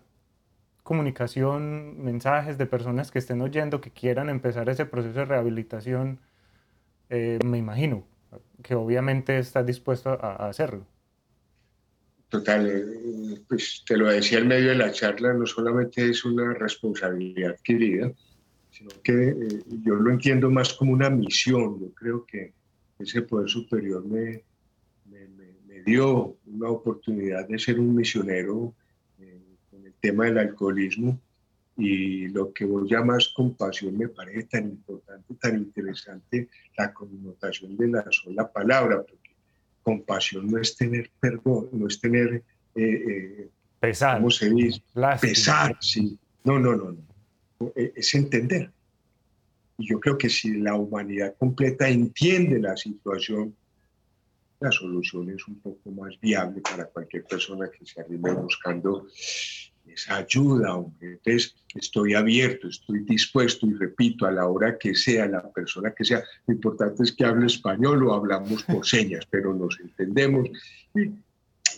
comunicación, 0.90 2.04
mensajes 2.04 2.58
de 2.58 2.66
personas 2.66 3.12
que 3.12 3.20
estén 3.20 3.42
oyendo, 3.42 3.80
que 3.80 3.92
quieran 3.92 4.28
empezar 4.28 4.70
ese 4.70 4.88
proceso 4.88 5.20
de 5.20 5.26
rehabilitación, 5.26 6.20
eh, 7.12 7.38
me 7.46 7.60
imagino 7.60 8.08
que 8.64 8.74
obviamente 8.74 9.38
estás 9.38 9.68
dispuesto 9.68 10.10
a, 10.10 10.50
hacerlo. 10.50 10.88
Total, 12.28 12.68
eh, 12.68 13.40
pues 13.48 13.84
te 13.86 13.98
lo 13.98 14.08
decía 14.08 14.40
en 14.40 14.48
medio 14.48 14.70
de 14.70 14.78
la 14.78 14.92
charla, 14.92 15.32
no 15.32 15.46
solamente 15.46 16.10
es 16.10 16.26
una 16.26 16.56
responsabilidad 16.56 17.52
adquirida, 17.52 18.12
sino 18.72 18.90
que 19.04 19.30
eh, 19.30 19.64
yo 19.84 19.94
lo 19.94 20.10
entiendo 20.10 20.50
más 20.50 20.74
como 20.74 20.94
una 20.94 21.12
misión. 21.12 21.80
Yo 21.80 21.94
creo 21.94 22.26
que 22.26 22.54
ese 22.98 23.22
poder 23.22 23.48
superior 23.48 24.04
me, 24.04 24.44
me, 25.06 25.28
me 25.68 25.84
dio 25.84 26.36
una 26.48 26.70
oportunidad 26.70 27.48
de 27.48 27.60
ser 27.60 27.80
un 27.80 27.94
misionero 27.94 28.74
tema 30.00 30.26
del 30.26 30.38
alcoholismo 30.38 31.20
y 31.78 32.28
lo 32.28 32.52
que 32.52 32.66
vos 32.66 32.90
llamas 32.90 33.30
compasión 33.30 33.98
me 33.98 34.10
parece 34.10 34.44
tan 34.44 34.66
importante, 34.66 35.34
tan 35.36 35.58
interesante 35.58 36.50
la 36.78 36.94
connotación 36.94 37.78
de 37.78 37.88
la 37.88 38.06
sola 38.12 38.52
palabra, 38.52 39.02
porque 39.02 39.32
compasión 39.82 40.48
no 40.48 40.60
es 40.60 40.76
tener 40.76 41.10
perdón, 41.20 41.70
no 41.72 41.88
es 41.88 42.00
tener... 42.00 42.44
Eh, 42.76 42.84
eh, 42.84 43.50
pesar. 43.80 44.18
¿Cómo 44.18 44.30
se 44.30 44.50
dice? 44.50 44.82
Pesar, 45.22 45.78
sí. 45.80 46.18
No, 46.44 46.60
no, 46.60 46.76
no, 46.76 46.92
no. 46.92 47.72
E, 47.76 47.94
es 47.96 48.14
entender. 48.14 48.72
Y 49.78 49.88
yo 49.88 50.00
creo 50.02 50.18
que 50.18 50.30
si 50.30 50.56
la 50.56 50.76
humanidad 50.76 51.36
completa 51.38 51.88
entiende 51.88 52.60
la 52.60 52.76
situación, 52.76 53.56
la 54.60 54.72
solución 54.72 55.30
es 55.30 55.48
un 55.48 55.62
poco 55.62 55.92
más 55.92 56.20
viable 56.20 56.60
para 56.62 56.86
cualquier 56.86 57.24
persona 57.24 57.70
que 57.72 57.86
se 57.86 58.02
arrime 58.02 58.34
buscando 58.34 59.08
esa 59.94 60.18
ayuda, 60.18 60.76
hombre. 60.76 61.14
Entonces, 61.14 61.56
estoy 61.76 62.14
abierto, 62.14 62.68
estoy 62.68 63.00
dispuesto 63.02 63.68
y 63.68 63.74
repito, 63.74 64.26
a 64.26 64.32
la 64.32 64.48
hora 64.48 64.78
que 64.78 64.96
sea, 64.96 65.28
la 65.28 65.48
persona 65.52 65.92
que 65.92 66.06
sea, 66.06 66.24
lo 66.48 66.54
importante 66.54 67.04
es 67.04 67.12
que 67.12 67.26
hable 67.26 67.48
español 67.48 68.06
o 68.08 68.14
hablamos 68.14 68.64
por 68.64 68.86
señas, 68.86 69.26
pero 69.30 69.54
nos 69.54 69.80
entendemos. 69.80 70.50
Y 70.96 71.12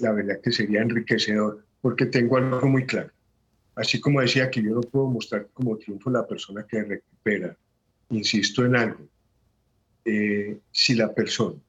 la 0.01 0.11
verdad 0.11 0.39
que 0.41 0.51
sería 0.51 0.81
enriquecedor, 0.81 1.65
porque 1.81 2.05
tengo 2.05 2.37
algo 2.37 2.67
muy 2.67 2.85
claro. 2.85 3.11
Así 3.75 3.99
como 3.99 4.21
decía 4.21 4.51
que 4.51 4.61
yo 4.61 4.71
no 4.71 4.81
puedo 4.81 5.07
mostrar 5.07 5.47
como 5.53 5.77
triunfo 5.77 6.09
la 6.09 6.27
persona 6.27 6.65
que 6.67 6.83
recupera, 6.83 7.55
insisto 8.09 8.65
en 8.65 8.75
algo. 8.75 9.07
Eh, 10.03 10.57
si 10.71 10.95
la 10.95 11.13
persona 11.13 11.59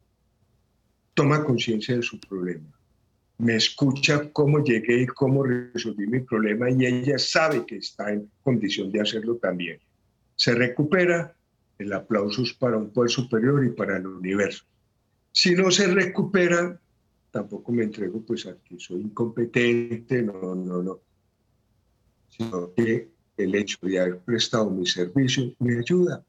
toma 1.14 1.44
conciencia 1.44 1.96
de 1.96 2.02
su 2.02 2.18
problema, 2.18 2.66
me 3.38 3.56
escucha 3.56 4.30
cómo 4.32 4.62
llegué 4.62 5.02
y 5.02 5.06
cómo 5.06 5.42
resolví 5.42 6.06
mi 6.06 6.20
problema 6.20 6.70
y 6.70 6.86
ella 6.86 7.18
sabe 7.18 7.66
que 7.66 7.76
está 7.76 8.12
en 8.12 8.30
condición 8.42 8.92
de 8.92 9.00
hacerlo 9.00 9.36
también. 9.36 9.80
Se 10.36 10.54
recupera, 10.54 11.34
el 11.78 11.92
aplauso 11.92 12.42
es 12.42 12.52
para 12.52 12.76
un 12.76 12.90
poder 12.92 13.10
superior 13.10 13.64
y 13.64 13.70
para 13.70 13.96
el 13.96 14.06
universo. 14.06 14.64
Si 15.32 15.54
no 15.54 15.70
se 15.70 15.88
recupera, 15.88 16.78
tampoco 17.30 17.72
me 17.72 17.84
entrego 17.84 18.20
pues 18.22 18.46
a 18.46 18.56
que 18.62 18.78
soy 18.78 19.00
incompetente, 19.00 20.22
no, 20.22 20.54
no, 20.54 20.82
no. 20.82 21.00
Sino 22.28 22.72
que 22.74 23.08
el 23.36 23.54
hecho 23.54 23.78
de 23.82 23.98
haber 23.98 24.18
prestado 24.18 24.70
mi 24.70 24.86
servicio 24.86 25.52
me 25.58 25.78
ayuda, 25.78 26.24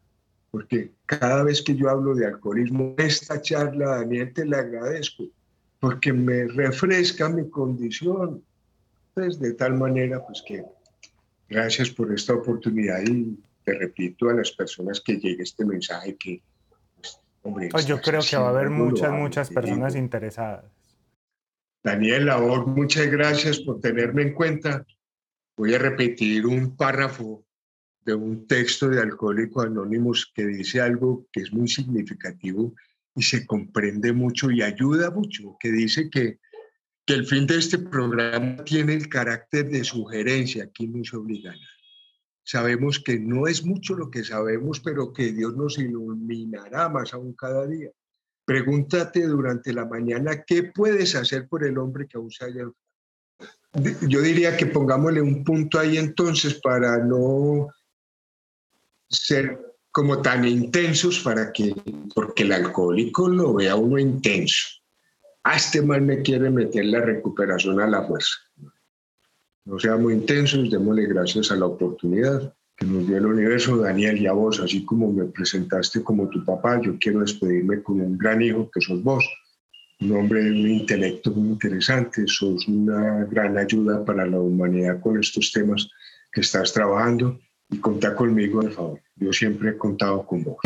porque 0.51 0.91
cada 1.05 1.43
vez 1.43 1.61
que 1.61 1.75
yo 1.75 1.89
hablo 1.89 2.15
de 2.15 2.25
alcoholismo, 2.25 2.95
esta 2.97 3.41
charla, 3.41 3.97
Daniel, 3.97 4.33
te 4.33 4.45
la 4.45 4.59
agradezco, 4.59 5.25
porque 5.83 6.13
me 6.13 6.45
refresca 6.45 7.27
mi 7.27 7.49
condición, 7.49 8.41
pues 9.13 9.37
de 9.37 9.53
tal 9.53 9.73
manera, 9.73 10.25
pues 10.25 10.41
que 10.47 10.63
gracias 11.49 11.89
por 11.89 12.13
esta 12.13 12.35
oportunidad 12.35 13.01
y 13.05 13.37
te 13.65 13.73
repito 13.73 14.29
a 14.29 14.33
las 14.33 14.49
personas 14.53 15.01
que 15.01 15.17
llegue 15.17 15.43
este 15.43 15.65
mensaje 15.65 16.15
que, 16.15 16.41
pues, 16.95 17.19
hombre, 17.41 17.67
pues 17.69 17.85
yo 17.85 17.99
creo 17.99 18.21
que 18.21 18.37
va 18.37 18.47
a 18.47 18.49
haber 18.51 18.69
muchas, 18.69 19.11
muchas 19.11 19.49
personas 19.49 19.97
interesadas. 19.97 20.63
Daniel 21.83 22.27
Labor, 22.27 22.65
muchas 22.65 23.07
gracias 23.07 23.59
por 23.59 23.81
tenerme 23.81 24.21
en 24.21 24.33
cuenta. 24.33 24.85
Voy 25.57 25.73
a 25.73 25.79
repetir 25.79 26.45
un 26.45 26.77
párrafo 26.77 27.43
de 28.05 28.13
un 28.13 28.47
texto 28.47 28.87
de 28.87 29.01
Alcohólicos 29.01 29.65
Anónimos 29.65 30.31
que 30.33 30.45
dice 30.45 30.79
algo 30.79 31.25
que 31.29 31.41
es 31.41 31.51
muy 31.51 31.67
significativo 31.67 32.73
y 33.15 33.21
se 33.21 33.45
comprende 33.45 34.13
mucho 34.13 34.51
y 34.51 34.61
ayuda 34.61 35.11
mucho, 35.11 35.55
que 35.59 35.71
dice 35.71 36.09
que, 36.09 36.39
que 37.05 37.13
el 37.13 37.25
fin 37.25 37.45
de 37.45 37.57
este 37.57 37.79
programa 37.79 38.63
tiene 38.63 38.93
el 38.93 39.09
carácter 39.09 39.69
de 39.69 39.83
sugerencia, 39.83 40.65
aquí 40.65 40.87
no 40.87 41.03
se 41.03 41.17
obliga 41.17 41.53
Sabemos 42.45 42.99
que 42.99 43.17
no 43.17 43.47
es 43.47 43.63
mucho 43.63 43.95
lo 43.95 44.11
que 44.11 44.23
sabemos, 44.25 44.81
pero 44.81 45.13
que 45.13 45.31
Dios 45.31 45.55
nos 45.55 45.77
iluminará 45.77 46.89
más 46.89 47.13
aún 47.13 47.33
cada 47.33 47.65
día. 47.65 47.89
Pregúntate 48.43 49.25
durante 49.25 49.71
la 49.71 49.85
mañana 49.85 50.43
qué 50.45 50.63
puedes 50.63 51.15
hacer 51.15 51.47
por 51.47 51.65
el 51.65 51.77
hombre 51.77 52.05
que 52.05 52.17
aún 52.17 52.29
se 52.29 52.43
haya 52.43 52.65
yo 54.07 54.21
diría 54.21 54.55
que 54.55 54.67
pongámosle 54.67 55.21
un 55.21 55.43
punto 55.43 55.79
ahí 55.79 55.97
entonces 55.97 56.59
para 56.61 56.97
no 56.99 57.69
ser 59.09 59.72
como 59.93 60.23
tan 60.23 60.43
intensos 60.43 61.19
para 61.19 61.53
que, 61.53 61.71
porque 62.15 62.41
el 62.43 62.51
alcohólico 62.51 63.29
lo 63.29 63.53
vea 63.53 63.75
uno 63.75 63.99
intenso. 63.99 64.81
A 65.43 65.55
este 65.55 65.83
me 65.83 66.23
quiere 66.23 66.49
meter 66.49 66.85
la 66.85 66.99
recuperación 66.99 67.79
a 67.79 67.85
la 67.85 68.01
fuerza. 68.01 68.31
No 69.65 69.77
seamos 69.77 70.11
intensos, 70.11 70.71
démosle 70.71 71.05
gracias 71.05 71.51
a 71.51 71.55
la 71.55 71.67
oportunidad 71.67 72.55
que 72.75 72.87
nos 72.87 73.05
dio 73.05 73.17
el 73.17 73.27
universo, 73.27 73.77
Daniel, 73.77 74.19
y 74.19 74.25
a 74.25 74.33
vos, 74.33 74.59
así 74.59 74.83
como 74.83 75.13
me 75.13 75.25
presentaste 75.25 76.01
como 76.01 76.27
tu 76.27 76.43
papá, 76.43 76.81
yo 76.81 76.97
quiero 76.99 77.19
despedirme 77.19 77.83
con 77.83 78.01
un 78.01 78.17
gran 78.17 78.41
hijo 78.41 78.71
que 78.73 78.81
sos 78.81 79.03
vos, 79.03 79.23
un 80.01 80.11
hombre 80.13 80.43
de 80.43 80.51
un 80.53 80.69
intelecto 80.71 81.29
muy 81.29 81.49
interesante, 81.49 82.23
sos 82.25 82.67
una 82.67 83.25
gran 83.25 83.59
ayuda 83.59 84.03
para 84.03 84.25
la 84.25 84.39
humanidad 84.39 84.99
con 85.01 85.19
estos 85.19 85.51
temas 85.51 85.87
que 86.31 86.41
estás 86.41 86.73
trabajando 86.73 87.39
y 87.73 87.79
contá 87.79 88.15
conmigo, 88.15 88.61
por 88.61 88.71
favor. 88.71 88.99
Yo 89.15 89.33
siempre 89.33 89.71
he 89.71 89.77
contado 89.77 90.25
con 90.25 90.43
vos. 90.43 90.57